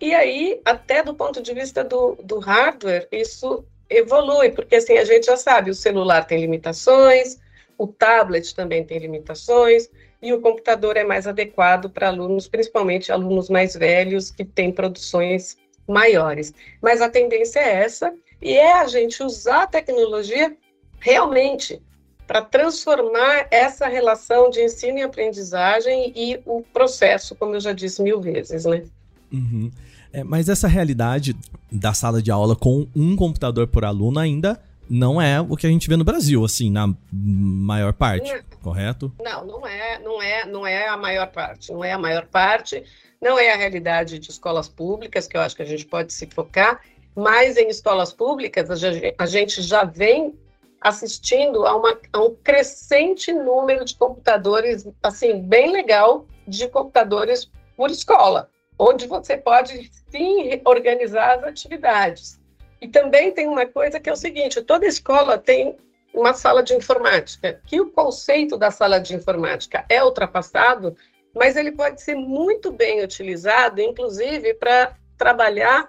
E 0.01 0.15
aí, 0.15 0.61
até 0.65 1.03
do 1.03 1.15
ponto 1.15 1.43
de 1.43 1.53
vista 1.53 1.85
do, 1.85 2.17
do 2.23 2.39
hardware, 2.39 3.07
isso 3.13 3.65
evolui, 3.89 4.51
porque 4.51 4.77
assim, 4.77 4.97
a 4.97 5.05
gente 5.05 5.27
já 5.27 5.37
sabe, 5.37 5.71
o 5.71 5.75
celular 5.75 6.25
tem 6.25 6.41
limitações, 6.41 7.39
o 7.77 7.87
tablet 7.87 8.55
também 8.55 8.85
tem 8.85 8.99
limitações, 8.99 9.91
e 10.23 10.33
o 10.33 10.41
computador 10.41 10.97
é 10.97 11.05
mais 11.05 11.27
adequado 11.27 11.91
para 11.91 12.09
alunos, 12.09 12.49
principalmente 12.49 13.11
alunos 13.11 13.51
mais 13.51 13.75
velhos, 13.75 14.31
que 14.31 14.45
têm 14.45 14.73
produções 14.73 15.57
maiores. 15.87 16.55
Mas 16.81 17.01
a 17.01 17.11
tendência 17.11 17.59
é 17.59 17.83
essa, 17.83 18.15
e 18.41 18.57
é 18.57 18.73
a 18.73 18.87
gente 18.87 19.23
usar 19.23 19.65
a 19.65 19.67
tecnologia 19.67 20.57
realmente 20.99 21.83
para 22.27 22.43
transformar 22.43 23.49
essa 23.51 23.87
relação 23.89 24.51
de 24.51 24.63
ensino 24.63 24.99
e 24.99 25.03
aprendizagem 25.03 26.13
e 26.15 26.41
o 26.47 26.63
processo, 26.63 27.35
como 27.35 27.57
eu 27.57 27.61
já 27.61 27.73
disse 27.73 28.01
mil 28.03 28.21
vezes, 28.21 28.65
né? 28.65 28.85
Uhum. 29.33 29.71
É, 30.13 30.25
mas 30.25 30.49
essa 30.49 30.67
realidade 30.67 31.37
da 31.71 31.93
sala 31.93 32.21
de 32.21 32.31
aula 32.31 32.57
com 32.57 32.87
um 32.95 33.15
computador 33.15 33.67
por 33.67 33.85
aluno 33.85 34.19
ainda 34.19 34.61
não 34.89 35.23
é 35.23 35.41
o 35.41 35.57
que 35.57 35.67
a 35.67 35.71
gente 35.71 35.89
vê 35.89 35.97
no 35.97 36.03
Brasil, 36.03 36.45
assim, 36.45 36.69
na 36.69 36.93
maior 37.13 37.93
parte, 37.93 38.33
não, 38.33 38.61
correto? 38.61 39.13
Não, 39.23 39.47
não 39.47 39.67
é, 39.67 39.99
não 40.01 40.21
é, 40.21 40.45
não 40.47 40.67
é 40.67 40.89
a 40.89 40.97
maior 40.97 41.29
parte, 41.29 41.73
não 41.73 41.85
é 41.85 41.93
a 41.93 41.99
maior 41.99 42.27
parte, 42.27 42.83
não 43.21 43.39
é 43.39 43.53
a 43.53 43.57
realidade 43.57 44.19
de 44.19 44.31
escolas 44.31 44.69
públicas, 44.69 45.29
que 45.29 45.37
eu 45.37 45.41
acho 45.41 45.55
que 45.55 45.63
a 45.63 45.67
gente 45.67 45.87
pode 45.87 46.13
se 46.13 46.27
focar, 46.27 46.81
mas 47.15 47.57
em 47.57 47.69
escolas 47.69 48.13
públicas 48.13 48.69
a 49.17 49.27
gente 49.27 49.63
já 49.63 49.85
vem 49.85 50.35
assistindo 50.81 51.67
a, 51.67 51.77
uma, 51.77 51.97
a 52.13 52.21
um 52.21 52.35
crescente 52.43 53.33
número 53.33 53.85
de 53.85 53.95
computadores, 53.95 54.89
assim, 55.03 55.41
bem 55.41 55.71
legal, 55.71 56.27
de 56.49 56.67
computadores 56.69 57.49
por 57.77 57.91
escola, 57.91 58.49
onde 58.81 59.07
você 59.07 59.37
pode 59.37 59.91
sim 60.11 60.61
organizar 60.65 61.39
as 61.39 61.45
atividades. 61.45 62.41
E 62.81 62.89
também 62.89 63.31
tem 63.31 63.47
uma 63.47 63.67
coisa 63.67 64.01
que 64.01 64.09
é 64.09 64.13
o 64.13 64.17
seguinte: 64.17 64.63
toda 64.63 64.87
escola 64.87 65.37
tem 65.37 65.77
uma 66.15 66.33
sala 66.33 66.63
de 66.63 66.75
informática, 66.75 67.61
que 67.67 67.81
o 67.81 67.91
conceito 67.91 68.57
da 68.57 68.71
sala 68.71 68.99
de 68.99 69.15
informática 69.15 69.85
é 69.89 70.03
ultrapassado, 70.03 70.97
mas 71.35 71.57
ele 71.57 71.71
pode 71.71 72.01
ser 72.01 72.15
muito 72.15 72.73
bem 72.73 73.05
utilizado, 73.05 73.81
inclusive 73.81 74.55
para 74.55 74.97
trabalhar, 75.17 75.89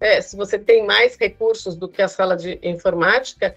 é, 0.00 0.20
se 0.20 0.34
você 0.34 0.58
tem 0.58 0.84
mais 0.84 1.16
recursos 1.16 1.76
do 1.76 1.86
que 1.86 2.02
a 2.02 2.08
sala 2.08 2.36
de 2.36 2.58
informática, 2.62 3.54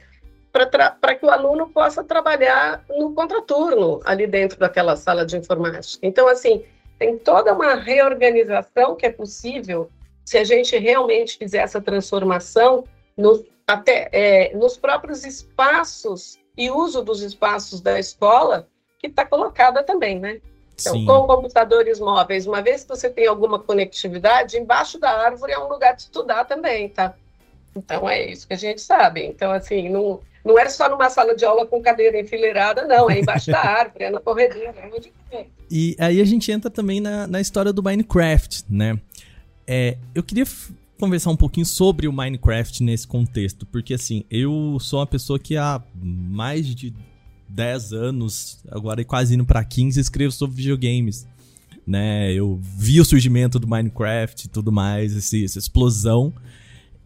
para 0.51 1.15
que 1.15 1.26
o 1.26 1.30
aluno 1.30 1.69
possa 1.69 2.03
trabalhar 2.03 2.86
no 2.89 3.13
contraturno 3.13 3.99
ali 4.05 4.28
dentro 4.28 4.59
daquela 4.59 4.95
sala 4.95 5.26
de 5.26 5.38
informática. 5.38 6.05
Então, 6.05 6.28
assim, 6.28 6.63
tem 6.97 7.17
toda 7.17 7.53
uma 7.53 7.75
reorganização 7.75 8.95
que 8.95 9.05
é 9.05 9.11
possível 9.11 9.89
se 10.23 10.37
a 10.37 10.43
gente 10.43 10.77
realmente 10.77 11.37
fizer 11.37 11.59
essa 11.59 11.79
transformação 11.79 12.85
no, 13.15 13.45
até 13.67 14.09
é, 14.11 14.55
nos 14.55 14.77
próprios 14.77 15.23
espaços 15.23 16.39
e 16.57 16.71
uso 16.71 17.03
dos 17.03 17.21
espaços 17.21 17.81
da 17.81 17.99
escola, 17.99 18.67
que 18.99 19.07
está 19.07 19.25
colocada 19.25 19.83
também, 19.83 20.19
né? 20.19 20.41
Então, 20.79 20.93
Sim. 20.93 21.05
com 21.05 21.27
computadores 21.27 21.99
móveis, 21.99 22.47
uma 22.47 22.61
vez 22.61 22.83
que 22.83 22.89
você 22.89 23.09
tem 23.09 23.27
alguma 23.27 23.59
conectividade, 23.59 24.57
embaixo 24.57 24.99
da 24.99 25.11
árvore 25.11 25.53
é 25.53 25.59
um 25.59 25.69
lugar 25.69 25.95
de 25.95 26.03
estudar 26.03 26.45
também, 26.45 26.89
tá? 26.89 27.15
Então 27.75 28.09
é 28.09 28.25
isso 28.25 28.47
que 28.47 28.53
a 28.53 28.57
gente 28.57 28.81
sabe. 28.81 29.25
Então, 29.25 29.51
assim, 29.51 29.89
não, 29.89 30.21
não 30.45 30.59
é 30.59 30.69
só 30.69 30.87
numa 30.87 31.09
sala 31.09 31.35
de 31.35 31.43
aula 31.43 31.65
com 31.65 31.81
cadeira 31.81 32.19
enfileirada, 32.19 32.85
não. 32.85 33.09
É 33.09 33.19
embaixo 33.19 33.49
da 33.49 33.59
árvore, 33.59 34.03
é 34.05 34.11
na 34.11 34.19
corredora, 34.19 34.75
é 34.77 34.91
onde 34.93 35.11
E 35.71 35.95
aí 35.99 36.21
a 36.21 36.25
gente 36.25 36.51
entra 36.51 36.69
também 36.69 37.01
na, 37.01 37.25
na 37.25 37.41
história 37.41 37.73
do 37.73 37.81
Minecraft, 37.81 38.63
né? 38.69 38.99
É, 39.65 39.97
eu 40.13 40.21
queria 40.21 40.45
conversar 40.99 41.31
um 41.31 41.35
pouquinho 41.35 41.65
sobre 41.65 42.07
o 42.07 42.13
Minecraft 42.13 42.83
nesse 42.83 43.07
contexto, 43.07 43.65
porque 43.65 43.95
assim, 43.95 44.23
eu 44.29 44.77
sou 44.79 44.99
uma 44.99 45.07
pessoa 45.07 45.39
que 45.39 45.57
há 45.57 45.81
mais 45.95 46.67
de 46.67 46.93
10 47.49 47.93
anos, 47.93 48.63
agora 48.69 49.03
quase 49.03 49.33
indo 49.33 49.45
para 49.45 49.63
15, 49.63 49.99
escrevo 49.99 50.31
sobre 50.31 50.57
videogames. 50.57 51.27
Né, 51.87 52.33
eu 52.33 52.59
vi 52.61 52.99
o 52.99 53.05
surgimento 53.05 53.59
do 53.59 53.67
Minecraft 53.67 54.45
e 54.45 54.49
tudo 54.49 54.71
mais, 54.71 55.15
esse, 55.15 55.43
essa 55.43 55.59
explosão. 55.59 56.33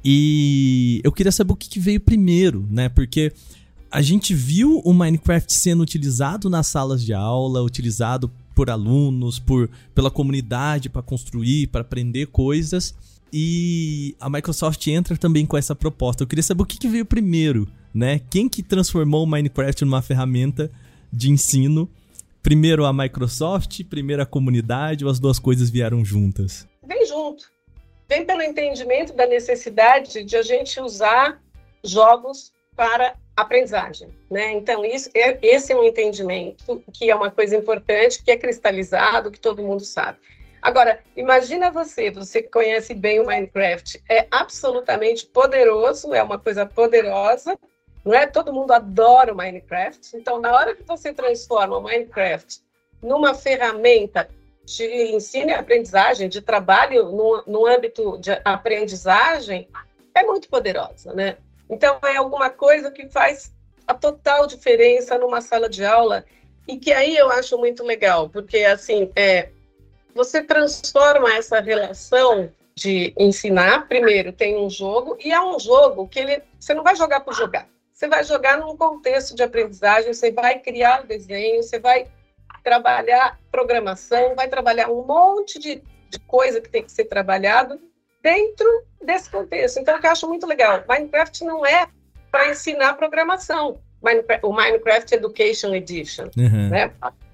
E 0.04 1.02
eu 1.04 1.12
queria 1.12 1.32
saber 1.32 1.54
o 1.54 1.56
que, 1.56 1.70
que 1.70 1.80
veio 1.80 2.00
primeiro, 2.00 2.66
né? 2.70 2.88
Porque 2.90 3.34
a 3.92 4.02
gente 4.02 4.34
viu 4.34 4.80
o 4.80 4.94
Minecraft 4.94 5.52
sendo 5.52 5.82
utilizado 5.82 6.50
nas 6.50 6.68
salas 6.68 7.04
de 7.04 7.14
aula, 7.14 7.62
utilizado 7.62 8.32
por 8.56 8.70
alunos, 8.70 9.40
por 9.40 9.70
pela 9.94 10.12
comunidade 10.12 10.90
para 10.90 11.02
construir, 11.02 11.68
para 11.68 11.82
aprender 11.82 12.28
coisas. 12.28 12.96
E 13.32 14.16
a 14.20 14.30
Microsoft 14.30 14.86
entra 14.88 15.18
também 15.18 15.46
com 15.46 15.58
essa 15.58 15.76
proposta. 15.76 16.24
Eu 16.24 16.28
queria 16.28 16.44
saber 16.44 16.64
o 16.64 16.66
que, 16.66 16.78
que 16.78 16.88
veio 16.88 17.06
primeiro, 17.06 17.68
né? 17.94 18.20
Quem 18.30 18.48
que 18.48 18.64
transformou 18.64 19.24
o 19.24 19.28
Minecraft 19.28 19.86
numa 19.86 20.02
ferramenta 20.02 20.72
de 21.12 21.30
ensino? 21.30 21.90
Primeiro 22.42 22.86
a 22.86 22.94
Microsoft, 22.94 23.84
primeiro 23.84 24.22
a 24.22 24.26
comunidade 24.26 25.04
ou 25.04 25.12
as 25.12 25.20
duas 25.20 25.38
coisas 25.40 25.70
vieram 25.70 26.06
juntas? 26.06 26.66
Vem 26.88 27.06
junto 27.06 27.59
vem 28.10 28.26
pelo 28.26 28.42
entendimento 28.42 29.14
da 29.14 29.28
necessidade 29.28 30.24
de 30.24 30.36
a 30.36 30.42
gente 30.42 30.82
usar 30.82 31.40
jogos 31.84 32.52
para 32.76 33.16
aprendizagem, 33.38 34.10
né? 34.30 34.52
Então 34.54 34.84
isso, 34.84 35.10
é, 35.14 35.38
esse 35.42 35.72
é 35.72 35.78
um 35.78 35.84
entendimento 35.84 36.84
que 36.92 37.10
é 37.10 37.16
uma 37.16 37.30
coisa 37.30 37.56
importante, 37.56 38.22
que 38.24 38.32
é 38.32 38.38
cristalizado, 38.38 39.32
que 39.32 39.40
todo 39.40 39.62
mundo 39.62 39.86
sabe. 39.86 40.18
Agora, 40.62 41.00
imagina 41.16 41.72
você, 41.72 42.10
você 42.10 42.42
conhece 42.42 42.94
bem 42.94 43.20
o 43.20 43.26
Minecraft, 43.26 44.04
é 44.10 44.28
absolutamente 44.30 45.26
poderoso, 45.26 46.14
é 46.14 46.22
uma 46.22 46.38
coisa 46.38 46.66
poderosa, 46.66 47.58
não 48.04 48.14
é? 48.14 48.26
Todo 48.26 48.52
mundo 48.52 48.72
adora 48.72 49.32
o 49.32 49.38
Minecraft. 49.38 50.18
Então, 50.18 50.42
na 50.42 50.54
hora 50.54 50.76
que 50.76 50.84
você 50.84 51.14
transforma 51.14 51.78
o 51.78 51.84
Minecraft 51.84 52.62
numa 53.02 53.34
ferramenta 53.34 54.28
de 54.78 55.16
ensino 55.16 55.50
e 55.50 55.54
aprendizagem, 55.54 56.30
de 56.30 56.42
trabalho 56.42 57.12
no, 57.12 57.44
no 57.48 57.66
âmbito 57.66 58.18
de 58.20 58.40
aprendizagem, 58.46 59.68
é 60.14 60.24
muito 60.24 60.48
poderosa, 60.48 61.14
né? 61.14 61.38
Então, 61.70 62.00
é 62.04 62.18
alguma 62.18 62.50
coisa 62.50 62.92
que 62.92 63.08
faz 63.10 63.52
a 63.88 63.94
total 63.94 64.46
diferença 64.46 65.18
numa 65.18 65.42
sala 65.42 65.68
de 65.68 65.84
aula 65.84 66.24
e 66.68 66.78
que 66.78 66.92
aí 66.92 67.18
eu 67.18 67.32
acho 67.32 67.58
muito 67.58 67.84
legal, 67.84 68.30
porque, 68.30 68.60
assim, 68.60 69.12
é, 69.16 69.50
você 70.14 70.44
transforma 70.44 71.34
essa 71.34 71.60
relação 71.60 72.52
de 72.76 73.14
ensinar, 73.18 73.88
primeiro 73.88 74.32
tem 74.32 74.56
um 74.58 74.70
jogo, 74.70 75.18
e 75.20 75.32
é 75.32 75.42
um 75.42 75.60
jogo 75.60 76.08
que 76.08 76.20
ele, 76.20 76.44
você 76.60 76.74
não 76.74 76.84
vai 76.84 76.96
jogar 76.96 77.22
por 77.22 77.34
jogar, 77.34 77.68
você 77.92 78.08
vai 78.08 78.24
jogar 78.24 78.58
num 78.60 78.78
contexto 78.78 79.36
de 79.36 79.42
aprendizagem, 79.42 80.14
você 80.14 80.32
vai 80.32 80.60
criar 80.60 81.06
desenho, 81.06 81.64
você 81.64 81.80
vai 81.80 82.08
trabalhar 82.64 83.40
programação, 83.52 84.36
vai 84.36 84.48
trabalhar 84.48 84.90
um 84.90 85.06
monte 85.06 85.60
de, 85.60 85.82
de 86.10 86.20
coisa 86.28 86.62
que 86.62 86.70
tem 86.70 86.84
que 86.84 86.92
ser 86.92 87.06
trabalhado 87.06 87.80
dentro 88.22 88.68
desse 89.02 89.30
contexto. 89.30 89.80
Então, 89.80 89.98
eu 89.98 90.10
acho 90.10 90.28
muito 90.28 90.46
legal. 90.46 90.84
Minecraft 90.88 91.44
não 91.44 91.66
é 91.66 91.88
para 92.32 92.50
ensinar 92.50 92.94
programação. 92.94 93.80
Minecraft, 94.02 94.46
o 94.46 94.54
Minecraft 94.54 95.16
Education 95.16 95.74
Edition, 95.74 96.30
uhum. 96.38 96.70
né? 96.70 96.92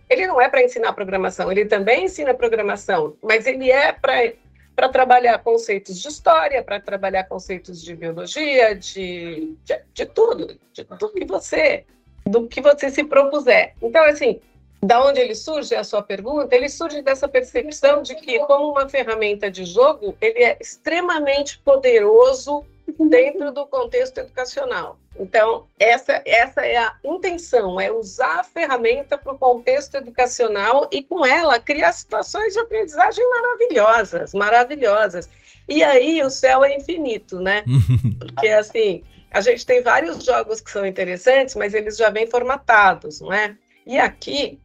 Ele 0.10 0.28
não 0.28 0.40
é 0.40 0.48
para 0.48 0.64
ensinar 0.64 0.94
programação, 0.94 1.52
ele 1.52 1.66
também 1.66 2.06
ensina 2.06 2.34
programação, 2.34 3.18
mas 3.24 3.48
ele 3.48 3.72
é 3.72 3.92
para 3.92 4.90
trabalhar 4.90 5.40
conceitos 5.40 6.00
de 6.00 6.08
história, 6.08 6.64
para 6.64 6.80
trabalhar 6.80 7.24
conceitos 7.24 7.84
de 7.84 7.96
biologia, 7.96 8.76
de, 8.76 9.56
de, 9.64 9.80
de 9.94 10.06
tudo, 10.06 10.60
de, 10.72 10.84
do 10.84 11.10
que 11.10 11.26
você 11.26 11.86
do 12.28 12.48
que 12.48 12.60
você 12.60 12.90
se 12.90 13.04
propuser. 13.04 13.76
Então, 13.82 14.04
assim, 14.04 14.40
da 14.82 15.04
onde 15.04 15.20
ele 15.20 15.36
surge, 15.36 15.74
é 15.74 15.80
a 15.80 15.84
sua 15.84 16.02
pergunta, 16.02 16.56
ele 16.56 16.70
surge 16.70 17.02
dessa 17.02 17.28
percepção 17.28 18.02
de 18.02 18.16
que, 18.16 18.40
como 18.40 18.72
uma 18.72 18.88
ferramenta 18.88 19.50
de 19.50 19.66
jogo, 19.66 20.16
ele 20.22 20.44
é 20.44 20.58
extremamente 20.60 21.58
poderoso 21.60 22.66
dentro 23.10 23.52
do 23.52 23.66
contexto 23.66 24.20
educacional. 24.20 24.98
Então, 25.20 25.66
essa, 25.80 26.22
essa 26.26 26.66
é 26.66 26.78
a 26.78 26.96
intenção, 27.04 27.80
é 27.80 27.92
usar 27.92 28.42
a 28.42 28.44
ferramenta 28.44 29.18
para 29.18 29.34
o 29.34 29.38
contexto 29.38 29.96
educacional 29.96 30.88
e, 30.92 31.02
com 31.02 31.26
ela, 31.26 31.60
criar 31.60 31.92
situações 31.94 32.54
de 32.54 32.60
aprendizagem 32.60 33.28
maravilhosas, 33.30 34.34
maravilhosas. 34.34 35.30
E 35.68 35.84
aí 35.84 36.22
o 36.22 36.30
céu 36.30 36.64
é 36.64 36.76
infinito, 36.76 37.40
né? 37.40 37.64
Porque, 38.20 38.50
assim, 38.50 39.04
a 39.32 39.42
gente 39.42 39.66
tem 39.66 39.82
vários 39.82 40.24
jogos 40.24 40.62
que 40.62 40.70
são 40.70 40.86
interessantes, 40.86 41.56
mas 41.56 41.74
eles 41.74 41.98
já 41.98 42.10
vêm 42.10 42.28
formatados, 42.28 43.22
não 43.22 43.34
é? 43.34 43.56
E 43.86 43.98
aqui 43.98 44.60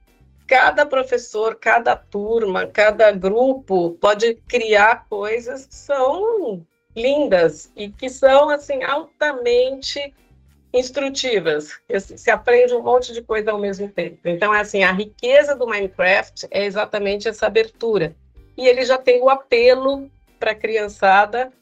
cada 0.51 0.85
professor, 0.85 1.55
cada 1.55 1.95
turma, 1.95 2.67
cada 2.67 3.13
grupo 3.13 3.93
pode 4.01 4.35
criar 4.49 5.07
coisas 5.09 5.65
que 5.65 5.75
são 5.77 6.67
lindas 6.97 7.71
e 7.77 7.89
que 7.89 8.09
são 8.09 8.51
assim 8.51 8.83
altamente 8.83 10.13
instrutivas. 10.75 11.81
Se 12.17 12.33
aprende 12.33 12.75
um 12.75 12.83
monte 12.83 13.13
de 13.13 13.23
coisa 13.23 13.53
ao 13.53 13.61
mesmo 13.61 13.89
tempo. 13.89 14.19
Então, 14.25 14.53
é 14.53 14.59
assim, 14.59 14.83
a 14.83 14.91
riqueza 14.91 15.55
do 15.55 15.69
Minecraft 15.69 16.49
é 16.51 16.65
exatamente 16.65 17.29
essa 17.29 17.47
abertura. 17.47 18.17
E 18.57 18.67
ele 18.67 18.85
já 18.85 18.99
tem 18.99 19.23
o 19.23 19.31
apelo 19.31 20.11
para 20.41 20.51
a 20.51 20.57
criançada 20.57 21.53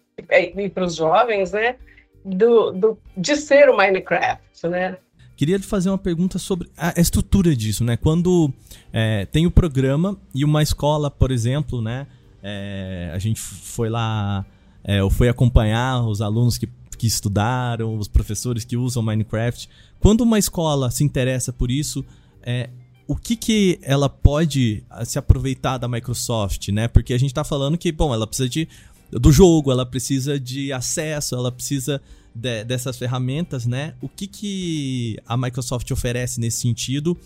e 0.56 0.70
para 0.70 0.84
os 0.84 0.94
jovens, 0.94 1.52
né? 1.52 1.76
Do, 2.24 2.72
do, 2.72 2.98
de 3.14 3.36
ser 3.36 3.68
o 3.68 3.76
Minecraft, 3.76 4.66
né? 4.66 4.96
Queria 5.38 5.60
fazer 5.60 5.88
uma 5.88 5.96
pergunta 5.96 6.36
sobre 6.36 6.68
a 6.76 7.00
estrutura 7.00 7.54
disso, 7.54 7.84
né? 7.84 7.96
Quando 7.96 8.52
é, 8.92 9.24
tem 9.24 9.46
o 9.46 9.52
programa 9.52 10.18
e 10.34 10.44
uma 10.44 10.64
escola, 10.64 11.12
por 11.12 11.30
exemplo, 11.30 11.80
né? 11.80 12.08
É, 12.42 13.12
a 13.14 13.18
gente 13.20 13.40
foi 13.40 13.88
lá, 13.88 14.44
é, 14.82 15.00
ou 15.00 15.08
foi 15.08 15.28
acompanhar 15.28 16.04
os 16.04 16.20
alunos 16.20 16.58
que, 16.58 16.68
que 16.98 17.06
estudaram, 17.06 17.96
os 17.96 18.08
professores 18.08 18.64
que 18.64 18.76
usam 18.76 19.00
Minecraft. 19.00 19.68
Quando 20.00 20.22
uma 20.22 20.40
escola 20.40 20.90
se 20.90 21.04
interessa 21.04 21.52
por 21.52 21.70
isso, 21.70 22.04
é, 22.42 22.68
o 23.06 23.14
que, 23.14 23.36
que 23.36 23.78
ela 23.82 24.08
pode 24.08 24.82
ah, 24.90 25.04
se 25.04 25.20
aproveitar 25.20 25.78
da 25.78 25.86
Microsoft, 25.86 26.66
né? 26.70 26.88
Porque 26.88 27.14
a 27.14 27.18
gente 27.18 27.30
está 27.30 27.44
falando 27.44 27.78
que, 27.78 27.92
bom, 27.92 28.12
ela 28.12 28.26
precisa 28.26 28.48
de, 28.48 28.68
do 29.12 29.30
jogo, 29.30 29.70
ela 29.70 29.86
precisa 29.86 30.36
de 30.40 30.72
acesso, 30.72 31.36
ela 31.36 31.52
precisa 31.52 32.02
de, 32.34 32.64
dessas 32.64 32.96
ferramentas, 32.96 33.66
né? 33.66 33.94
O 34.00 34.08
que, 34.08 34.26
que 34.26 35.18
a 35.26 35.36
Microsoft 35.36 35.90
oferece 35.90 36.40
nesse 36.40 36.60
sentido 36.60 37.16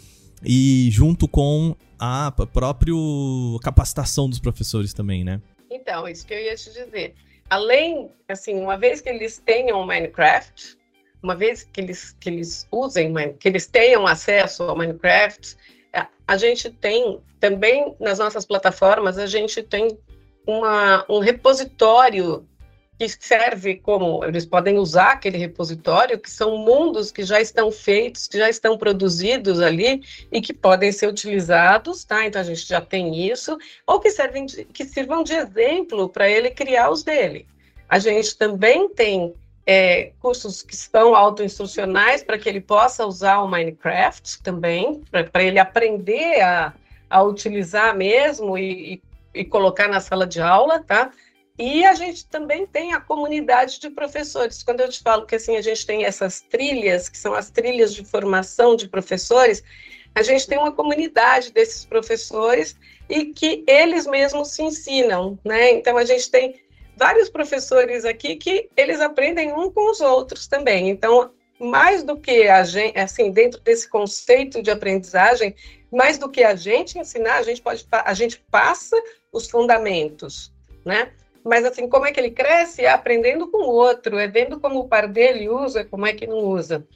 e 0.44 0.88
junto 0.90 1.28
com 1.28 1.76
a 1.98 2.32
própria 2.52 2.94
capacitação 3.62 4.28
dos 4.28 4.38
professores 4.38 4.92
também, 4.92 5.24
né? 5.24 5.40
Então, 5.70 6.08
isso 6.08 6.26
que 6.26 6.34
eu 6.34 6.38
ia 6.38 6.56
te 6.56 6.72
dizer. 6.72 7.14
Além, 7.48 8.10
assim, 8.28 8.54
uma 8.54 8.76
vez 8.76 9.00
que 9.00 9.08
eles 9.08 9.38
tenham 9.44 9.84
Minecraft, 9.86 10.76
uma 11.22 11.36
vez 11.36 11.62
que 11.62 11.80
eles, 11.80 12.16
que 12.18 12.28
eles 12.28 12.66
usem, 12.72 13.12
que 13.38 13.48
eles 13.48 13.66
tenham 13.66 14.06
acesso 14.06 14.64
ao 14.64 14.76
Minecraft, 14.76 15.56
a 16.26 16.36
gente 16.36 16.70
tem 16.70 17.20
também 17.38 17.94
nas 18.00 18.18
nossas 18.18 18.46
plataformas, 18.46 19.18
a 19.18 19.26
gente 19.26 19.62
tem 19.62 19.98
uma, 20.46 21.04
um 21.08 21.18
repositório 21.18 22.46
que 23.10 23.26
serve 23.26 23.76
como 23.76 24.24
eles 24.24 24.46
podem 24.46 24.78
usar 24.78 25.12
aquele 25.12 25.36
repositório, 25.36 26.18
que 26.18 26.30
são 26.30 26.58
mundos 26.58 27.10
que 27.10 27.24
já 27.24 27.40
estão 27.40 27.70
feitos, 27.72 28.28
que 28.28 28.38
já 28.38 28.48
estão 28.48 28.78
produzidos 28.78 29.60
ali 29.60 30.02
e 30.30 30.40
que 30.40 30.52
podem 30.52 30.92
ser 30.92 31.08
utilizados, 31.08 32.04
tá? 32.04 32.26
Então 32.26 32.40
a 32.40 32.44
gente 32.44 32.66
já 32.66 32.80
tem 32.80 33.26
isso, 33.26 33.58
ou 33.86 33.98
que 33.98 34.10
servem 34.10 34.46
de, 34.46 34.64
que 34.66 34.84
sirvam 34.84 35.22
de 35.22 35.34
exemplo 35.34 36.08
para 36.08 36.28
ele 36.28 36.50
criar 36.50 36.90
os 36.90 37.02
dele. 37.02 37.46
A 37.88 37.98
gente 37.98 38.36
também 38.36 38.88
tem 38.88 39.34
é, 39.66 40.12
cursos 40.20 40.62
que 40.62 40.76
são 40.76 41.14
autoinstrucionais 41.14 42.22
para 42.22 42.38
que 42.38 42.48
ele 42.48 42.60
possa 42.60 43.06
usar 43.06 43.40
o 43.40 43.48
Minecraft 43.48 44.42
também, 44.42 45.02
para 45.30 45.42
ele 45.42 45.58
aprender 45.58 46.40
a, 46.40 46.72
a 47.08 47.22
utilizar 47.22 47.96
mesmo 47.96 48.56
e, 48.56 48.94
e, 48.94 49.02
e 49.40 49.44
colocar 49.44 49.88
na 49.88 50.00
sala 50.00 50.26
de 50.26 50.40
aula, 50.40 50.80
tá? 50.80 51.10
E 51.58 51.84
a 51.84 51.94
gente 51.94 52.26
também 52.26 52.66
tem 52.66 52.94
a 52.94 53.00
comunidade 53.00 53.78
de 53.78 53.90
professores. 53.90 54.62
Quando 54.62 54.80
eu 54.80 54.88
te 54.88 55.00
falo 55.02 55.26
que 55.26 55.34
assim 55.34 55.56
a 55.56 55.60
gente 55.60 55.86
tem 55.86 56.04
essas 56.04 56.40
trilhas, 56.40 57.08
que 57.08 57.18
são 57.18 57.34
as 57.34 57.50
trilhas 57.50 57.94
de 57.94 58.04
formação 58.04 58.74
de 58.74 58.88
professores, 58.88 59.62
a 60.14 60.22
gente 60.22 60.46
tem 60.46 60.58
uma 60.58 60.72
comunidade 60.72 61.52
desses 61.52 61.84
professores 61.84 62.76
e 63.08 63.26
que 63.26 63.64
eles 63.66 64.06
mesmos 64.06 64.48
se 64.48 64.62
ensinam, 64.62 65.38
né? 65.44 65.72
Então 65.72 65.96
a 65.96 66.04
gente 66.04 66.30
tem 66.30 66.60
vários 66.96 67.28
professores 67.28 68.04
aqui 68.04 68.36
que 68.36 68.68
eles 68.76 69.00
aprendem 69.00 69.52
um 69.52 69.70
com 69.70 69.90
os 69.90 70.00
outros 70.00 70.46
também. 70.46 70.88
Então, 70.88 71.30
mais 71.58 72.02
do 72.02 72.18
que 72.18 72.48
a 72.48 72.64
gente, 72.64 72.98
assim, 72.98 73.30
dentro 73.30 73.60
desse 73.60 73.88
conceito 73.88 74.62
de 74.62 74.70
aprendizagem, 74.70 75.54
mais 75.90 76.18
do 76.18 76.28
que 76.28 76.42
a 76.42 76.54
gente 76.54 76.98
ensinar, 76.98 77.36
a 77.36 77.42
gente 77.42 77.62
pode, 77.62 77.86
a 77.90 78.14
gente 78.14 78.42
passa 78.50 78.96
os 79.32 79.48
fundamentos, 79.48 80.52
né? 80.84 81.12
Mas 81.44 81.64
assim, 81.64 81.88
como 81.88 82.06
é 82.06 82.12
que 82.12 82.20
ele 82.20 82.30
cresce? 82.30 82.84
É 82.84 82.90
aprendendo 82.90 83.48
com 83.48 83.58
o 83.58 83.70
outro, 83.70 84.18
é 84.18 84.28
vendo 84.28 84.60
como 84.60 84.80
o 84.80 84.88
par 84.88 85.08
dele 85.08 85.48
usa, 85.48 85.84
como 85.84 86.06
é 86.06 86.12
que 86.12 86.26
não 86.26 86.38
usa. 86.38 86.86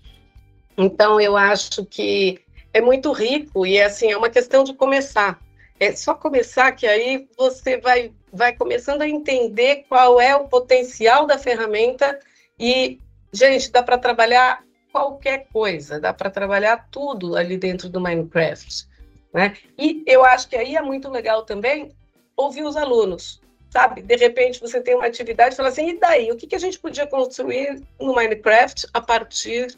Então, 0.77 1.21
eu 1.21 1.37
acho 1.37 1.85
que 1.85 2.41
é 2.73 2.81
muito 2.81 3.11
rico 3.13 3.67
e 3.67 3.81
assim, 3.81 4.13
é 4.13 4.17
uma 4.17 4.29
questão 4.29 4.63
de 4.63 4.75
começar. 4.75 5.41
É 5.81 5.93
só 5.93 6.15
começar 6.15 6.73
que 6.73 6.87
aí 6.87 7.29
você 7.37 7.79
vai, 7.79 8.13
vai 8.33 8.55
começando 8.55 9.03
a 9.03 9.09
entender 9.09 9.85
qual 9.89 10.21
é 10.21 10.35
o 10.37 10.49
potencial 10.49 11.27
da 11.27 11.39
ferramenta 11.39 12.19
e, 12.59 12.99
gente, 13.33 13.71
dá 13.71 13.83
para 13.83 13.99
trabalhar 13.99 14.63
qualquer 14.93 15.47
coisa, 15.53 16.01
dá 16.01 16.13
para 16.13 16.31
trabalhar 16.31 16.89
tudo 16.91 17.37
ali 17.37 17.59
dentro 17.59 17.89
do 17.89 18.01
Minecraft. 18.01 18.87
Né? 19.33 19.55
E 19.79 20.03
eu 20.07 20.25
acho 20.25 20.49
que 20.49 20.57
aí 20.57 20.77
é 20.77 20.83
muito 20.83 21.11
legal 21.11 21.45
também 21.45 21.91
ouvir 22.37 22.63
os 22.63 22.77
alunos, 22.77 23.41
sabe? 23.77 24.01
De 24.01 24.17
repente 24.17 24.59
você 24.59 24.81
tem 24.81 24.95
uma 24.95 25.05
atividade 25.05 25.53
e 25.53 25.57
fala 25.57 25.69
assim, 25.69 25.91
e 25.91 25.99
daí? 25.99 26.33
O 26.33 26.37
que, 26.37 26.47
que 26.47 26.57
a 26.57 26.59
gente 26.59 26.79
podia 26.79 27.07
construir 27.07 27.83
no 28.01 28.15
Minecraft 28.15 28.87
a 28.95 29.03
partir 29.03 29.77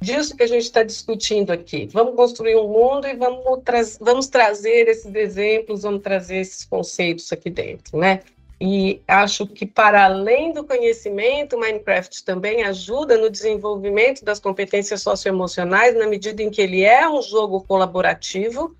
disso 0.00 0.36
que 0.36 0.42
a 0.42 0.46
gente 0.46 0.64
está 0.64 0.82
discutindo 0.82 1.52
aqui. 1.52 1.88
Vamos 1.92 2.16
construir 2.16 2.56
um 2.56 2.68
mundo 2.68 3.06
e 3.06 3.14
vamos, 3.14 3.62
tra 3.64 3.80
vamos 4.00 4.26
trazer 4.26 4.88
esses 4.88 5.12
exemplos, 5.14 5.82
vamos 5.82 6.02
trazer 6.02 6.38
esses 6.38 6.64
conceitos 6.64 7.32
aqui 7.32 7.50
dentro, 7.50 7.98
né? 7.98 8.20
E 8.60 9.00
acho 9.06 9.46
que, 9.46 9.64
para 9.64 10.04
além 10.04 10.52
do 10.52 10.64
conhecimento, 10.64 11.56
Minecraft 11.56 12.24
também 12.24 12.64
ajuda 12.64 13.16
no 13.16 13.30
desenvolvimento 13.30 14.24
das 14.24 14.40
competências 14.40 15.00
socioemocionais, 15.02 15.96
na 15.96 16.08
medida 16.08 16.42
em 16.42 16.50
que 16.50 16.60
ele 16.60 16.82
é 16.82 17.08
um 17.08 17.22
jogo 17.22 17.62
colaborativo, 17.62 18.74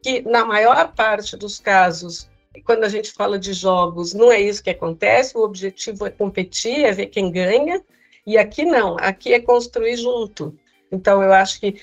que, 0.00 0.22
na 0.22 0.44
maior 0.44 0.92
parte 0.92 1.36
dos 1.36 1.58
casos, 1.58 2.28
quando 2.62 2.84
a 2.84 2.88
gente 2.88 3.12
fala 3.12 3.38
de 3.38 3.52
jogos, 3.52 4.14
não 4.14 4.30
é 4.30 4.40
isso 4.40 4.62
que 4.62 4.70
acontece, 4.70 5.36
o 5.36 5.42
objetivo 5.42 6.06
é 6.06 6.10
competir, 6.10 6.84
é 6.84 6.92
ver 6.92 7.06
quem 7.06 7.30
ganha, 7.30 7.82
e 8.26 8.38
aqui 8.38 8.64
não, 8.64 8.96
aqui 9.00 9.34
é 9.34 9.40
construir 9.40 9.96
junto. 9.96 10.56
Então, 10.90 11.22
eu 11.22 11.32
acho 11.32 11.60
que 11.60 11.80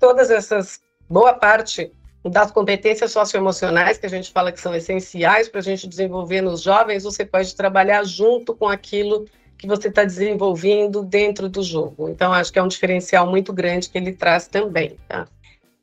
todas 0.00 0.30
essas, 0.30 0.80
boa 1.08 1.34
parte 1.34 1.92
das 2.24 2.50
competências 2.50 3.12
socioemocionais 3.12 3.98
que 3.98 4.06
a 4.06 4.10
gente 4.10 4.32
fala 4.32 4.50
que 4.50 4.60
são 4.60 4.74
essenciais 4.74 5.48
para 5.48 5.60
a 5.60 5.62
gente 5.62 5.86
desenvolver 5.86 6.40
nos 6.40 6.62
jovens, 6.62 7.04
você 7.04 7.24
pode 7.24 7.54
trabalhar 7.54 8.04
junto 8.04 8.54
com 8.54 8.68
aquilo 8.68 9.26
que 9.56 9.66
você 9.66 9.88
está 9.88 10.04
desenvolvendo 10.04 11.02
dentro 11.02 11.48
do 11.48 11.62
jogo. 11.62 12.08
Então, 12.08 12.32
acho 12.32 12.52
que 12.52 12.58
é 12.58 12.62
um 12.62 12.68
diferencial 12.68 13.26
muito 13.26 13.52
grande 13.52 13.88
que 13.88 13.98
ele 13.98 14.12
traz 14.12 14.46
também. 14.46 14.96
Tá? 15.08 15.26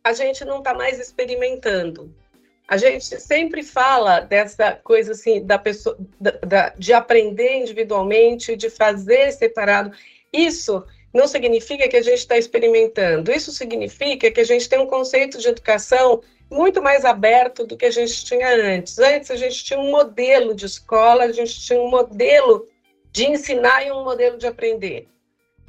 A 0.04 0.14
gente 0.14 0.46
não 0.46 0.60
está 0.60 0.74
mais 0.74 1.00
experimentando. 1.00 2.14
A 2.68 2.78
gente 2.78 3.20
sempre 3.20 3.62
fala 3.64 4.22
dessa 4.22 4.72
coisa 4.84 5.12
assim 5.12 5.46
da 5.46 5.58
pessoa, 5.58 5.98
da, 6.20 6.32
da, 6.32 6.70
de 6.78 6.94
aprender 6.94 7.58
individualmente, 7.58 8.56
de 8.56 8.70
fazer 8.70 9.32
separado. 9.32 9.92
Isso 10.34 10.84
não 11.14 11.28
significa 11.28 11.88
que 11.88 11.98
a 11.98 12.02
gente 12.02 12.18
está 12.18 12.38
experimentando. 12.38 13.32
Isso 13.32 13.52
significa 13.52 14.32
que 14.32 14.42
a 14.42 14.44
gente 14.44 14.68
tem 14.68 14.80
um 14.80 14.88
conceito 14.88 15.38
de 15.38 15.48
educação 15.48 16.22
muito 16.50 16.82
mais 16.82 17.06
aberto 17.06 17.66
do 17.66 17.78
que 17.78 17.86
a 17.86 17.92
gente 17.92 18.26
tinha 18.26 18.50
antes. 18.50 18.98
Antes 18.98 19.32
a 19.32 19.36
gente 19.36 19.64
tinha 19.64 19.80
um 19.80 19.92
modelo 19.92 20.56
de 20.56 20.66
escola, 20.66 21.24
a 21.24 21.32
gente 21.32 21.60
tinha 21.62 21.80
um 21.80 21.90
modelo 21.90 22.68
de 23.12 23.26
ensinar 23.26 23.86
e 23.86 23.92
um 23.92 24.04
modelo 24.04 24.38
de 24.38 24.48
aprender 24.48 25.08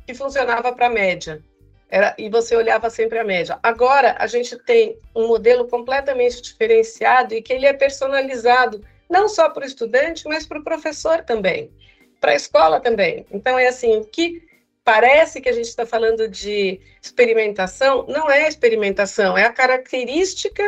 que 0.07 0.15
funcionava 0.15 0.73
para 0.73 0.87
a 0.87 0.91
média. 0.91 1.43
Era, 1.89 2.15
e 2.19 2.29
você 2.29 2.57
olhava 2.57 2.91
sempre 2.91 3.19
a 3.19 3.25
média. 3.25 3.59
Agora 3.63 4.17
a 4.19 4.27
gente 4.27 4.57
tem 4.65 4.99
um 5.15 5.29
modelo 5.29 5.69
completamente 5.69 6.43
diferenciado 6.43 7.35
e 7.35 7.43
que 7.43 7.53
ele 7.53 7.67
é 7.67 7.73
personalizado 7.73 8.85
não 9.09 9.29
só 9.29 9.49
para 9.49 9.63
o 9.63 9.67
estudante, 9.67 10.27
mas 10.27 10.47
para 10.47 10.59
o 10.59 10.65
professor 10.65 11.23
também, 11.23 11.71
para 12.21 12.33
a 12.33 12.35
escola 12.37 12.81
também. 12.81 13.25
Então 13.31 13.59
é 13.59 13.69
assim 13.69 14.03
que 14.03 14.43
parece 14.85 15.41
que 15.41 15.49
a 15.49 15.53
gente 15.53 15.67
está 15.67 15.87
falando 15.87 16.29
de 16.29 16.81
experimentação, 17.03 18.07
não 18.09 18.31
é 18.31 18.47
experimentação, 18.47 19.37
é 19.37 19.45
a 19.45 19.53
característica 19.53 20.63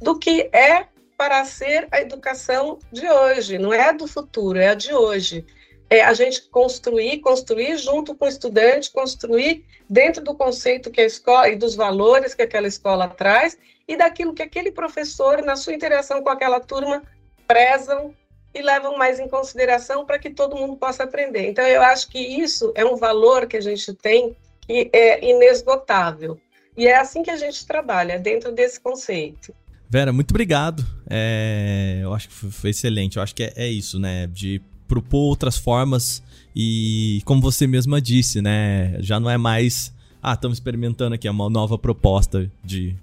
do 0.00 0.18
que 0.18 0.50
é 0.52 0.86
para 1.16 1.44
ser 1.44 1.86
a 1.90 2.00
educação 2.00 2.78
de 2.90 3.08
hoje, 3.08 3.58
não 3.58 3.72
é 3.72 3.88
a 3.88 3.92
do 3.92 4.06
futuro, 4.06 4.58
é 4.58 4.68
a 4.68 4.74
de 4.74 4.92
hoje. 4.92 5.46
É 5.92 6.02
a 6.02 6.14
gente 6.14 6.48
construir, 6.48 7.18
construir 7.18 7.76
junto 7.76 8.14
com 8.14 8.24
o 8.24 8.28
estudante, 8.28 8.90
construir 8.90 9.62
dentro 9.90 10.24
do 10.24 10.34
conceito 10.34 10.90
que 10.90 11.02
a 11.02 11.04
escola 11.04 11.50
e 11.50 11.56
dos 11.56 11.74
valores 11.74 12.34
que 12.34 12.40
aquela 12.40 12.66
escola 12.66 13.08
traz 13.08 13.58
e 13.86 13.94
daquilo 13.94 14.32
que 14.32 14.42
aquele 14.42 14.72
professor, 14.72 15.42
na 15.42 15.54
sua 15.54 15.74
interação 15.74 16.22
com 16.22 16.30
aquela 16.30 16.60
turma, 16.60 17.02
prezam 17.46 18.14
e 18.54 18.62
levam 18.62 18.96
mais 18.96 19.20
em 19.20 19.28
consideração 19.28 20.06
para 20.06 20.18
que 20.18 20.30
todo 20.30 20.56
mundo 20.56 20.76
possa 20.76 21.04
aprender. 21.04 21.46
Então, 21.46 21.66
eu 21.66 21.82
acho 21.82 22.08
que 22.08 22.18
isso 22.18 22.72
é 22.74 22.86
um 22.86 22.96
valor 22.96 23.46
que 23.46 23.58
a 23.58 23.60
gente 23.60 23.92
tem 23.92 24.34
que 24.62 24.88
é 24.94 25.22
inesgotável. 25.22 26.40
E 26.74 26.86
é 26.86 26.96
assim 26.96 27.22
que 27.22 27.30
a 27.30 27.36
gente 27.36 27.66
trabalha, 27.66 28.18
dentro 28.18 28.50
desse 28.50 28.80
conceito. 28.80 29.54
Vera, 29.90 30.10
muito 30.10 30.30
obrigado. 30.30 30.82
É, 31.10 31.98
eu 32.02 32.14
acho 32.14 32.30
que 32.30 32.34
foi 32.34 32.70
excelente. 32.70 33.18
Eu 33.18 33.22
acho 33.22 33.34
que 33.34 33.42
é, 33.42 33.52
é 33.56 33.66
isso, 33.66 34.00
né? 34.00 34.26
De 34.26 34.62
propor 34.92 35.30
outras 35.30 35.56
formas 35.56 36.22
e, 36.54 37.22
como 37.24 37.40
você 37.40 37.66
mesma 37.66 37.98
disse, 37.98 38.42
né? 38.42 38.96
Já 39.00 39.18
não 39.18 39.30
é 39.30 39.38
mais. 39.38 39.90
Ah, 40.22 40.34
estamos 40.34 40.58
experimentando 40.58 41.14
aqui 41.14 41.26
é 41.26 41.30
uma 41.30 41.48
nova 41.48 41.78
proposta 41.78 42.50
de, 42.62 42.94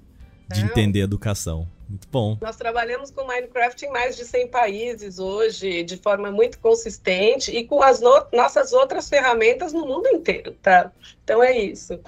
de 0.53 0.61
entender 0.61 0.99
educação. 0.99 1.67
Muito 1.89 2.07
bom. 2.11 2.37
Nós 2.39 2.55
trabalhamos 2.55 3.09
com 3.09 3.25
Minecraft 3.25 3.83
em 3.83 3.91
mais 3.91 4.15
de 4.15 4.23
100 4.23 4.49
países 4.49 5.17
hoje, 5.17 5.83
de 5.83 5.97
forma 5.97 6.31
muito 6.31 6.59
consistente 6.59 7.49
e 7.49 7.65
com 7.65 7.81
as 7.81 7.99
no 7.99 8.23
nossas 8.31 8.71
outras 8.71 9.09
ferramentas 9.09 9.73
no 9.73 9.87
mundo 9.87 10.07
inteiro, 10.09 10.55
tá? 10.61 10.91
Então 11.23 11.43
é 11.43 11.57
isso. 11.57 11.99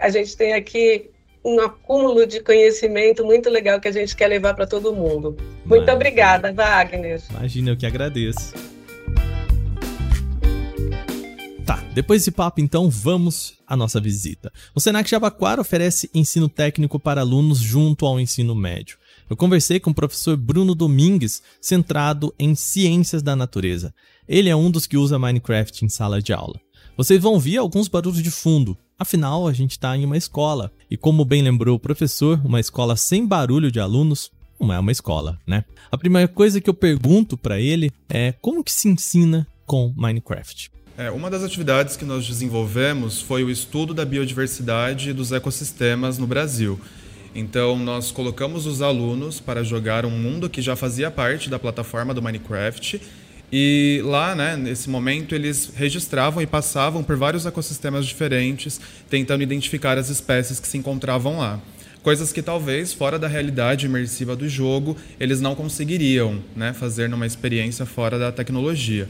A 0.00 0.10
gente 0.10 0.36
tem 0.36 0.54
aqui 0.54 1.08
um 1.44 1.60
acúmulo 1.60 2.26
de 2.26 2.40
conhecimento 2.40 3.24
muito 3.24 3.48
legal 3.48 3.80
que 3.80 3.86
a 3.86 3.92
gente 3.92 4.16
quer 4.16 4.26
levar 4.26 4.54
para 4.54 4.66
todo 4.66 4.92
mundo. 4.92 5.36
Muito 5.64 5.88
obrigada, 5.92 6.52
Wagner. 6.52 7.22
Imagina, 7.30 7.70
eu 7.70 7.76
que 7.76 7.86
agradeço. 7.86 8.77
Tá, 11.68 11.84
depois 11.92 12.22
desse 12.22 12.30
papo, 12.30 12.62
então, 12.62 12.88
vamos 12.88 13.58
à 13.66 13.76
nossa 13.76 14.00
visita. 14.00 14.50
O 14.74 14.80
Senac 14.80 15.10
Jabaquara 15.10 15.60
oferece 15.60 16.08
ensino 16.14 16.48
técnico 16.48 16.98
para 16.98 17.20
alunos 17.20 17.58
junto 17.58 18.06
ao 18.06 18.18
ensino 18.18 18.54
médio. 18.54 18.96
Eu 19.28 19.36
conversei 19.36 19.78
com 19.78 19.90
o 19.90 19.94
professor 19.94 20.34
Bruno 20.34 20.74
Domingues, 20.74 21.42
centrado 21.60 22.34
em 22.38 22.54
ciências 22.54 23.22
da 23.22 23.36
natureza. 23.36 23.92
Ele 24.26 24.48
é 24.48 24.56
um 24.56 24.70
dos 24.70 24.86
que 24.86 24.96
usa 24.96 25.18
Minecraft 25.18 25.84
em 25.84 25.90
sala 25.90 26.22
de 26.22 26.32
aula. 26.32 26.58
Vocês 26.96 27.20
vão 27.20 27.34
ouvir 27.34 27.58
alguns 27.58 27.86
barulhos 27.86 28.22
de 28.22 28.30
fundo, 28.30 28.74
afinal 28.98 29.46
a 29.46 29.52
gente 29.52 29.72
está 29.72 29.94
em 29.94 30.06
uma 30.06 30.16
escola. 30.16 30.72
E 30.90 30.96
como 30.96 31.22
bem 31.22 31.42
lembrou 31.42 31.76
o 31.76 31.78
professor, 31.78 32.40
uma 32.46 32.60
escola 32.60 32.96
sem 32.96 33.26
barulho 33.26 33.70
de 33.70 33.78
alunos 33.78 34.30
não 34.58 34.72
é 34.72 34.78
uma 34.78 34.90
escola, 34.90 35.38
né? 35.46 35.66
A 35.92 35.98
primeira 35.98 36.28
coisa 36.28 36.62
que 36.62 36.70
eu 36.70 36.74
pergunto 36.74 37.36
para 37.36 37.60
ele 37.60 37.92
é 38.08 38.32
como 38.32 38.64
que 38.64 38.72
se 38.72 38.88
ensina 38.88 39.46
com 39.66 39.92
Minecraft. 39.94 40.70
É, 40.98 41.12
uma 41.12 41.30
das 41.30 41.44
atividades 41.44 41.96
que 41.96 42.04
nós 42.04 42.26
desenvolvemos 42.26 43.22
foi 43.22 43.44
o 43.44 43.50
estudo 43.50 43.94
da 43.94 44.04
biodiversidade 44.04 45.12
dos 45.12 45.30
ecossistemas 45.30 46.18
no 46.18 46.26
Brasil. 46.26 46.76
Então, 47.32 47.78
nós 47.78 48.10
colocamos 48.10 48.66
os 48.66 48.82
alunos 48.82 49.38
para 49.38 49.62
jogar 49.62 50.04
um 50.04 50.10
mundo 50.10 50.50
que 50.50 50.60
já 50.60 50.74
fazia 50.74 51.08
parte 51.08 51.48
da 51.48 51.56
plataforma 51.56 52.12
do 52.12 52.20
Minecraft. 52.20 53.00
E 53.52 54.02
lá, 54.04 54.34
né, 54.34 54.56
nesse 54.56 54.90
momento, 54.90 55.36
eles 55.36 55.70
registravam 55.72 56.42
e 56.42 56.48
passavam 56.48 57.04
por 57.04 57.16
vários 57.16 57.46
ecossistemas 57.46 58.04
diferentes, 58.04 58.80
tentando 59.08 59.44
identificar 59.44 59.96
as 59.98 60.08
espécies 60.08 60.58
que 60.58 60.66
se 60.66 60.78
encontravam 60.78 61.38
lá. 61.38 61.60
Coisas 62.02 62.32
que 62.32 62.42
talvez, 62.42 62.92
fora 62.92 63.20
da 63.20 63.28
realidade 63.28 63.86
imersiva 63.86 64.34
do 64.34 64.48
jogo, 64.48 64.96
eles 65.20 65.40
não 65.40 65.54
conseguiriam 65.54 66.42
né, 66.56 66.72
fazer 66.72 67.08
numa 67.08 67.24
experiência 67.24 67.86
fora 67.86 68.18
da 68.18 68.32
tecnologia. 68.32 69.08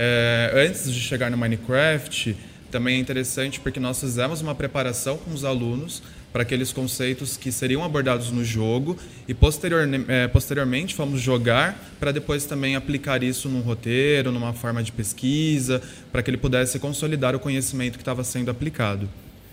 É, 0.00 0.52
antes 0.54 0.92
de 0.92 1.00
chegar 1.00 1.28
no 1.28 1.36
Minecraft, 1.36 2.36
também 2.70 2.98
é 2.98 3.00
interessante 3.00 3.58
porque 3.58 3.80
nós 3.80 3.98
fizemos 3.98 4.40
uma 4.40 4.54
preparação 4.54 5.16
com 5.16 5.32
os 5.32 5.44
alunos 5.44 6.04
para 6.32 6.42
aqueles 6.42 6.72
conceitos 6.72 7.36
que 7.36 7.50
seriam 7.50 7.82
abordados 7.82 8.30
no 8.30 8.44
jogo 8.44 8.96
e 9.26 9.34
posterior, 9.34 9.88
é, 10.06 10.28
posteriormente 10.28 10.94
fomos 10.94 11.20
jogar 11.20 11.76
para 11.98 12.12
depois 12.12 12.44
também 12.44 12.76
aplicar 12.76 13.24
isso 13.24 13.48
num 13.48 13.60
roteiro, 13.60 14.30
numa 14.30 14.52
forma 14.52 14.84
de 14.84 14.92
pesquisa, 14.92 15.82
para 16.12 16.22
que 16.22 16.30
ele 16.30 16.36
pudesse 16.36 16.78
consolidar 16.78 17.34
o 17.34 17.40
conhecimento 17.40 17.94
que 17.94 18.02
estava 18.02 18.22
sendo 18.22 18.52
aplicado 18.52 19.08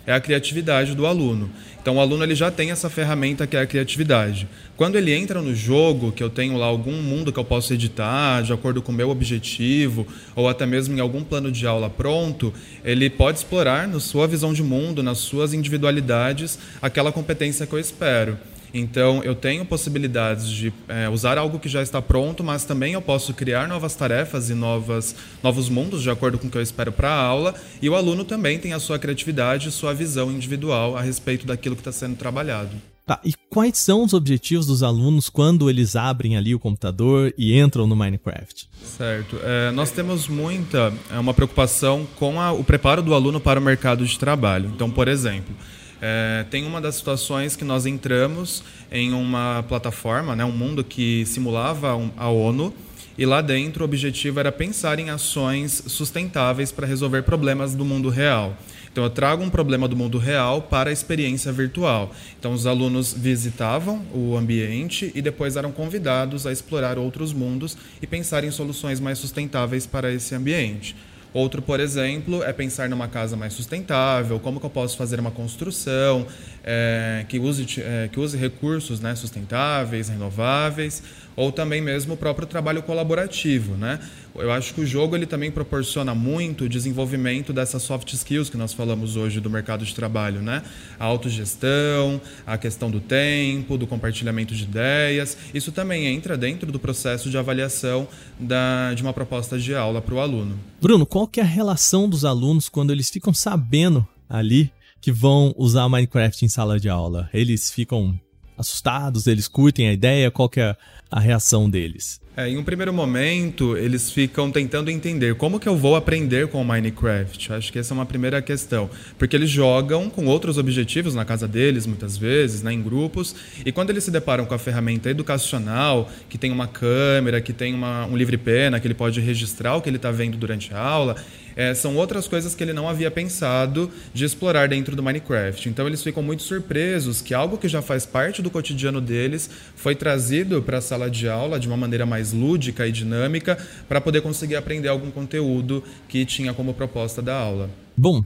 é 0.05 0.13
a 0.13 0.19
criatividade 0.19 0.95
do 0.95 1.05
aluno. 1.05 1.49
Então 1.81 1.97
o 1.97 1.99
aluno 1.99 2.23
ele 2.23 2.33
já 2.33 2.49
tem 2.49 2.71
essa 2.71 2.89
ferramenta 2.89 3.45
que 3.45 3.55
é 3.55 3.61
a 3.61 3.65
criatividade. 3.65 4.47
Quando 4.75 4.95
ele 4.95 5.13
entra 5.13 5.41
no 5.41 5.53
jogo, 5.53 6.11
que 6.11 6.23
eu 6.23 6.29
tenho 6.29 6.57
lá 6.57 6.65
algum 6.65 7.01
mundo 7.01 7.31
que 7.31 7.39
eu 7.39 7.45
posso 7.45 7.73
editar 7.73 8.41
de 8.41 8.51
acordo 8.51 8.81
com 8.81 8.91
o 8.91 8.95
meu 8.95 9.09
objetivo, 9.09 10.07
ou 10.35 10.49
até 10.49 10.65
mesmo 10.65 10.97
em 10.97 10.99
algum 10.99 11.23
plano 11.23 11.51
de 11.51 11.67
aula 11.67 11.89
pronto, 11.89 12.53
ele 12.83 13.09
pode 13.09 13.37
explorar 13.37 13.87
na 13.87 13.99
sua 13.99 14.27
visão 14.27 14.51
de 14.51 14.63
mundo, 14.63 15.03
nas 15.03 15.19
suas 15.19 15.53
individualidades, 15.53 16.57
aquela 16.81 17.11
competência 17.11 17.67
que 17.67 17.73
eu 17.73 17.79
espero. 17.79 18.37
Então, 18.73 19.23
eu 19.23 19.35
tenho 19.35 19.65
possibilidades 19.65 20.49
de 20.49 20.73
é, 20.87 21.07
usar 21.09 21.37
algo 21.37 21.59
que 21.59 21.69
já 21.69 21.81
está 21.81 22.01
pronto, 22.01 22.43
mas 22.43 22.65
também 22.65 22.93
eu 22.93 23.01
posso 23.01 23.33
criar 23.33 23.67
novas 23.67 23.95
tarefas 23.95 24.49
e 24.49 24.53
novas, 24.53 25.15
novos 25.41 25.69
mundos 25.69 26.01
de 26.01 26.09
acordo 26.09 26.37
com 26.37 26.47
o 26.47 26.49
que 26.51 26.57
eu 26.57 26.61
espero 26.61 26.91
para 26.91 27.09
a 27.09 27.21
aula. 27.21 27.55
E 27.81 27.89
o 27.89 27.95
aluno 27.95 28.25
também 28.25 28.59
tem 28.59 28.73
a 28.73 28.79
sua 28.79 28.99
criatividade, 28.99 29.71
sua 29.71 29.93
visão 29.93 30.31
individual 30.31 30.97
a 30.97 31.01
respeito 31.01 31.45
daquilo 31.45 31.75
que 31.75 31.81
está 31.81 31.91
sendo 31.91 32.15
trabalhado. 32.15 32.71
Tá, 33.05 33.19
e 33.23 33.33
quais 33.51 33.77
são 33.77 34.03
os 34.03 34.13
objetivos 34.13 34.65
dos 34.65 34.81
alunos 34.81 35.29
quando 35.29 35.69
eles 35.69 35.95
abrem 35.95 36.35
ali 36.35 36.55
o 36.55 36.59
computador 36.59 37.31
e 37.37 37.55
entram 37.55 37.85
no 37.85 37.95
Minecraft? 37.95 38.67
Certo. 38.83 39.37
É, 39.43 39.69
nós 39.71 39.91
temos 39.91 40.27
muita 40.27 40.91
é, 41.11 41.19
uma 41.19 41.31
preocupação 41.31 42.07
com 42.15 42.41
a, 42.41 42.51
o 42.51 42.63
preparo 42.63 43.03
do 43.03 43.13
aluno 43.13 43.39
para 43.39 43.59
o 43.59 43.63
mercado 43.63 44.03
de 44.03 44.17
trabalho. 44.17 44.71
Então, 44.73 44.89
por 44.89 45.07
exemplo, 45.07 45.55
é, 46.01 46.45
tem 46.49 46.65
uma 46.65 46.81
das 46.81 46.95
situações 46.95 47.55
que 47.55 47.63
nós 47.63 47.85
entramos 47.85 48.63
em 48.91 49.13
uma 49.13 49.63
plataforma, 49.67 50.35
né, 50.35 50.43
um 50.45 50.51
mundo 50.51 50.83
que 50.83 51.25
simulava 51.25 51.99
a 52.17 52.29
ONU, 52.29 52.73
e 53.17 53.25
lá 53.25 53.41
dentro 53.41 53.83
o 53.83 53.85
objetivo 53.85 54.39
era 54.39 54.51
pensar 54.51 54.99
em 54.99 55.09
ações 55.09 55.83
sustentáveis 55.87 56.71
para 56.71 56.85
resolver 56.85 57.23
problemas 57.23 57.73
do 57.73 57.85
mundo 57.85 58.09
real. 58.09 58.57
Então 58.91 59.03
eu 59.03 59.09
trago 59.09 59.43
um 59.43 59.49
problema 59.49 59.89
do 59.89 59.95
mundo 59.95 60.17
real 60.17 60.61
para 60.61 60.89
a 60.89 60.93
experiência 60.93 61.51
virtual. 61.51 62.13
Então 62.39 62.53
os 62.53 62.65
alunos 62.65 63.13
visitavam 63.13 64.05
o 64.13 64.37
ambiente 64.37 65.11
e 65.13 65.21
depois 65.21 65.57
eram 65.57 65.71
convidados 65.71 66.47
a 66.47 66.51
explorar 66.51 66.97
outros 66.97 67.33
mundos 67.33 67.77
e 68.01 68.07
pensar 68.07 68.45
em 68.45 68.51
soluções 68.51 69.01
mais 69.01 69.17
sustentáveis 69.17 69.85
para 69.85 70.13
esse 70.13 70.33
ambiente. 70.33 70.95
Outro, 71.35 71.61
por 71.61 71.81
exemplo, 71.81 72.41
é 72.45 72.53
pensar 72.53 72.87
numa 72.87 73.09
casa 73.09 73.35
mais 73.35 73.51
sustentável, 73.51 74.39
como 74.39 74.57
que 74.57 74.65
eu 74.65 74.69
posso 74.69 74.95
fazer 74.95 75.19
uma 75.19 75.31
construção 75.31 76.25
é, 76.63 77.25
que, 77.27 77.37
use, 77.37 77.65
é, 77.81 78.07
que 78.09 78.17
use 78.17 78.37
recursos 78.37 79.01
né, 79.01 79.13
sustentáveis, 79.15 80.07
renováveis, 80.07 81.03
ou 81.35 81.51
também 81.51 81.81
mesmo 81.81 82.13
o 82.13 82.17
próprio 82.17 82.47
trabalho 82.47 82.81
colaborativo. 82.81 83.75
Né? 83.75 83.99
Eu 84.35 84.51
acho 84.51 84.73
que 84.73 84.81
o 84.81 84.85
jogo 84.85 85.15
ele 85.15 85.25
também 85.25 85.51
proporciona 85.51 86.13
muito 86.13 86.65
o 86.65 86.69
desenvolvimento 86.69 87.53
dessas 87.53 87.83
soft 87.83 88.11
skills 88.13 88.49
que 88.49 88.57
nós 88.57 88.73
falamos 88.73 89.15
hoje 89.15 89.39
do 89.39 89.49
mercado 89.49 89.85
de 89.85 89.95
trabalho, 89.95 90.41
né? 90.41 90.61
A 90.99 91.05
autogestão, 91.05 92.19
a 92.45 92.57
questão 92.57 92.91
do 92.91 92.99
tempo, 92.99 93.77
do 93.77 93.87
compartilhamento 93.87 94.53
de 94.53 94.63
ideias. 94.63 95.37
Isso 95.53 95.71
também 95.71 96.07
entra 96.07 96.37
dentro 96.37 96.71
do 96.71 96.79
processo 96.79 97.29
de 97.29 97.37
avaliação 97.37 98.07
da, 98.39 98.93
de 98.93 99.01
uma 99.01 99.13
proposta 99.13 99.57
de 99.57 99.73
aula 99.73 100.01
para 100.01 100.15
o 100.15 100.19
aluno. 100.19 100.59
Bruno, 100.81 101.05
qual 101.05 101.27
que 101.27 101.39
é 101.39 101.43
a 101.43 101.45
relação 101.45 102.09
dos 102.09 102.25
alunos 102.25 102.67
quando 102.67 102.91
eles 102.91 103.09
ficam 103.09 103.33
sabendo 103.33 104.05
ali 104.29 104.71
que 104.99 105.11
vão 105.11 105.53
usar 105.57 105.87
Minecraft 105.87 106.43
em 106.43 106.49
sala 106.49 106.79
de 106.79 106.89
aula? 106.89 107.29
Eles 107.33 107.71
ficam 107.71 108.19
assustados, 108.57 109.27
eles 109.27 109.47
curtem 109.47 109.87
a 109.87 109.93
ideia, 109.93 110.31
qual 110.31 110.49
que 110.49 110.59
é 110.59 110.75
a 111.11 111.19
reação 111.19 111.69
deles? 111.69 112.19
É, 112.37 112.49
em 112.49 112.57
um 112.57 112.63
primeiro 112.65 112.91
momento, 112.91 113.77
eles 113.77 114.11
ficam 114.11 114.51
tentando 114.51 114.91
entender 114.91 115.35
como 115.35 115.57
que 115.57 115.69
eu 115.69 115.77
vou 115.77 115.95
aprender 115.95 116.49
com 116.49 116.61
o 116.61 116.65
Minecraft. 116.65 117.53
Acho 117.53 117.71
que 117.71 117.79
essa 117.79 117.93
é 117.93 117.95
uma 117.95 118.05
primeira 118.05 118.41
questão. 118.41 118.89
Porque 119.17 119.37
eles 119.37 119.49
jogam 119.49 120.09
com 120.09 120.25
outros 120.25 120.57
objetivos 120.57 121.15
na 121.15 121.23
casa 121.23 121.47
deles, 121.47 121.87
muitas 121.87 122.17
vezes, 122.17 122.61
né, 122.61 122.73
em 122.73 122.81
grupos, 122.81 123.33
e 123.65 123.71
quando 123.71 123.89
eles 123.89 124.03
se 124.03 124.11
deparam 124.11 124.45
com 124.45 124.53
a 124.53 124.59
ferramenta 124.59 125.09
educacional, 125.09 126.11
que 126.27 126.37
tem 126.37 126.51
uma 126.51 126.67
câmera, 126.67 127.39
que 127.39 127.53
tem 127.53 127.73
uma, 127.73 128.05
um 128.05 128.17
livre-pena, 128.17 128.81
que 128.81 128.87
ele 128.87 128.93
pode 128.93 129.21
registrar 129.21 129.77
o 129.77 129.81
que 129.81 129.89
ele 129.89 129.95
está 129.95 130.11
vendo 130.11 130.35
durante 130.35 130.73
a 130.73 130.77
aula, 130.77 131.15
é, 131.55 131.73
são 131.73 131.95
outras 131.95 132.27
coisas 132.27 132.53
que 132.53 132.63
ele 132.63 132.73
não 132.73 132.89
havia 132.89 133.09
pensado 133.09 133.89
de 134.13 134.25
explorar 134.25 134.67
dentro 134.67 134.95
do 134.95 135.01
Minecraft. 135.01 135.69
Então 135.69 135.87
eles 135.87 136.03
ficam 136.03 136.21
muito 136.21 136.43
surpresos 136.43 137.21
que 137.21 137.33
algo 137.33 137.57
que 137.57 137.67
já 137.67 137.81
faz 137.81 138.05
parte 138.05 138.41
do 138.41 138.51
cotidiano 138.51 138.99
deles 138.99 139.49
foi 139.75 139.95
trazido 139.95 140.61
para 140.61 140.79
a 140.79 140.81
sala 140.81 141.09
de 141.09 141.29
aula 141.29 141.59
de 141.59 141.67
uma 141.67 141.77
maneira 141.77 142.05
mais 142.05 142.24
lúdica 142.31 142.87
e 142.87 142.91
dinâmica 142.91 143.57
para 143.87 144.01
poder 144.01 144.21
conseguir 144.21 144.55
aprender 144.55 144.87
algum 144.87 145.11
conteúdo 145.11 145.83
que 146.07 146.25
tinha 146.25 146.53
como 146.53 146.73
proposta 146.73 147.21
da 147.21 147.37
aula. 147.37 147.69
Bom, 147.97 148.23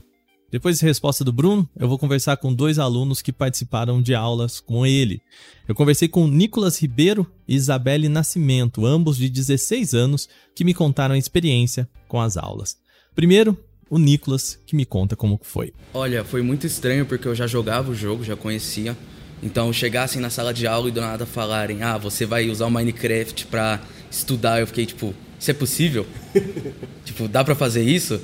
depois 0.50 0.80
da 0.80 0.86
resposta 0.86 1.22
do 1.22 1.32
Bruno, 1.32 1.68
eu 1.78 1.88
vou 1.88 1.96
conversar 1.96 2.36
com 2.36 2.52
dois 2.52 2.78
alunos 2.78 3.22
que 3.22 3.32
participaram 3.32 4.02
de 4.02 4.16
aulas 4.16 4.58
com 4.58 4.84
ele. 4.84 5.22
Eu 5.68 5.76
conversei 5.76 6.08
com 6.08 6.26
Nicolas 6.26 6.80
Ribeiro 6.80 7.24
e 7.46 7.54
Isabelle 7.54 8.08
Nascimento, 8.08 8.84
ambos 8.84 9.16
de 9.16 9.28
16 9.28 9.94
anos, 9.94 10.28
que 10.54 10.64
me 10.64 10.74
contaram 10.74 11.14
a 11.14 11.18
experiência 11.18 11.88
com 12.08 12.20
as 12.20 12.36
aulas. 12.36 12.76
Primeiro, 13.14 13.56
o 13.88 13.96
Nicolas, 13.96 14.58
que 14.66 14.74
me 14.74 14.84
conta 14.84 15.14
como 15.14 15.38
foi. 15.40 15.72
Olha, 15.94 16.24
foi 16.24 16.42
muito 16.42 16.66
estranho 16.66 17.06
porque 17.06 17.28
eu 17.28 17.34
já 17.34 17.46
jogava 17.46 17.92
o 17.92 17.94
jogo, 17.94 18.24
já 18.24 18.34
conhecia. 18.34 18.96
Então, 19.42 19.72
chegassem 19.72 20.20
na 20.20 20.30
sala 20.30 20.52
de 20.52 20.66
aula 20.66 20.88
e 20.88 20.92
do 20.92 21.00
nada 21.00 21.24
falarem: 21.26 21.82
"Ah, 21.82 21.96
você 21.96 22.26
vai 22.26 22.48
usar 22.48 22.66
o 22.66 22.70
Minecraft 22.70 23.46
para 23.46 23.80
estudar". 24.10 24.60
Eu 24.60 24.66
fiquei 24.66 24.86
tipo: 24.86 25.14
"Isso 25.38 25.50
é 25.50 25.54
possível?" 25.54 26.06
tipo, 27.04 27.26
dá 27.26 27.42
para 27.42 27.54
fazer 27.54 27.82
isso? 27.82 28.20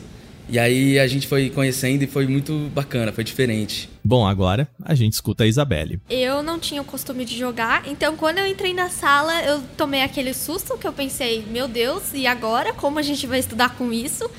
E 0.49 0.61
aí 0.61 0.97
a 0.99 1.09
gente 1.09 1.27
foi 1.27 1.51
conhecendo 1.51 2.03
e 2.05 2.07
foi 2.07 2.27
muito 2.27 2.71
bacana, 2.73 3.13
foi 3.13 3.25
diferente. 3.25 3.89
Bom, 4.05 4.25
agora 4.25 4.69
a 4.85 4.95
gente 4.95 5.15
escuta 5.15 5.43
a 5.43 5.47
Isabelle. 5.47 6.01
Eu 6.09 6.41
não 6.41 6.57
tinha 6.57 6.81
o 6.81 6.85
costume 6.85 7.25
de 7.25 7.37
jogar, 7.37 7.83
então 7.89 8.17
quando 8.17 8.39
eu 8.39 8.47
entrei 8.47 8.73
na 8.73 8.89
sala, 8.89 9.43
eu 9.43 9.61
tomei 9.77 10.03
aquele 10.03 10.33
susto 10.33 10.79
que 10.79 10.87
eu 10.87 10.93
pensei, 10.93 11.45
meu 11.51 11.67
Deus, 11.67 12.15
e 12.15 12.29
agora? 12.29 12.73
Como 12.73 12.99
a 12.99 13.03
gente 13.03 13.27
vai 13.27 13.41
estudar 13.41 13.71
com 13.71 13.93
isso? 13.93 14.31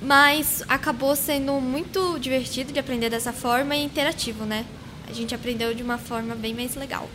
Mas 0.00 0.64
acabou 0.68 1.14
sendo 1.14 1.52
muito 1.60 2.18
divertido 2.18 2.72
de 2.72 2.80
aprender 2.80 3.08
dessa 3.08 3.32
forma 3.32 3.76
e 3.76 3.84
interativo, 3.84 4.44
né? 4.44 4.66
A 5.12 5.14
gente 5.14 5.34
aprendeu 5.34 5.74
de 5.74 5.82
uma 5.82 5.98
forma 5.98 6.34
bem 6.34 6.54
mais 6.54 6.74
legal. 6.74 7.06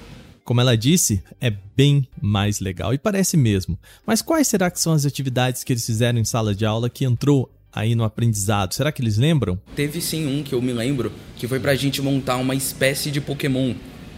Como 0.44 0.62
ela 0.62 0.78
disse, 0.78 1.24
é 1.42 1.52
bem 1.76 2.08
mais 2.22 2.60
legal 2.60 2.94
e 2.94 2.98
parece 3.00 3.36
mesmo. 3.36 3.76
Mas 4.06 4.22
quais 4.22 4.48
será 4.48 4.70
que 4.70 4.80
são 4.80 4.94
as 4.94 5.04
atividades 5.04 5.64
que 5.64 5.74
eles 5.74 5.84
fizeram 5.84 6.20
em 6.20 6.24
sala 6.24 6.54
de 6.54 6.64
aula 6.64 6.92
que 6.92 7.06
entrou 7.06 7.52
aí 7.74 7.96
no 7.96 8.04
aprendizado? 8.04 8.76
Será 8.76 8.92
que 8.92 9.02
eles 9.02 9.18
lembram? 9.18 9.60
Teve 9.76 10.00
sim 10.00 10.28
um 10.28 10.44
que 10.44 10.54
eu 10.54 10.62
me 10.62 10.74
lembro, 10.74 11.12
que 11.38 11.48
foi 11.48 11.60
pra 11.60 11.74
gente 11.74 12.00
montar 12.00 12.36
uma 12.36 12.54
espécie 12.54 13.10
de 13.10 13.20
Pokémon. 13.20 13.74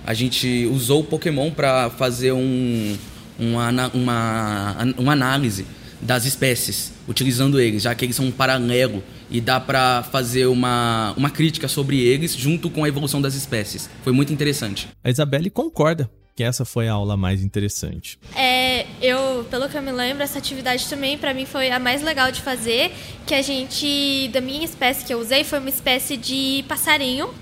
A 0.05 0.13
gente 0.13 0.65
usou 0.65 0.99
o 0.99 1.05
Pokémon 1.05 1.49
para 1.49 1.89
fazer 1.89 2.33
um, 2.33 2.97
uma, 3.39 3.87
uma, 3.93 4.77
uma 4.97 5.13
análise 5.13 5.65
das 6.01 6.25
espécies, 6.25 6.93
utilizando 7.07 7.59
eles, 7.59 7.83
já 7.83 7.93
que 7.93 8.05
eles 8.05 8.15
são 8.15 8.25
um 8.25 8.31
paralelo 8.31 9.03
e 9.29 9.39
dá 9.39 9.59
para 9.59 10.03
fazer 10.03 10.47
uma, 10.47 11.13
uma 11.17 11.29
crítica 11.29 11.67
sobre 11.67 11.99
eles 11.99 12.35
junto 12.35 12.69
com 12.69 12.83
a 12.83 12.87
evolução 12.87 13.21
das 13.21 13.35
espécies. 13.35 13.89
Foi 14.03 14.13
muito 14.13 14.33
interessante. 14.33 14.87
A 15.03 15.09
Isabelle 15.09 15.49
concorda 15.49 16.09
que 16.35 16.43
essa 16.43 16.63
foi 16.63 16.87
a 16.87 16.93
aula 16.93 17.17
mais 17.17 17.43
interessante. 17.43 18.17
É, 18.33 18.85
eu, 19.01 19.45
pelo 19.51 19.67
que 19.67 19.77
eu 19.77 19.81
me 19.81 19.91
lembro, 19.91 20.23
essa 20.23 20.37
atividade 20.37 20.87
também 20.87 21.17
para 21.17 21.33
mim 21.33 21.45
foi 21.45 21.69
a 21.69 21.77
mais 21.77 22.01
legal 22.01 22.31
de 22.31 22.41
fazer, 22.41 22.93
que 23.27 23.33
a 23.33 23.41
gente, 23.41 24.29
da 24.31 24.39
minha 24.39 24.63
espécie 24.63 25.03
que 25.03 25.13
eu 25.13 25.19
usei, 25.19 25.43
foi 25.43 25.59
uma 25.59 25.67
espécie 25.67 26.15
de 26.15 26.63
passarinho, 26.65 27.33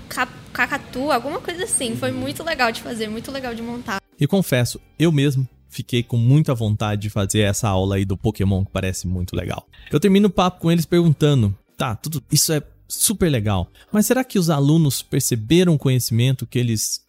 cacatu, 0.52 1.12
alguma 1.12 1.40
coisa 1.40 1.62
assim. 1.62 1.94
Foi 1.94 2.10
muito 2.10 2.42
legal 2.42 2.72
de 2.72 2.82
fazer, 2.82 3.08
muito 3.08 3.30
legal 3.30 3.54
de 3.54 3.62
montar. 3.62 3.98
E 4.18 4.26
confesso, 4.26 4.80
eu 4.98 5.12
mesmo 5.12 5.46
fiquei 5.78 6.02
com 6.02 6.16
muita 6.16 6.54
vontade 6.54 7.02
de 7.02 7.10
fazer 7.10 7.40
essa 7.40 7.68
aula 7.68 7.96
aí 7.96 8.04
do 8.04 8.16
Pokémon, 8.16 8.64
que 8.64 8.70
parece 8.70 9.08
muito 9.08 9.34
legal. 9.34 9.66
Eu 9.90 9.98
termino 9.98 10.28
o 10.28 10.30
papo 10.30 10.60
com 10.60 10.70
eles 10.70 10.84
perguntando 10.86 11.54
Tá, 11.78 11.94
tudo 11.94 12.20
isso 12.32 12.52
é 12.52 12.60
super 12.88 13.30
legal. 13.30 13.70
Mas 13.92 14.04
será 14.04 14.24
que 14.24 14.36
os 14.36 14.50
alunos 14.50 15.00
perceberam 15.00 15.74
o 15.74 15.78
conhecimento 15.78 16.44
que 16.44 16.58
eles 16.58 17.02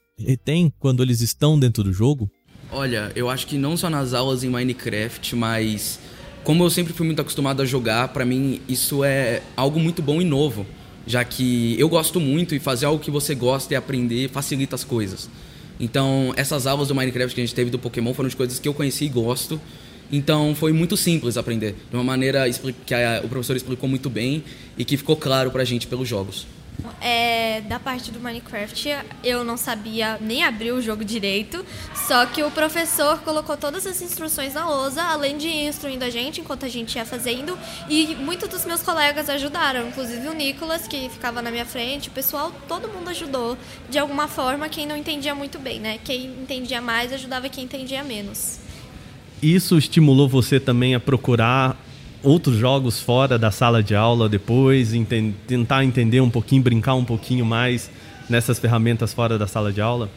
têm 0.46 0.72
quando 0.80 1.02
eles 1.02 1.22
estão 1.22 1.60
dentro 1.60 1.84
do 1.84 1.92
jogo? 1.92 2.30
Olha, 2.72 3.12
eu 3.16 3.32
acho 3.32 3.48
que 3.48 3.58
não 3.58 3.76
só 3.76 3.90
nas 3.90 4.14
aulas 4.14 4.44
em 4.44 4.50
Minecraft, 4.50 5.36
mas 5.36 6.00
como 6.44 6.64
eu 6.64 6.70
sempre 6.70 6.94
fui 6.94 7.04
muito 7.04 7.20
acostumado 7.20 7.64
a 7.64 7.66
jogar, 7.66 8.10
para 8.10 8.24
mim 8.24 8.62
isso 8.70 9.04
é 9.04 9.42
algo 9.58 9.80
muito 9.80 10.04
bom 10.04 10.22
e 10.22 10.26
novo, 10.26 10.68
já 11.08 11.24
que 11.26 11.76
eu 11.80 11.90
gosto 11.90 12.20
muito 12.20 12.54
e 12.54 12.60
fazer 12.60 12.86
algo 12.86 13.04
que 13.04 13.10
você 13.10 13.34
gosta 13.34 13.74
e 13.74 13.78
aprender 13.78 14.30
facilita 14.30 14.76
as 14.76 14.84
coisas. 14.84 15.28
Então, 15.80 16.34
essas 16.36 16.68
aulas 16.68 16.90
do 16.90 16.96
Minecraft 16.96 17.34
que 17.34 17.42
a 17.42 17.46
gente 17.46 17.56
teve 17.56 17.70
do 17.70 17.80
Pokémon 17.80 18.14
foram 18.14 18.28
de 18.28 18.36
coisas 18.36 18.60
que 18.60 18.68
eu 18.68 18.74
conheci 18.74 19.06
e 19.06 19.10
gosto. 19.10 19.60
Então, 20.12 20.56
foi 20.56 20.74
muito 20.74 20.98
simples 20.98 21.38
aprender, 21.38 21.76
de 21.90 21.96
uma 21.96 22.04
maneira 22.04 22.46
que 22.86 22.94
a, 22.94 23.22
o 23.24 23.30
professor 23.30 23.56
explicou 23.56 23.88
muito 23.88 24.10
bem 24.10 24.44
e 24.78 24.84
que 24.84 24.98
ficou 24.98 25.16
claro 25.16 25.52
pra 25.52 25.64
gente 25.64 25.88
pelos 25.88 26.08
jogos. 26.08 26.48
É, 27.02 27.62
da 27.62 27.80
parte 27.80 28.12
do 28.12 28.20
Minecraft, 28.20 28.90
eu 29.24 29.44
não 29.44 29.58
sabia 29.58 30.18
nem 30.20 30.44
abrir 30.44 30.72
o 30.72 30.82
jogo 30.82 31.04
direito, 31.06 31.66
só 32.08 32.26
que 32.26 32.44
o 32.44 32.52
professor 32.52 33.20
colocou 33.20 33.56
todas 33.56 33.88
as 33.88 34.02
instruções 34.02 34.54
na 34.54 34.68
lousa, 34.68 35.02
além 35.04 35.38
de 35.38 35.48
instruindo 35.48 36.04
a 36.04 36.10
gente 36.10 36.42
enquanto 36.42 36.66
a 36.66 36.70
gente 36.70 36.96
ia 36.96 37.06
fazendo, 37.06 37.58
e 37.90 38.16
muitos 38.16 38.50
dos 38.50 38.66
meus 38.66 38.82
colegas 38.82 39.30
ajudaram, 39.30 39.88
inclusive 39.88 40.28
o 40.28 40.34
Nicolas, 40.34 40.88
que 40.88 41.10
ficava 41.10 41.42
na 41.42 41.52
minha 41.52 41.66
frente, 41.66 42.10
o 42.10 42.12
pessoal, 42.12 42.52
todo 42.68 42.90
mundo 42.90 43.10
ajudou, 43.10 43.58
de 43.90 43.98
alguma 43.98 44.28
forma, 44.28 44.68
quem 44.68 44.86
não 44.86 44.98
entendia 44.98 45.34
muito 45.34 45.58
bem, 45.58 45.80
né? 45.80 46.00
Quem 46.04 46.26
entendia 46.26 46.82
mais 46.82 47.14
ajudava 47.14 47.50
quem 47.50 47.64
entendia 47.64 48.04
menos. 48.04 48.60
Isso 49.42 49.78
estimulou 49.78 50.28
você 50.28 50.60
também 50.60 50.94
a 50.94 51.00
procurar 51.00 51.78
outros 52.24 52.56
jogos 52.58 53.00
fora 53.00 53.38
da 53.38 53.52
sala 53.52 53.82
de 53.82 53.96
aula 53.96 54.28
depois, 54.28 54.94
ent 54.94 55.10
tentar 55.48 55.84
entender 55.84 56.22
um 56.22 56.30
pouquinho, 56.30 56.62
brincar 56.62 56.96
um 56.96 57.06
pouquinho 57.06 57.46
mais 57.46 57.90
nessas 58.30 58.60
ferramentas 58.60 59.14
fora 59.14 59.38
da 59.38 59.48
sala 59.48 59.72
de 59.72 59.82
aula? 59.82 60.10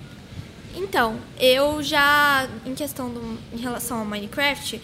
Então, 0.74 1.16
eu 1.38 1.82
já, 1.82 2.48
em 2.66 2.74
questão 2.74 3.10
do, 3.10 3.38
em 3.52 3.58
relação 3.58 4.00
ao 4.00 4.04
Minecraft, 4.04 4.80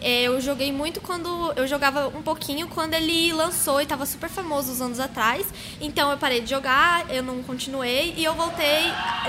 eu 0.00 0.40
joguei 0.40 0.72
muito 0.72 1.00
quando. 1.00 1.52
Eu 1.54 1.66
jogava 1.66 2.08
um 2.08 2.22
pouquinho 2.22 2.66
quando 2.66 2.94
ele 2.94 3.32
lançou 3.32 3.80
e 3.80 3.84
estava 3.84 4.04
super 4.04 4.28
famoso 4.28 4.72
uns 4.72 4.80
anos 4.80 4.98
atrás. 4.98 5.46
Então 5.80 6.10
eu 6.10 6.18
parei 6.18 6.40
de 6.40 6.50
jogar, 6.50 7.08
eu 7.08 7.22
não 7.22 7.42
continuei 7.42 8.12
e 8.16 8.24
eu 8.24 8.34
voltei 8.34 8.82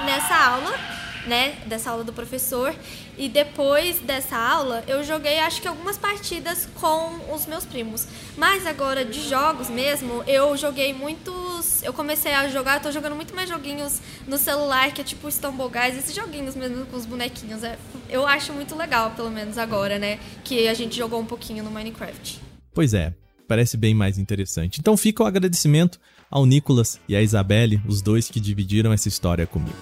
nessa 0.06 0.36
aula 0.36 1.03
né, 1.28 1.58
dessa 1.66 1.92
aula 1.92 2.04
do 2.04 2.14
professor. 2.14 2.74
E 3.18 3.30
depois 3.30 4.00
dessa 4.00 4.36
aula, 4.36 4.84
eu 4.88 5.04
joguei 5.04 5.40
acho 5.40 5.62
que 5.62 5.68
algumas 5.68 5.98
partidas 5.98 6.68
com 6.76 7.34
os 7.34 7.46
meus 7.46 7.66
primos. 7.66 8.08
Mas 8.38 8.66
agora 8.66 9.06
de 9.06 9.22
jogos 9.28 9.70
mesmo, 9.70 10.24
eu 10.26 10.56
joguei 10.58 10.94
muitos. 10.94 11.84
Eu 11.84 11.94
comecei 11.94 12.34
a 12.34 12.48
jogar, 12.50 12.82
tô 12.82 12.92
jogando 12.92 13.16
muito 13.16 13.36
mais 13.36 13.50
joguinhos 13.50 14.02
no 14.28 14.38
celular, 14.38 14.92
que 14.92 15.02
é 15.02 15.04
tipo 15.04 15.30
Stumble 15.32 15.70
Guys, 15.70 15.98
esses 15.98 16.16
joguinhos 16.16 16.56
mesmo 16.56 16.86
com 16.88 16.98
os 16.98 17.06
bonequinhos. 17.06 17.64
É, 17.64 17.78
eu 18.10 18.26
acho 18.26 18.52
muito 18.54 18.76
legal, 18.76 19.12
pelo 19.12 19.30
menos 19.30 19.58
agora, 19.58 20.00
né? 20.00 20.20
Que 20.44 20.68
a 20.68 20.74
gente 20.74 20.96
jogou 20.96 21.20
um 21.20 21.26
pouquinho 21.26 21.64
no 21.64 21.70
Minecraft. 21.70 22.40
Pois 22.74 22.94
é, 22.94 23.14
parece 23.48 23.78
bem 23.78 23.94
mais 23.94 24.18
interessante. 24.18 24.80
Então 24.80 24.98
fica 24.98 25.24
o 25.24 25.28
agradecimento 25.28 26.00
ao 26.32 26.48
Nicolas 26.48 27.00
e 27.08 27.16
à 27.16 27.22
Isabelle, 27.22 27.80
os 27.88 28.02
dois 28.02 28.28
que 28.28 28.40
dividiram 28.40 28.92
essa 28.92 29.08
história 29.08 29.46
comigo. 29.46 29.78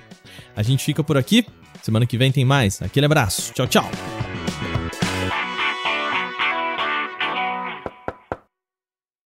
A 0.54 0.62
gente 0.62 0.84
fica 0.84 1.02
por 1.02 1.16
aqui, 1.16 1.44
semana 1.82 2.06
que 2.06 2.16
vem 2.16 2.30
tem 2.30 2.44
mais. 2.44 2.80
Aquele 2.80 3.06
abraço, 3.06 3.52
tchau, 3.52 3.66
tchau! 3.66 3.90